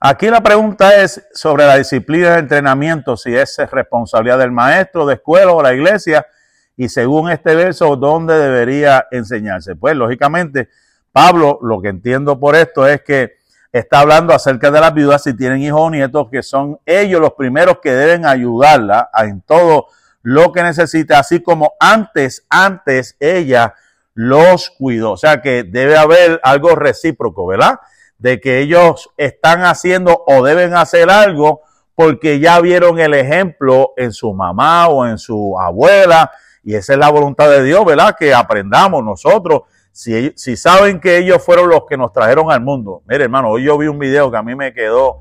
Aquí 0.00 0.30
la 0.30 0.42
pregunta 0.42 0.96
es 1.02 1.26
sobre 1.34 1.66
la 1.66 1.76
disciplina 1.76 2.30
de 2.30 2.38
entrenamiento, 2.38 3.18
si 3.18 3.36
es 3.36 3.58
responsabilidad 3.70 4.38
del 4.38 4.50
maestro 4.50 5.04
de 5.04 5.14
escuela 5.14 5.52
o 5.52 5.62
la 5.62 5.74
iglesia, 5.74 6.26
y 6.74 6.88
según 6.88 7.30
este 7.30 7.54
verso, 7.54 7.94
¿dónde 7.96 8.38
debería 8.38 9.06
enseñarse? 9.10 9.76
Pues 9.76 9.94
lógicamente, 9.94 10.70
Pablo, 11.12 11.58
lo 11.60 11.82
que 11.82 11.88
entiendo 11.88 12.40
por 12.40 12.56
esto 12.56 12.86
es 12.86 13.02
que 13.02 13.34
está 13.70 14.00
hablando 14.00 14.32
acerca 14.32 14.70
de 14.70 14.80
las 14.80 14.94
viudas 14.94 15.22
si 15.22 15.36
tienen 15.36 15.60
hijos 15.60 15.82
o 15.82 15.90
nietos, 15.90 16.28
que 16.30 16.42
son 16.42 16.78
ellos 16.86 17.20
los 17.20 17.34
primeros 17.34 17.80
que 17.82 17.92
deben 17.92 18.24
ayudarla 18.24 19.10
en 19.18 19.42
todo 19.42 19.88
lo 20.22 20.52
que 20.52 20.62
necesita, 20.62 21.18
así 21.18 21.42
como 21.42 21.74
antes, 21.78 22.46
antes 22.48 23.16
ella 23.20 23.74
los 24.14 24.70
cuidó. 24.70 25.12
O 25.12 25.16
sea 25.18 25.42
que 25.42 25.64
debe 25.64 25.98
haber 25.98 26.40
algo 26.42 26.74
recíproco, 26.74 27.46
¿verdad? 27.46 27.78
De 28.20 28.38
que 28.38 28.60
ellos 28.60 29.10
están 29.16 29.64
haciendo 29.64 30.24
o 30.26 30.44
deben 30.44 30.74
hacer 30.74 31.10
algo 31.10 31.62
porque 31.94 32.38
ya 32.38 32.60
vieron 32.60 33.00
el 33.00 33.14
ejemplo 33.14 33.92
en 33.96 34.12
su 34.12 34.32
mamá 34.32 34.88
o 34.88 35.06
en 35.06 35.18
su 35.18 35.58
abuela 35.58 36.30
y 36.62 36.74
esa 36.74 36.92
es 36.92 36.98
la 36.98 37.10
voluntad 37.10 37.48
de 37.48 37.62
Dios, 37.62 37.84
¿verdad? 37.84 38.14
Que 38.18 38.34
aprendamos 38.34 39.02
nosotros. 39.02 39.62
Si, 39.90 40.32
si 40.36 40.56
saben 40.56 41.00
que 41.00 41.16
ellos 41.16 41.42
fueron 41.42 41.68
los 41.68 41.86
que 41.88 41.96
nos 41.96 42.12
trajeron 42.12 42.50
al 42.50 42.60
mundo. 42.60 43.02
Mire, 43.06 43.24
hermano, 43.24 43.48
hoy 43.48 43.64
yo 43.64 43.76
vi 43.78 43.86
un 43.86 43.98
video 43.98 44.30
que 44.30 44.36
a 44.36 44.42
mí 44.42 44.54
me 44.54 44.72
quedó, 44.72 45.20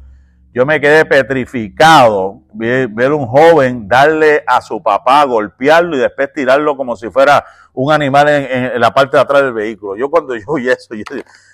Yo 0.54 0.66
me 0.66 0.82
quedé 0.82 1.06
petrificado 1.06 2.42
ver, 2.54 2.90
ver 2.90 3.14
un 3.14 3.28
joven 3.28 3.88
darle 3.88 4.44
a 4.46 4.62
su 4.62 4.84
papá, 4.84 5.24
golpearlo 5.24 5.96
y 5.96 6.00
después 6.00 6.34
tirarlo 6.34 6.76
como 6.76 6.96
si 6.96 7.10
fuera 7.10 7.46
un 7.82 7.94
animal 7.94 8.28
en, 8.28 8.82
la 8.82 8.94
parte 8.94 9.16
de 9.16 9.22
atrás 9.22 9.42
del 9.42 9.54
vehículo. 9.54 9.96
Yo 9.96 10.10
cuando 10.10 10.36
yo 10.36 10.44
oí 10.48 10.68
eso, 10.68 10.94
yo, 10.96 11.04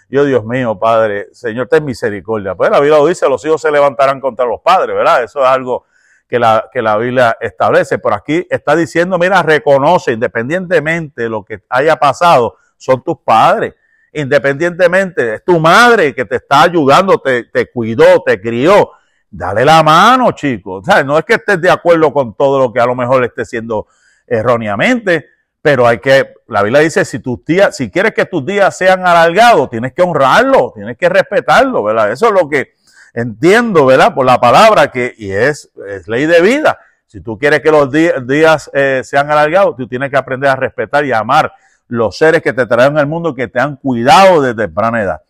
yo, 0.09 0.25
Dios 0.25 0.43
mío, 0.43 0.77
Padre, 0.79 1.27
Señor, 1.31 1.67
ten 1.67 1.85
misericordia. 1.85 2.55
Pues 2.55 2.71
la 2.71 2.79
Biblia 2.79 2.97
lo 2.97 3.05
dice, 3.05 3.29
los 3.29 3.45
hijos 3.45 3.61
se 3.61 3.69
levantarán 3.69 4.19
contra 4.19 4.43
los 4.43 4.59
padres, 4.61 4.95
¿verdad? 4.95 5.21
Eso 5.21 5.41
es 5.41 5.45
algo 5.45 5.85
que 6.27 6.39
la, 6.39 6.67
que 6.73 6.81
la 6.81 6.97
Biblia 6.97 7.37
establece. 7.39 7.99
Pero 7.99 8.15
aquí 8.15 8.47
está 8.49 8.75
diciendo, 8.75 9.19
mira, 9.19 9.43
reconoce, 9.43 10.13
independientemente 10.13 11.21
de 11.23 11.29
lo 11.29 11.45
que 11.45 11.61
haya 11.69 11.95
pasado, 11.97 12.57
son 12.75 13.03
tus 13.03 13.17
padres. 13.23 13.75
Independientemente, 14.11 15.35
es 15.35 15.45
tu 15.45 15.59
madre 15.59 16.15
que 16.15 16.25
te 16.25 16.37
está 16.37 16.63
ayudando, 16.63 17.19
te, 17.19 17.43
te 17.43 17.69
cuidó, 17.69 18.23
te 18.25 18.41
crió. 18.41 18.93
Dale 19.29 19.63
la 19.63 19.83
mano, 19.83 20.31
chicos. 20.31 20.81
O 20.81 20.91
sea, 20.91 21.03
no 21.03 21.19
es 21.19 21.25
que 21.25 21.35
estés 21.35 21.61
de 21.61 21.69
acuerdo 21.69 22.11
con 22.11 22.35
todo 22.35 22.57
lo 22.57 22.73
que 22.73 22.79
a 22.79 22.87
lo 22.87 22.95
mejor 22.95 23.21
le 23.21 23.27
esté 23.27 23.43
haciendo 23.43 23.85
erróneamente, 24.25 25.34
pero 25.65 25.87
hay 25.87 25.97
que, 25.97 26.35
la 26.45 26.61
Biblia 26.61 26.81
dice, 26.81 27.03
si 27.05 27.17
tus 27.17 27.43
días, 27.43 27.75
si 27.75 27.89
quieres 27.89 28.13
que 28.13 28.25
tus 28.25 28.45
días 28.45 28.77
sean 28.77 28.99
alargados, 28.99 29.67
tienes 29.67 29.93
que 29.93 30.03
honrarlo, 30.03 30.71
tienes 30.75 30.95
que 30.95 31.09
respetarlo, 31.09 31.83
¿verdad? 31.83 32.11
Eso 32.11 32.27
es 32.27 32.33
lo 32.33 32.47
que 32.47 32.73
entiendo, 33.15 33.87
¿verdad? 33.87 34.13
Por 34.13 34.27
la 34.27 34.39
palabra 34.39 34.91
que, 34.91 35.15
y 35.17 35.31
es, 35.31 35.71
ley 36.05 36.27
de 36.27 36.39
vida. 36.41 36.77
Si 37.07 37.19
tú 37.19 37.39
quieres 37.39 37.61
que 37.61 37.71
los 37.71 37.91
días 37.91 38.69
eh, 38.75 39.01
sean 39.03 39.31
alargados, 39.31 39.75
tú 39.75 39.87
tienes 39.87 40.11
que 40.11 40.17
aprender 40.17 40.51
a 40.51 40.55
respetar 40.55 41.03
y 41.03 41.11
amar 41.11 41.51
los 41.87 42.15
seres 42.15 42.43
que 42.43 42.53
te 42.53 42.67
traen 42.67 42.99
al 42.99 43.07
mundo, 43.07 43.33
que 43.33 43.47
te 43.47 43.59
han 43.59 43.77
cuidado 43.77 44.43
desde 44.43 44.67
temprana 44.67 45.01
edad. 45.01 45.23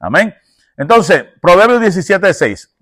Amén. 0.00 0.34
Entonces, 0.78 1.22
Proverbios 1.38 1.82
17, 1.82 2.32
6. 2.32 2.74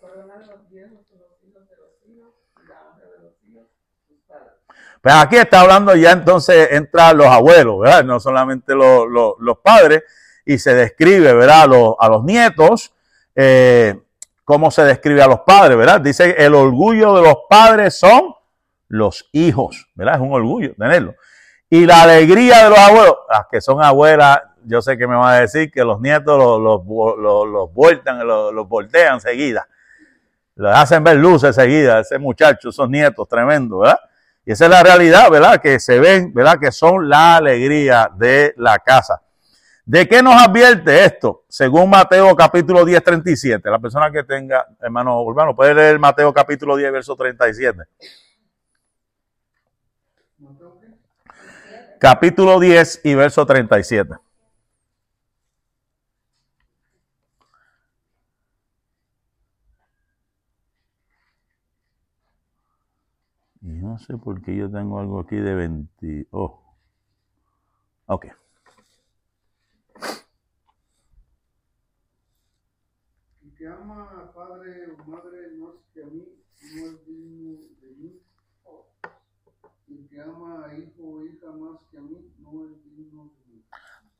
Perdonar 0.00 0.46
los 0.46 0.70
viejos 0.70 1.00
con 1.10 1.18
los 1.18 1.44
hijos 1.44 1.68
de 1.68 1.76
los 1.76 1.92
hijos 2.06 2.32
y 2.56 2.68
la 2.68 2.80
honra 2.80 3.06
de 3.06 3.18
los 3.22 3.34
hijos 3.44 3.66
sus 4.08 4.16
padres. 4.26 4.54
Pues 5.02 5.14
aquí 5.14 5.36
está 5.36 5.60
hablando 5.60 5.94
ya 5.94 6.12
entonces 6.12 6.68
entran 6.72 7.16
los 7.16 7.26
abuelos, 7.26 7.80
¿verdad? 7.80 8.04
No 8.04 8.18
solamente 8.20 8.74
los, 8.74 9.06
los- 9.08 9.34
los 9.38 9.58
padres, 9.58 10.02
y 10.44 10.58
se 10.58 10.74
describe, 10.74 11.32
¿verdad? 11.34 11.62
A 11.62 11.66
los, 11.66 11.94
los 12.08 12.24
nietos, 12.24 12.92
eh, 13.36 14.00
cómo 14.44 14.70
se 14.70 14.82
describe 14.82 15.22
a 15.22 15.26
los 15.26 15.40
padres, 15.40 15.76
¿verdad? 15.76 16.00
Dice, 16.00 16.34
el 16.38 16.54
orgullo 16.54 17.14
de 17.14 17.22
los 17.22 17.36
padres 17.50 17.98
son 17.98 18.34
los 18.88 19.28
hijos, 19.32 19.86
¿verdad? 19.94 20.14
Es 20.16 20.20
un 20.22 20.32
orgullo 20.32 20.74
tenerlo. 20.76 21.14
Y 21.68 21.84
la 21.84 22.02
alegría 22.02 22.64
de 22.64 22.70
los 22.70 22.78
abuelos, 22.78 23.16
las 23.30 23.46
que 23.50 23.60
son 23.60 23.82
abuelas, 23.82 24.40
yo 24.64 24.80
sé 24.80 24.96
que 24.96 25.06
me 25.06 25.14
van 25.16 25.34
a 25.34 25.40
decir 25.40 25.70
que 25.70 25.84
los 25.84 26.00
nietos 26.00 26.38
los, 26.38 26.58
los, 26.60 27.16
los, 27.18 27.46
los 27.46 27.72
vueltan, 27.74 28.26
los, 28.26 28.52
los 28.54 28.66
voltean 28.66 29.14
enseguida. 29.14 29.68
Les 30.56 30.74
hacen 30.74 31.04
ver 31.04 31.16
luces 31.16 31.56
enseguida, 31.56 32.00
ese 32.00 32.18
muchacho, 32.18 32.70
esos 32.70 32.88
nietos 32.88 33.28
tremendos, 33.28 33.80
¿verdad? 33.80 34.00
Y 34.48 34.52
esa 34.52 34.64
es 34.64 34.70
la 34.70 34.82
realidad, 34.82 35.30
¿verdad? 35.30 35.60
Que 35.60 35.78
se 35.78 36.00
ven, 36.00 36.32
¿verdad? 36.32 36.58
Que 36.58 36.72
son 36.72 37.06
la 37.06 37.36
alegría 37.36 38.10
de 38.16 38.54
la 38.56 38.78
casa. 38.78 39.20
¿De 39.84 40.08
qué 40.08 40.22
nos 40.22 40.42
advierte 40.42 41.04
esto? 41.04 41.44
Según 41.50 41.90
Mateo 41.90 42.34
capítulo 42.34 42.82
10, 42.82 43.04
37. 43.04 43.70
La 43.70 43.78
persona 43.78 44.10
que 44.10 44.24
tenga, 44.24 44.66
hermano 44.80 45.20
Urbano, 45.20 45.54
puede 45.54 45.74
leer 45.74 45.98
Mateo 45.98 46.32
capítulo 46.32 46.76
10, 46.76 46.92
verso 46.92 47.14
37. 47.14 47.82
Capítulo 51.98 52.58
10 52.58 53.02
y 53.04 53.14
verso 53.14 53.44
37. 53.44 54.14
Y 63.60 63.82
no 63.98 64.04
sé 64.04 64.16
por 64.16 64.40
qué 64.42 64.54
yo 64.54 64.70
tengo 64.70 65.00
algo 65.00 65.18
aquí 65.18 65.34
de 65.34 65.54
20. 65.54 66.28
Oh. 66.30 66.60
Ok. 68.06 68.26
El 73.42 73.54
que 73.56 73.66
ama 73.66 74.08
a 74.22 74.32
padre 74.32 74.92
o 74.92 75.10
madre 75.10 75.50
más 75.58 75.74
que 75.92 76.02
a 76.02 76.06
mí 76.06 76.28
no 76.76 76.86
es 76.86 77.06
digno 77.06 77.58
de 77.80 77.90
mí. 77.96 78.20
El 79.90 80.08
que 80.08 80.20
ama 80.20 80.66
a 80.66 80.74
hijo 80.74 81.02
o 81.02 81.24
hija 81.24 81.50
más 81.58 81.80
que 81.90 81.98
a 81.98 82.00
mí 82.00 82.30
no 82.38 82.64
es 82.66 82.96
digno 82.96 83.24
de 83.24 83.52
mí. 83.54 83.62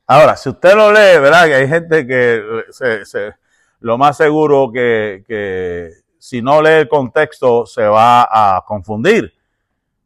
Ahora, 0.09 0.35
si 0.37 0.49
usted 0.49 0.75
lo 0.75 0.91
lee, 0.91 1.21
¿verdad? 1.21 1.47
Que 1.47 1.55
hay 1.55 1.69
gente 1.69 2.05
que 2.05 2.65
se, 2.71 3.05
se- 3.05 3.35
lo 3.81 3.97
más 3.97 4.17
seguro 4.17 4.73
que, 4.73 5.23
que 5.29 5.93
si 6.19 6.43
no 6.43 6.61
lee 6.61 6.81
el 6.81 6.89
contexto 6.89 7.65
se 7.65 7.85
va 7.87 8.23
a 8.57 8.65
confundir. 8.67 9.38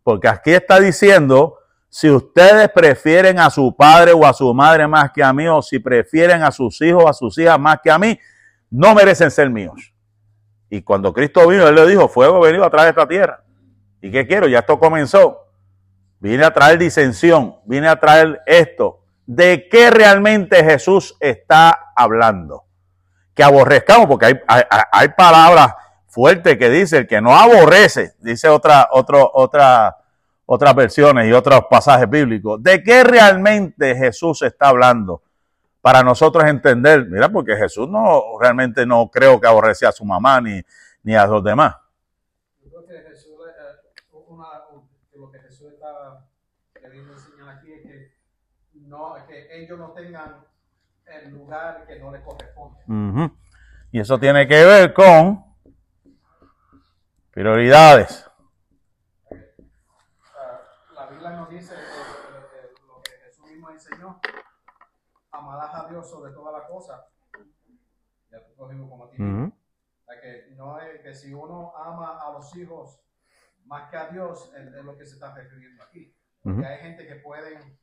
Porque 0.02 0.28
aquí 0.28 0.52
está 0.52 0.80
diciendo, 0.80 1.58
si 1.88 2.10
ustedes 2.10 2.70
prefieren 2.70 3.38
a 3.38 3.50
su 3.50 3.76
padre 3.76 4.12
o 4.12 4.26
a 4.26 4.32
su 4.32 4.52
madre 4.54 4.86
más 4.88 5.12
que 5.12 5.22
a 5.22 5.32
mí, 5.32 5.46
o 5.46 5.62
si 5.62 5.78
prefieren 5.78 6.42
a 6.42 6.50
sus 6.50 6.80
hijos 6.80 7.04
o 7.04 7.08
a 7.08 7.12
sus 7.12 7.36
hijas 7.38 7.58
más 7.58 7.78
que 7.82 7.90
a 7.90 7.98
mí, 7.98 8.18
no 8.70 8.94
merecen 8.94 9.30
ser 9.30 9.50
míos. 9.50 9.92
Y 10.70 10.82
cuando 10.82 11.12
Cristo 11.12 11.46
vino, 11.46 11.68
Él 11.68 11.74
le 11.74 11.86
dijo, 11.86 12.08
fuego 12.08 12.40
venido 12.40 12.64
a 12.64 12.70
traer 12.70 12.88
esta 12.88 13.06
tierra. 13.06 13.44
¿Y 14.00 14.10
qué 14.10 14.26
quiero? 14.26 14.48
Ya 14.48 14.60
esto 14.60 14.78
comenzó. 14.78 15.38
Vine 16.18 16.44
a 16.44 16.52
traer 16.52 16.78
disensión, 16.78 17.56
vine 17.64 17.88
a 17.88 17.96
traer 18.00 18.40
esto. 18.46 19.00
¿De 19.26 19.68
qué 19.68 19.90
realmente 19.90 20.64
Jesús 20.64 21.16
está 21.20 21.92
hablando? 21.94 22.64
Que 23.34 23.42
aborrezcamos, 23.42 24.06
porque 24.06 24.26
hay, 24.26 24.40
hay, 24.46 24.62
hay 24.90 25.08
palabras 25.08 25.74
fuertes 26.12 26.58
que 26.58 26.68
dice 26.68 26.98
el 26.98 27.06
que 27.06 27.22
no 27.22 27.34
aborrece, 27.34 28.12
dice 28.20 28.46
otra, 28.46 28.86
otro, 28.92 29.30
otra, 29.32 29.96
otras 30.44 30.74
versiones 30.74 31.26
y 31.26 31.32
otros 31.32 31.62
pasajes 31.70 32.08
bíblicos. 32.08 32.62
¿De 32.62 32.82
qué 32.82 33.02
realmente 33.02 33.96
Jesús 33.96 34.42
está 34.42 34.68
hablando? 34.68 35.22
Para 35.80 36.02
nosotros 36.02 36.44
entender, 36.44 37.06
mira, 37.06 37.30
porque 37.30 37.56
Jesús 37.56 37.88
no 37.88 38.38
realmente 38.38 38.84
no 38.84 39.10
creo 39.10 39.40
que 39.40 39.46
aborrece 39.46 39.86
a 39.86 39.92
su 39.92 40.04
mamá 40.04 40.38
ni, 40.42 40.60
ni 41.02 41.14
a 41.14 41.26
los 41.26 41.42
demás. 41.42 41.76
Yo 42.62 42.70
creo 42.70 42.86
que 42.86 43.08
Jesús, 43.08 43.32
eh, 43.48 44.18
una, 44.28 44.46
lo 45.14 45.30
que 45.30 45.38
Jesús 45.38 45.72
está 45.72 46.26
queriendo 46.78 47.14
enseñar 47.14 47.56
aquí 47.56 47.72
es 47.72 47.82
que, 47.82 48.12
no, 48.86 49.14
que 49.26 49.62
ellos 49.62 49.78
no 49.78 49.92
tengan 49.92 50.44
el 51.06 51.30
lugar 51.30 51.86
que 51.86 51.98
no 51.98 52.12
les 52.12 52.20
corresponde. 52.20 53.32
Y 53.90 53.98
eso 54.00 54.18
tiene 54.18 54.46
que 54.46 54.62
ver 54.64 54.92
con 54.92 55.41
prioridades. 57.32 58.24
Ah, 60.36 60.60
la 60.94 61.06
Biblia 61.06 61.30
nos 61.30 61.48
dice 61.48 61.74
eh, 61.74 61.78
eh, 61.78 62.46
eh, 62.64 62.74
lo 62.86 63.02
que 63.02 63.12
Jesús 63.24 63.46
mismo 63.46 63.70
enseñó. 63.70 64.20
Amarás 65.30 65.74
a 65.74 65.88
Dios 65.88 66.08
sobre 66.08 66.32
todas 66.32 66.52
las 66.52 66.68
cosas. 66.70 67.00
Ya 68.30 68.44
tú 68.46 68.54
cogimos 68.54 68.88
como 68.88 69.04
a 69.06 69.10
ti. 69.10 69.16
Ujú. 69.22 69.44
O 69.46 70.04
sea, 70.04 70.20
que 70.20 70.50
no 70.56 70.78
es 70.80 71.00
que 71.00 71.14
si 71.14 71.32
uno 71.32 71.74
ama 71.76 72.20
a 72.20 72.32
los 72.32 72.54
hijos 72.56 73.00
más 73.64 73.90
que 73.90 73.96
a 73.96 74.08
Dios, 74.08 74.52
es, 74.54 74.84
lo 74.84 74.96
que 74.96 75.06
se 75.06 75.14
está 75.14 75.34
refiriendo 75.34 75.82
aquí. 75.84 76.14
Porque 76.42 76.60
Ujú. 76.60 76.68
hay 76.68 76.78
gente 76.78 77.06
que 77.06 77.16
pueden 77.16 77.78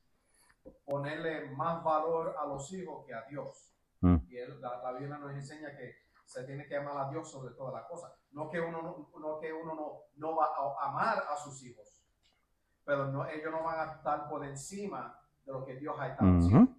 ponerle 0.85 1.49
más 1.51 1.83
valor 1.83 2.35
a 2.37 2.45
los 2.45 2.71
hijos 2.73 3.05
que 3.05 3.13
a 3.13 3.23
Dios. 3.23 3.73
Mm. 4.01 4.17
Y 4.27 4.37
él- 4.37 4.61
la, 4.61 4.81
la 4.83 4.91
Biblia 4.93 5.17
nos 5.17 5.31
enseña 5.33 5.75
que 5.75 5.95
se 6.29 6.43
tiene 6.43 6.67
que 6.67 6.75
amar 6.77 6.95
a 6.95 7.09
Dios 7.09 7.29
sobre 7.31 7.55
todas 7.55 7.73
las 7.73 7.85
cosas. 7.87 8.11
No 8.31 8.51
que 8.51 8.59
uno 8.59 8.81
no, 8.83 9.09
no 9.19 9.39
que 9.39 9.51
uno 9.51 9.73
no, 9.73 10.01
no 10.17 10.35
va 10.35 10.45
a 10.45 10.89
amar 10.89 11.23
a 11.27 11.35
sus 11.35 11.63
hijos, 11.63 12.03
pero 12.85 13.07
no, 13.07 13.27
ellos 13.27 13.51
no 13.51 13.63
van 13.63 13.89
a 13.89 13.93
estar 13.93 14.29
por 14.29 14.45
encima 14.45 15.19
de 15.43 15.51
lo 15.51 15.65
que 15.65 15.75
Dios 15.77 15.95
ha 15.99 16.07
establecido. 16.09 16.59
Ujú. 16.61 16.75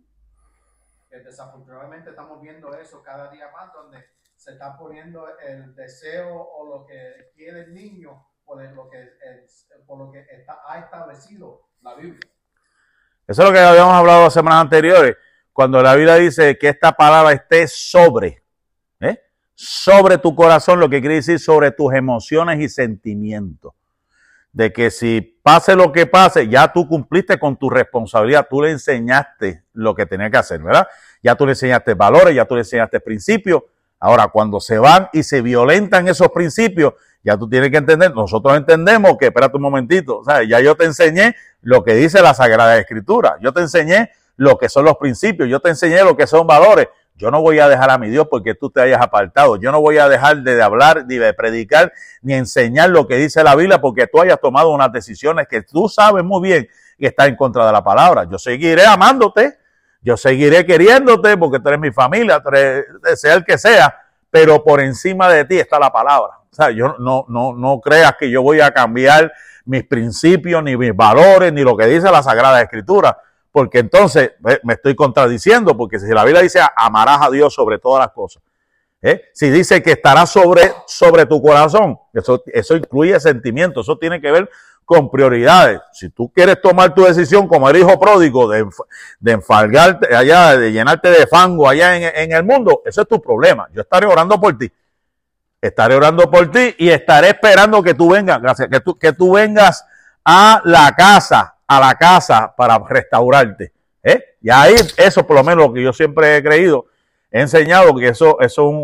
Que 1.09 1.17
desafortunadamente 1.19 2.11
estamos 2.11 2.41
viendo 2.41 2.73
eso 2.75 3.03
cada 3.03 3.29
día 3.33 3.51
más, 3.51 3.73
donde 3.73 4.05
se 4.37 4.53
está 4.53 4.79
poniendo 4.79 5.27
el 5.41 5.75
deseo 5.75 6.41
o 6.41 6.67
lo 6.79 6.87
que 6.87 7.33
quiere 7.35 7.63
el 7.63 7.75
niño 7.75 8.25
por 8.45 8.63
el- 8.63 8.73
lo 8.75 8.89
que, 8.89 9.03
es- 9.03 9.69
por 9.85 9.99
lo 9.99 10.13
que 10.13 10.21
está, 10.31 10.61
ha 10.65 10.79
establecido 10.79 11.63
la 11.83 11.95
Biblia. 11.97 12.31
Eso 13.27 13.43
es 13.43 13.49
lo 13.49 13.53
que 13.53 13.59
habíamos 13.61 13.95
hablado 13.95 14.23
las 14.25 14.33
semanas 14.33 14.61
anteriores, 14.63 15.17
cuando 15.53 15.83
la 15.83 15.95
Biblia 15.97 16.15
dice 16.15 16.57
que 16.57 16.69
esta 16.69 16.93
palabra 16.93 17.33
esté 17.33 17.67
sobre. 17.67 18.40
Sobre 19.63 20.17
tu 20.17 20.35
corazón, 20.35 20.81
lo 20.81 20.89
que 20.89 21.01
quiere 21.01 21.17
decir 21.17 21.39
sobre 21.39 21.71
tus 21.71 21.93
emociones 21.93 22.61
y 22.61 22.71
sentimientos. 22.71 23.75
De 24.53 24.73
que 24.73 24.91
si 24.91 25.21
pase 25.43 25.77
lo 25.77 25.93
que 25.93 26.07
pase, 26.07 26.49
ya 26.49 26.73
tú 26.73 26.89
cumpliste 26.89 27.39
con 27.39 27.59
tu 27.59 27.69
responsabilidad, 27.69 28.47
tú 28.49 28.63
le 28.63 28.71
enseñaste 28.71 29.65
lo 29.75 29.95
que 29.95 30.07
tenía 30.07 30.31
que 30.31 30.39
hacer, 30.39 30.63
¿verdad? 30.63 30.89
Ya 31.23 31.35
tú 31.35 31.45
le 31.45 31.53
enseñaste 31.53 31.93
valores, 31.93 32.35
ya 32.35 32.47
tú 32.47 32.55
le 32.55 32.63
enseñaste 32.63 33.01
principios. 33.01 33.65
Ahora, 33.99 34.29
cuando 34.29 34.61
se 34.61 34.79
van 34.79 35.11
y 35.13 35.25
se 35.25 35.43
violentan 35.43 36.09
esos 36.09 36.31
principios, 36.31 36.95
ya 37.23 37.37
tú 37.37 37.47
tienes 37.47 37.71
que 37.71 37.77
entender, 37.77 38.15
nosotros 38.15 38.57
entendemos 38.57 39.19
que, 39.19 39.27
espérate 39.27 39.57
un 39.57 39.63
momentito, 39.63 40.23
ya 40.49 40.61
yo 40.61 40.75
te 40.75 40.87
enseñé 40.87 41.37
lo 41.61 41.85
que 41.85 41.93
dice 41.93 42.23
la 42.23 42.33
Sagrada 42.33 42.79
Escritura, 42.79 43.37
yo 43.43 43.53
te 43.53 43.61
enseñé 43.61 44.11
lo 44.39 44.57
que 44.57 44.71
son 44.71 44.87
los 44.87 44.97
principios, 44.97 45.51
yo 45.51 45.61
te 45.61 45.69
enseñé 45.69 46.03
lo 46.03 46.17
que 46.17 46.27
son 46.27 46.47
valores, 46.47 46.89
Yo 47.21 47.31
no 47.31 47.43
voy 47.43 47.59
a 47.59 47.69
dejar 47.69 47.91
a 47.91 47.99
mi 47.99 48.09
Dios 48.09 48.27
porque 48.31 48.55
tú 48.55 48.71
te 48.71 48.81
hayas 48.81 49.03
apartado. 49.03 49.57
Yo 49.57 49.71
no 49.71 49.81
voy 49.83 49.99
a 49.99 50.09
dejar 50.09 50.39
de 50.39 50.63
hablar, 50.63 51.05
ni 51.07 51.17
de 51.17 51.35
predicar, 51.35 51.93
ni 52.23 52.33
enseñar 52.33 52.89
lo 52.89 53.07
que 53.07 53.17
dice 53.17 53.45
la 53.45 53.55
Biblia 53.55 53.79
porque 53.79 54.07
tú 54.07 54.23
hayas 54.23 54.41
tomado 54.41 54.71
unas 54.71 54.91
decisiones 54.91 55.47
que 55.47 55.61
tú 55.61 55.87
sabes 55.87 56.25
muy 56.25 56.49
bien 56.49 56.69
que 56.99 57.09
está 57.09 57.27
en 57.27 57.37
contra 57.37 57.67
de 57.67 57.73
la 57.73 57.85
palabra. 57.85 58.27
Yo 58.31 58.39
seguiré 58.39 58.87
amándote, 58.87 59.59
yo 60.01 60.17
seguiré 60.17 60.65
queriéndote 60.65 61.37
porque 61.37 61.61
tú 61.61 61.69
eres 61.69 61.81
mi 61.81 61.91
familia, 61.91 62.43
sea 63.15 63.35
el 63.35 63.45
que 63.45 63.59
sea, 63.59 63.95
pero 64.31 64.65
por 64.65 64.81
encima 64.81 65.29
de 65.29 65.45
ti 65.45 65.59
está 65.59 65.79
la 65.79 65.93
palabra. 65.93 66.39
O 66.51 66.55
sea, 66.55 66.71
yo 66.71 66.97
no, 66.99 67.27
no, 67.29 67.53
no 67.53 67.81
creas 67.83 68.15
que 68.19 68.31
yo 68.31 68.41
voy 68.41 68.63
a 68.63 68.71
cambiar 68.71 69.31
mis 69.67 69.85
principios, 69.85 70.63
ni 70.65 70.75
mis 70.75 70.97
valores, 70.97 71.53
ni 71.53 71.63
lo 71.63 71.77
que 71.77 71.85
dice 71.85 72.11
la 72.11 72.23
Sagrada 72.23 72.63
Escritura 72.63 73.15
porque 73.53 73.79
entonces 73.79 74.33
me 74.63 74.75
estoy 74.75 74.95
contradiciendo, 74.95 75.77
porque 75.77 75.99
si 75.99 76.09
la 76.09 76.25
Biblia 76.25 76.43
dice 76.43 76.61
amarás 76.77 77.19
a 77.23 77.31
Dios 77.31 77.53
sobre 77.53 77.79
todas 77.79 78.05
las 78.05 78.13
cosas, 78.13 78.43
¿eh? 79.03 79.23
si 79.33 79.51
dice 79.51 79.83
que 79.83 79.93
estará 79.93 80.27
sobre, 80.27 80.73
sobre 80.87 81.27
tu 81.27 81.43
corazón, 81.43 81.99
eso, 82.13 82.43
eso 82.47 82.77
incluye 82.77 83.19
sentimientos, 83.19 83.87
eso 83.87 83.99
tiene 83.99 84.21
que 84.21 84.31
ver 84.31 84.51
con 84.85 85.09
prioridades. 85.09 85.81
Si 85.93 86.11
tú 86.11 86.33
quieres 86.33 86.61
tomar 86.61 86.93
tu 86.95 87.05
decisión 87.05 87.47
como 87.47 87.69
el 87.69 87.77
hijo 87.77 87.99
pródigo 88.01 88.49
de, 88.49 88.67
de 89.21 89.33
enfalgarte 89.33 90.15
allá, 90.15 90.57
de 90.57 90.73
llenarte 90.73 91.11
de 91.11 91.29
fango 91.29 91.69
allá 91.69 91.97
en, 91.97 92.13
en 92.13 92.33
el 92.33 92.43
mundo, 92.43 92.83
eso 92.85 93.03
es 93.03 93.09
tu 93.09 93.23
problema. 93.23 93.69
Yo 93.73 93.83
estaré 93.83 94.07
orando 94.07 94.41
por 94.41 94.59
ti. 94.59 94.71
Estaré 95.61 95.95
orando 95.95 96.29
por 96.29 96.51
ti 96.51 96.75
y 96.79 96.89
estaré 96.89 97.29
esperando 97.29 97.83
que 97.83 97.95
tú 97.95 98.11
vengas, 98.11 98.41
gracias, 98.43 98.69
que 98.69 98.81
tú, 98.81 98.97
que 98.97 99.13
tú 99.13 99.35
vengas 99.35 99.85
a 100.25 100.61
la 100.65 100.93
casa 100.97 101.50
a 101.71 101.79
la 101.79 101.95
casa 101.95 102.53
para 102.57 102.81
restaurarte. 102.81 103.73
¿eh? 104.03 104.35
Y 104.43 104.51
ahí, 104.51 104.75
eso 104.97 105.25
por 105.25 105.37
lo 105.37 105.45
menos 105.45 105.69
lo 105.69 105.73
que 105.73 105.85
yo 105.85 105.93
siempre 105.93 106.37
he 106.37 106.43
creído, 106.43 106.87
he 107.31 107.43
enseñado 107.43 107.95
que 107.95 108.09
eso, 108.09 108.41
eso 108.41 108.69
es 108.69 108.77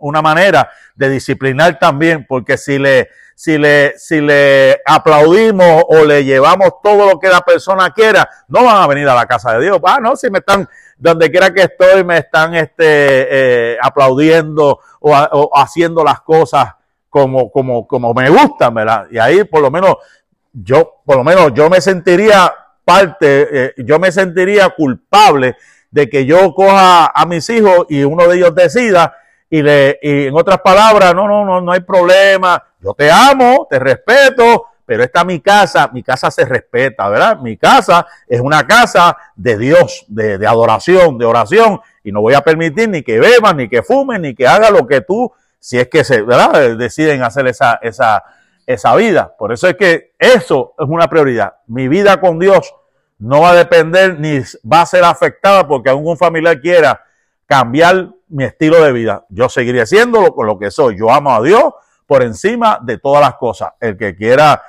una 0.00 0.22
manera 0.22 0.70
de 0.94 1.10
disciplinar 1.10 1.78
también, 1.78 2.24
porque 2.26 2.56
si 2.56 2.78
le, 2.78 3.10
si 3.34 3.58
le, 3.58 3.92
si 3.98 4.22
le 4.22 4.80
aplaudimos 4.86 5.84
o 5.86 6.02
le 6.06 6.24
llevamos 6.24 6.80
todo 6.82 7.10
lo 7.10 7.18
que 7.18 7.28
la 7.28 7.42
persona 7.42 7.90
quiera, 7.90 8.26
no 8.48 8.64
van 8.64 8.76
a 8.76 8.86
venir 8.86 9.06
a 9.06 9.14
la 9.14 9.26
casa 9.26 9.52
de 9.58 9.64
Dios. 9.66 9.78
Ah, 9.84 9.98
no, 10.00 10.16
si 10.16 10.30
me 10.30 10.38
están, 10.38 10.66
donde 10.96 11.30
quiera 11.30 11.52
que 11.52 11.64
estoy, 11.64 12.04
me 12.04 12.16
están 12.16 12.54
este, 12.54 13.74
eh, 13.74 13.78
aplaudiendo 13.82 14.80
o, 15.00 15.12
o, 15.14 15.50
haciendo 15.58 16.02
las 16.02 16.22
cosas 16.22 16.72
como, 17.10 17.50
como, 17.50 17.86
como 17.86 18.14
me 18.14 18.30
gustan, 18.30 18.72
¿verdad? 18.72 19.08
Y 19.10 19.18
ahí 19.18 19.44
por 19.44 19.60
lo 19.60 19.70
menos 19.70 19.96
yo, 20.54 21.02
por 21.04 21.16
lo 21.16 21.24
menos, 21.24 21.52
yo 21.54 21.68
me 21.68 21.80
sentiría 21.80 22.52
parte, 22.84 23.48
eh, 23.50 23.74
yo 23.78 23.98
me 23.98 24.12
sentiría 24.12 24.70
culpable 24.70 25.56
de 25.90 26.08
que 26.08 26.24
yo 26.24 26.54
coja 26.54 27.06
a 27.06 27.26
mis 27.26 27.48
hijos 27.50 27.86
y 27.88 28.04
uno 28.04 28.26
de 28.28 28.36
ellos 28.36 28.54
decida 28.54 29.14
y 29.50 29.62
le, 29.62 29.98
y 30.02 30.26
en 30.26 30.36
otras 30.36 30.60
palabras, 30.60 31.14
no, 31.14 31.28
no, 31.28 31.44
no, 31.44 31.60
no 31.60 31.72
hay 31.72 31.80
problema, 31.80 32.62
yo 32.80 32.94
te 32.94 33.10
amo, 33.10 33.66
te 33.68 33.78
respeto, 33.78 34.66
pero 34.86 35.02
esta 35.02 35.20
es 35.20 35.26
mi 35.26 35.40
casa, 35.40 35.90
mi 35.92 36.02
casa 36.02 36.30
se 36.30 36.44
respeta, 36.44 37.08
¿verdad? 37.08 37.38
Mi 37.38 37.56
casa 37.56 38.06
es 38.26 38.40
una 38.40 38.66
casa 38.66 39.16
de 39.34 39.56
Dios, 39.56 40.04
de, 40.08 40.38
de 40.38 40.46
adoración, 40.46 41.18
de 41.18 41.24
oración, 41.24 41.80
y 42.02 42.12
no 42.12 42.20
voy 42.20 42.34
a 42.34 42.42
permitir 42.42 42.88
ni 42.88 43.02
que 43.02 43.18
beban, 43.18 43.56
ni 43.56 43.68
que 43.68 43.82
fumen, 43.82 44.22
ni 44.22 44.34
que 44.34 44.46
haga 44.46 44.70
lo 44.70 44.86
que 44.86 45.00
tú, 45.00 45.32
si 45.58 45.78
es 45.78 45.88
que 45.88 46.04
se, 46.04 46.22
¿verdad? 46.22 46.76
Deciden 46.76 47.22
hacer 47.22 47.46
esa, 47.46 47.78
esa, 47.80 48.22
esa 48.66 48.94
vida. 48.96 49.34
Por 49.38 49.52
eso 49.52 49.68
es 49.68 49.76
que 49.76 50.14
eso 50.18 50.74
es 50.78 50.88
una 50.88 51.08
prioridad. 51.08 51.54
Mi 51.66 51.88
vida 51.88 52.20
con 52.20 52.38
Dios 52.38 52.74
no 53.18 53.42
va 53.42 53.50
a 53.50 53.54
depender 53.54 54.18
ni 54.18 54.40
va 54.70 54.82
a 54.82 54.86
ser 54.86 55.04
afectada 55.04 55.66
porque 55.66 55.90
algún 55.90 56.16
familiar 56.16 56.60
quiera 56.60 57.02
cambiar 57.46 58.10
mi 58.28 58.44
estilo 58.44 58.82
de 58.82 58.92
vida. 58.92 59.24
Yo 59.28 59.48
seguiré 59.48 59.82
haciéndolo 59.82 60.34
con 60.34 60.46
lo 60.46 60.58
que 60.58 60.70
soy. 60.70 60.98
Yo 60.98 61.10
amo 61.10 61.34
a 61.34 61.42
Dios 61.42 61.72
por 62.06 62.22
encima 62.22 62.78
de 62.82 62.98
todas 62.98 63.20
las 63.20 63.36
cosas. 63.36 63.72
El 63.80 63.96
que 63.96 64.16
quiera 64.16 64.62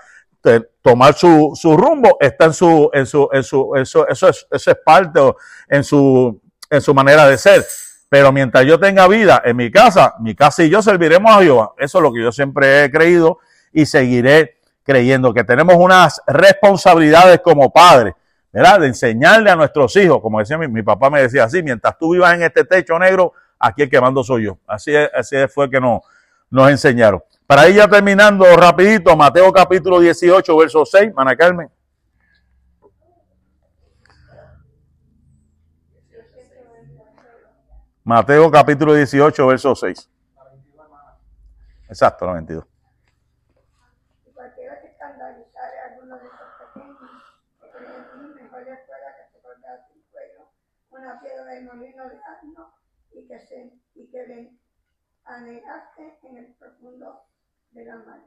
tomar 0.82 1.16
su, 1.16 1.54
su 1.56 1.76
rumbo 1.76 2.18
está 2.20 2.46
en 2.46 2.54
su, 2.54 2.90
en 2.94 3.06
su, 3.08 3.28
en 3.32 3.44
su, 3.44 3.74
eso, 3.76 4.08
eso 4.08 4.30
es, 4.30 4.48
eso 4.52 4.72
es 4.72 4.78
parte 4.86 5.20
en 5.68 5.84
su, 5.84 6.40
en 6.70 6.82
su 6.82 6.94
manera 6.94 7.28
de 7.28 7.38
ser. 7.38 7.66
Pero 8.10 8.32
mientras 8.32 8.66
yo 8.66 8.80
tenga 8.80 9.08
vida 9.08 9.42
en 9.44 9.58
mi 9.58 9.72
casa, 9.72 10.14
mi 10.20 10.36
casa 10.36 10.64
y 10.64 10.70
yo 10.70 10.82
serviremos 10.82 11.36
a 11.36 11.42
Jehová. 11.42 11.74
Eso 11.78 11.98
es 11.98 12.02
lo 12.04 12.14
que 12.14 12.22
yo 12.22 12.32
siempre 12.32 12.84
he 12.84 12.92
creído 12.92 13.40
y 13.76 13.86
seguiré 13.86 14.58
creyendo 14.84 15.34
que 15.34 15.44
tenemos 15.44 15.76
unas 15.76 16.22
responsabilidades 16.26 17.42
como 17.42 17.74
padres, 17.74 18.14
¿verdad? 18.54 18.80
De 18.80 18.88
enseñarle 18.88 19.52
a 19.52 19.56
nuestros 19.58 19.94
hijos, 19.98 20.22
como 20.22 20.40
decía 20.40 20.58
mi, 20.58 20.82
papá 20.82 21.10
me 21.10 21.22
decía 21.22 21.44
así, 21.44 21.62
mientras 21.62 21.98
tú 21.98 22.14
vivas 22.14 22.34
en 22.36 22.44
este 22.44 22.64
techo 22.64 22.98
negro, 22.98 23.34
aquí 23.60 23.82
el 23.82 23.90
que 23.90 24.00
mando 24.00 24.24
soy 24.24 24.46
yo. 24.46 24.58
Así, 24.66 24.96
así 24.96 25.36
fue 25.54 25.70
que 25.70 25.82
nos, 25.82 26.02
nos 26.50 26.72
enseñaron. 26.72 27.22
Para 27.46 27.68
ir 27.68 27.76
ya 27.76 27.88
terminando 27.90 28.46
rapidito, 28.56 29.14
Mateo 29.18 29.52
capítulo 29.52 30.00
18, 30.00 30.58
verso 30.58 30.86
6, 30.86 31.14
Mana 31.14 31.36
Carmen. 31.36 31.70
Mateo 38.06 38.50
capítulo 38.50 38.94
18, 38.94 39.48
verso 39.48 39.76
6. 39.76 40.10
Exacto, 41.90 42.26
la 42.26 42.34
22. 42.34 42.64
de 51.56 51.62
molino 51.62 52.10
de 52.10 52.20
asno 52.24 52.74
y 53.12 53.25
y 53.96 54.08
que 54.12 54.28
le 54.28 54.52
anegaste 55.26 56.20
en 56.24 56.38
el 56.38 56.54
profundo 56.60 57.22
de 57.72 57.86
la 57.86 57.96
mar. 57.98 58.20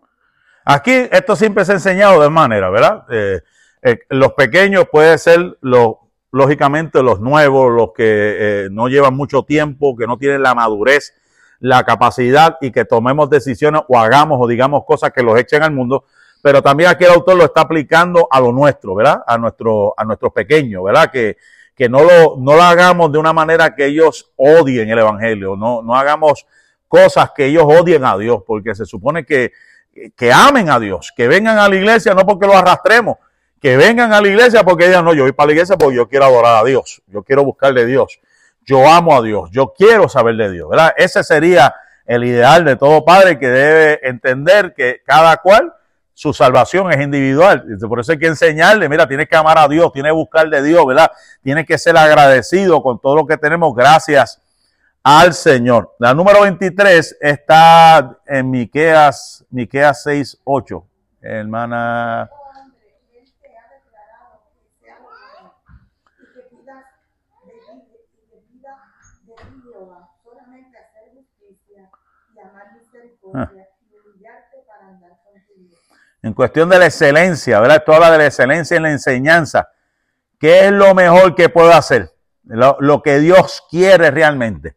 Aquí 0.64 0.92
esto 1.10 1.36
siempre 1.36 1.64
se 1.64 1.72
ha 1.72 1.74
enseñado 1.76 2.22
de 2.22 2.28
manera, 2.28 2.68
¿verdad? 2.70 3.04
Eh, 3.10 3.40
eh, 3.82 4.00
los 4.10 4.32
pequeños 4.34 4.86
pueden 4.90 5.18
ser 5.18 5.56
los, 5.60 5.96
lógicamente 6.30 7.02
los 7.02 7.20
nuevos, 7.20 7.72
los 7.72 7.92
que 7.92 8.04
eh, 8.04 8.68
no 8.70 8.88
llevan 8.88 9.14
mucho 9.14 9.44
tiempo, 9.44 9.96
que 9.96 10.06
no 10.06 10.18
tienen 10.18 10.42
la 10.42 10.54
madurez, 10.54 11.14
la 11.60 11.84
capacidad 11.84 12.58
y 12.60 12.70
que 12.70 12.84
tomemos 12.84 13.30
decisiones 13.30 13.82
o 13.88 13.98
hagamos 13.98 14.38
o 14.40 14.46
digamos 14.46 14.84
cosas 14.84 15.12
que 15.12 15.22
los 15.22 15.38
echen 15.38 15.62
al 15.62 15.72
mundo. 15.72 16.04
Pero 16.42 16.62
también 16.62 16.90
aquí 16.90 17.04
el 17.04 17.10
autor 17.10 17.36
lo 17.36 17.44
está 17.44 17.62
aplicando 17.62 18.28
a 18.30 18.40
lo 18.40 18.52
nuestro, 18.52 18.94
¿verdad? 18.94 19.22
A 19.26 19.38
nuestro, 19.38 19.94
a 19.96 20.04
nuestros 20.04 20.32
pequeños, 20.32 20.84
¿verdad? 20.84 21.10
Que, 21.10 21.36
que 21.78 21.88
no 21.88 22.02
lo, 22.02 22.36
no 22.36 22.56
lo 22.56 22.62
hagamos 22.62 23.12
de 23.12 23.18
una 23.18 23.32
manera 23.32 23.76
que 23.76 23.86
ellos 23.86 24.32
odien 24.34 24.90
el 24.90 24.98
Evangelio, 24.98 25.54
no, 25.54 25.80
no 25.80 25.94
hagamos 25.94 26.44
cosas 26.88 27.30
que 27.36 27.46
ellos 27.46 27.62
odien 27.64 28.04
a 28.04 28.18
Dios, 28.18 28.42
porque 28.44 28.74
se 28.74 28.84
supone 28.84 29.24
que, 29.24 29.52
que 30.16 30.32
amen 30.32 30.70
a 30.70 30.80
Dios, 30.80 31.12
que 31.16 31.28
vengan 31.28 31.56
a 31.56 31.68
la 31.68 31.76
iglesia 31.76 32.14
no 32.14 32.26
porque 32.26 32.48
lo 32.48 32.56
arrastremos, 32.56 33.18
que 33.60 33.76
vengan 33.76 34.12
a 34.12 34.20
la 34.20 34.26
iglesia 34.26 34.64
porque 34.64 34.88
digan, 34.88 35.04
no, 35.04 35.14
yo 35.14 35.22
voy 35.22 35.30
para 35.30 35.46
la 35.46 35.52
iglesia 35.52 35.76
porque 35.76 35.94
yo 35.94 36.08
quiero 36.08 36.24
adorar 36.24 36.56
a 36.56 36.64
Dios, 36.64 37.00
yo 37.06 37.22
quiero 37.22 37.44
buscarle 37.44 37.82
a 37.82 37.84
Dios, 37.84 38.18
yo 38.66 38.84
amo 38.88 39.16
a 39.16 39.22
Dios, 39.22 39.48
yo 39.52 39.72
quiero 39.72 40.08
saber 40.08 40.34
de 40.34 40.50
Dios, 40.50 40.68
¿verdad? 40.68 40.92
Ese 40.96 41.22
sería 41.22 41.72
el 42.06 42.24
ideal 42.24 42.64
de 42.64 42.74
todo 42.74 43.04
padre 43.04 43.38
que 43.38 43.46
debe 43.46 44.00
entender 44.02 44.74
que 44.74 45.00
cada 45.06 45.36
cual 45.36 45.72
su 46.18 46.32
salvación 46.32 46.90
es 46.90 47.00
individual. 47.00 47.64
Por 47.88 48.00
eso 48.00 48.10
hay 48.10 48.18
que 48.18 48.26
enseñarle, 48.26 48.88
mira, 48.88 49.06
tienes 49.06 49.28
que 49.28 49.36
amar 49.36 49.56
a 49.56 49.68
Dios, 49.68 49.92
tienes 49.92 50.10
que 50.10 50.16
buscar 50.16 50.50
de 50.50 50.60
Dios, 50.64 50.84
¿verdad? 50.84 51.12
Tienes 51.44 51.64
que 51.64 51.78
ser 51.78 51.96
agradecido 51.96 52.82
con 52.82 53.00
todo 53.00 53.14
lo 53.14 53.24
que 53.24 53.36
tenemos 53.36 53.72
gracias 53.72 54.42
al 55.04 55.32
Señor. 55.32 55.94
La 56.00 56.14
número 56.14 56.40
23 56.40 57.18
está 57.20 58.18
en 58.26 58.50
Miqueas, 58.50 59.44
Miqueas 59.50 60.02
6, 60.02 60.40
8. 60.42 60.84
Hermana. 61.22 62.28
En 76.28 76.34
cuestión 76.34 76.68
de 76.68 76.78
la 76.78 76.86
excelencia, 76.86 77.58
¿verdad? 77.58 77.78
Esto 77.78 77.94
habla 77.94 78.10
de 78.10 78.18
la 78.18 78.26
excelencia 78.26 78.76
en 78.76 78.82
la 78.82 78.90
enseñanza. 78.90 79.70
¿Qué 80.38 80.66
es 80.66 80.72
lo 80.72 80.94
mejor 80.94 81.34
que 81.34 81.48
puedo 81.48 81.72
hacer? 81.72 82.12
Lo, 82.44 82.76
lo, 82.80 83.02
que 83.02 83.18
Dios 83.18 83.64
quiere 83.70 84.10
realmente 84.10 84.76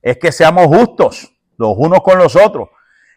es 0.00 0.16
que 0.18 0.32
seamos 0.32 0.66
justos 0.66 1.34
los 1.58 1.74
unos 1.76 2.00
con 2.02 2.18
los 2.18 2.36
otros, 2.36 2.70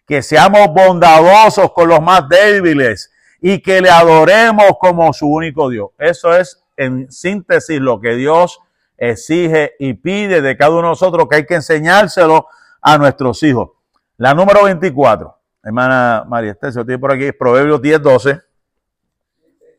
que 0.05 0.21
seamos 0.21 0.67
bondadosos 0.73 1.71
con 1.71 1.87
los 1.87 2.01
más 2.01 2.27
débiles 2.27 3.11
y 3.41 3.59
que 3.59 3.79
le 3.79 3.89
adoremos 3.89 4.77
como 4.79 5.13
su 5.13 5.27
único 5.27 5.69
Dios. 5.69 5.91
Eso 5.97 6.35
es 6.35 6.61
en 6.75 7.09
síntesis 7.09 7.79
lo 7.79 8.01
que 8.01 8.15
Dios 8.15 8.59
exige 8.97 9.75
y 9.79 9.93
pide 9.93 10.41
de 10.41 10.57
cada 10.57 10.71
uno 10.71 10.81
de 10.81 10.87
nosotros, 10.89 11.27
que 11.29 11.37
hay 11.37 11.45
que 11.45 11.55
enseñárselo 11.55 12.47
a 12.81 12.97
nuestros 12.97 13.41
hijos. 13.43 13.69
La 14.17 14.33
número 14.33 14.65
24. 14.65 15.40
Hermana 15.63 16.25
María 16.27 16.51
Esther, 16.51 16.73
tiene 16.73 16.97
por 16.97 17.11
aquí 17.11 17.31
Proverbios 17.31 17.81
10, 17.81 18.01
12. 18.01 18.29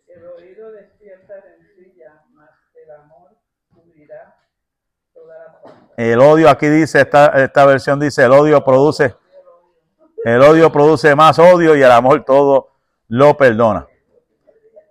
El 0.06 0.24
oído 0.26 0.70
despierta 0.70 1.34
rencilla, 1.40 2.22
mas 2.32 2.50
el 2.74 2.90
amor 2.92 3.36
cubrirá 3.74 4.36
toda 5.12 5.38
la 5.38 5.52
falta. 5.60 5.92
El 5.96 6.20
odio 6.20 6.48
aquí 6.48 6.68
dice, 6.68 7.00
esta, 7.00 7.26
esta 7.42 7.66
versión 7.66 7.98
dice, 7.98 8.22
el 8.24 8.30
odio 8.30 8.62
produce, 8.62 9.16
el 10.24 10.40
odio 10.42 10.70
produce 10.70 11.16
más 11.16 11.40
odio 11.40 11.74
y 11.74 11.82
el 11.82 11.90
amor 11.90 12.24
todo 12.24 12.70
lo 13.08 13.36
perdona. 13.36 13.88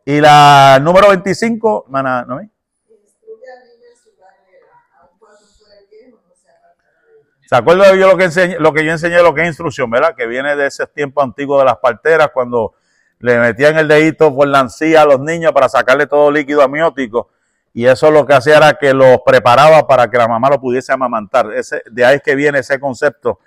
Y 0.04 0.20
la 0.20 0.78
número 0.82 1.08
25, 1.10 1.86
hermana, 1.86 2.26
¿no? 2.28 2.42
Instruye 2.42 3.46
al 3.50 3.70
niño 3.70 3.88
en 3.90 3.98
su 3.98 4.10
carrera, 4.18 4.68
aun 5.00 5.18
cuando 5.20 5.40
fuera 5.58 5.76
viejo, 5.90 6.20
no 6.28 6.36
se 6.36 6.50
apartará 6.50 7.06
de 7.06 7.14
ella. 7.18 7.41
¿Se 7.52 7.58
acuerdan 7.58 8.00
yo 8.00 8.08
lo 8.08 8.16
que 8.16 8.24
enseñé, 8.24 8.60
lo 8.60 8.72
que 8.72 8.86
yo 8.86 8.94
enseñé, 8.94 9.22
lo 9.22 9.34
que 9.34 9.42
es 9.42 9.48
instrucción, 9.48 9.92
verdad? 9.92 10.16
Que 10.16 10.26
viene 10.26 10.56
de 10.56 10.68
ese 10.68 10.88
tiempo 10.88 11.22
antiguo 11.22 11.60
de 11.60 11.66
las 11.66 11.80
parteras, 11.80 12.30
cuando 12.34 12.76
le 13.20 13.38
metían 13.40 13.78
el 13.78 13.90
dedito 13.90 14.34
por 14.34 14.48
la 14.48 14.62
encía 14.62 15.02
a 15.02 15.06
los 15.06 15.20
niños 15.20 15.52
para 15.52 15.68
sacarle 15.68 16.08
todo 16.08 16.32
líquido 16.32 16.62
amniótico. 16.62 17.28
Y 17.74 17.88
eso 17.88 18.10
lo 18.10 18.26
que 18.26 18.36
hacía 18.36 18.56
era 18.56 18.76
que 18.76 18.94
los 18.94 19.18
preparaba 19.26 19.86
para 19.86 20.10
que 20.10 20.18
la 20.18 20.30
mamá 20.30 20.50
lo 20.50 20.62
pudiese 20.62 20.94
amamantar. 20.94 21.50
De 21.92 22.06
ahí 22.06 22.16
es 22.16 22.22
que 22.22 22.36
viene 22.36 22.60
ese 22.60 22.80
concepto 22.80 23.40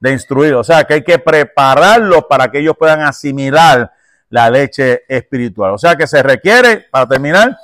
de 0.00 0.10
instruir. 0.10 0.54
O 0.54 0.64
sea, 0.64 0.82
que 0.82 0.94
hay 0.94 1.04
que 1.04 1.20
prepararlos 1.20 2.24
para 2.24 2.50
que 2.50 2.58
ellos 2.58 2.74
puedan 2.76 3.02
asimilar 3.02 3.92
la 4.28 4.50
leche 4.50 5.04
espiritual. 5.06 5.70
O 5.74 5.78
sea, 5.78 5.94
que 5.94 6.08
se 6.08 6.20
requiere, 6.20 6.88
para 6.90 7.06
terminar, 7.06 7.56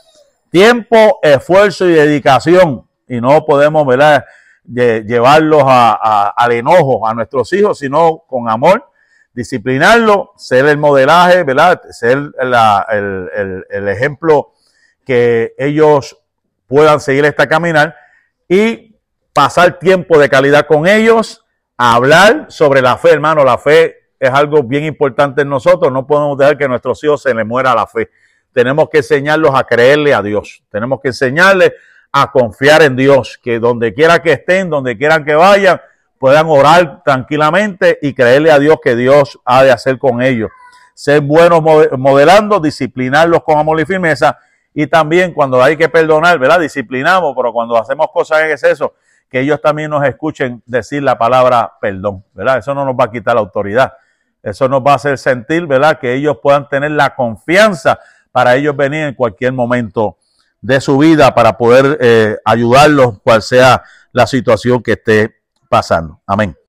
tiempo, 0.49 1.19
esfuerzo 1.25 1.89
y 1.89 1.95
dedicación. 1.95 2.87
Y 3.09 3.21
no 3.21 3.45
podemos, 3.45 3.85
¿verdad? 3.85 4.25
De 4.71 5.03
llevarlos 5.05 5.63
a- 5.65 6.35
al 6.37 6.53
enojo 6.53 7.07
a 7.09 7.15
nuestros 7.15 7.51
hijos, 7.55 7.79
sino 7.79 8.25
con 8.29 8.51
amor, 8.51 8.91
disciplinarlos, 9.33 10.29
ser 10.37 10.67
el 10.67 10.77
modelaje, 10.77 11.43
¿verdad? 11.43 11.81
Ser 11.91 12.19
la- 12.43 12.87
el, 12.91 13.31
el- 13.35 13.67
el 13.71 13.89
ejemplo 13.89 14.53
que 15.07 15.55
ellos 15.57 16.19
puedan 16.67 17.01
seguir 17.01 17.25
este 17.25 17.49
caminar 17.49 17.97
y 18.47 18.95
pasar 19.33 19.79
tiempo 19.79 20.19
de 20.19 20.29
calidad 20.29 20.67
con 20.67 20.87
ellos, 20.87 21.45
hablar 21.79 22.47
sobre 22.49 22.83
la 22.83 22.99
fe, 22.99 23.13
hermano. 23.13 23.45
La 23.45 23.57
fe 23.57 23.97
es 24.21 24.31
algo 24.31 24.63
bien 24.65 24.85
importante 24.85 25.43
en 25.43 25.49
nosotros. 25.49 25.91
No 25.93 26.07
podemos 26.07 26.37
dejar 26.37 26.59
que 26.59 26.65
a 26.65 26.69
nuestros 26.69 27.03
hijos 27.05 27.23
se 27.23 27.33
les 27.33 27.47
muera 27.47 27.75
la 27.75 27.87
fe. 27.87 28.11
Tenemos 28.53 28.89
que 28.91 28.99
enseñarlos 28.99 29.53
a 29.55 29.65
creerle 29.65 30.13
a 30.13 30.21
Dios. 30.21 30.63
Tenemos 30.71 31.01
que 31.01 31.09
enseñarles 31.09 31.73
a 32.13 32.31
confiar 32.31 32.83
en 32.83 32.97
Dios, 32.97 33.39
que 33.43 33.59
donde 33.59 33.95
quiera 33.95 34.21
que 34.23 34.33
estén, 34.33 34.71
donde 34.71 34.97
quieran 34.97 35.25
que 35.25 35.35
vayan, 35.35 35.81
puedan 36.19 36.47
orar 36.49 37.03
tranquilamente 37.05 37.99
y 38.03 38.15
creerle 38.15 38.51
a 38.51 38.59
Dios 38.59 38.79
que 38.83 38.97
Dios 38.97 39.39
ha 39.45 39.63
de 39.63 39.71
hacer 39.71 39.99
con 39.99 40.21
ellos. 40.23 40.51
Ser 40.95 41.21
buenos 41.21 41.61
mode- 41.61 41.97
modelando, 41.97 42.59
disciplinarlos 42.61 43.43
con 43.45 43.59
amor 43.59 43.81
y 43.81 43.85
firmeza. 43.85 44.39
Y 44.75 44.87
también 44.87 45.33
cuando 45.33 45.63
hay 45.63 45.77
que 45.77 45.89
perdonar, 45.89 46.39
¿verdad? 46.39 46.61
Disciplinamos, 46.61 47.35
pero 47.37 47.53
cuando 47.53 47.77
hacemos 47.77 48.09
cosas 48.13 48.41
en 48.41 48.51
exceso, 48.51 48.95
que 49.31 49.41
ellos 49.41 49.61
también 49.61 49.91
nos 49.91 50.05
escuchen 50.05 50.63
decir 50.67 51.03
la 51.03 51.19
palabra 51.19 51.73
perdón, 51.81 52.25
¿verdad? 52.33 52.59
Eso 52.59 52.75
no 52.75 52.85
nos 52.85 52.95
va 52.95 53.05
a 53.05 53.11
quitar 53.11 53.35
la 53.35 53.41
autoridad. 53.41 53.93
Eso 54.43 54.69
nos 54.69 54.81
va 54.81 54.93
a 54.93 54.97
hacer 54.97 55.19
sentir, 55.19 55.67
¿verdad? 55.67 55.99
Que 55.99 56.15
ellos 56.15 56.39
puedan 56.43 56.69
tener 56.69 56.93
la 56.93 57.15
confianza 57.15 57.99
para 58.33 58.55
ellos 58.57 58.77
venir 58.77 59.05
en 59.05 59.15
cualquier 59.15 59.53
momento 59.53 60.17
de 60.61 60.81
su 60.81 60.99
vida 60.99 61.35
para 61.35 61.57
poder 61.57 61.99
eh, 62.01 62.37
ayudarlos, 62.45 63.21
cual 63.23 63.43
sea 63.43 63.83
la 64.13 64.27
situación 64.27 64.83
que 64.83 64.93
esté 64.93 65.37
pasando. 65.69 66.21
Amén. 66.27 66.57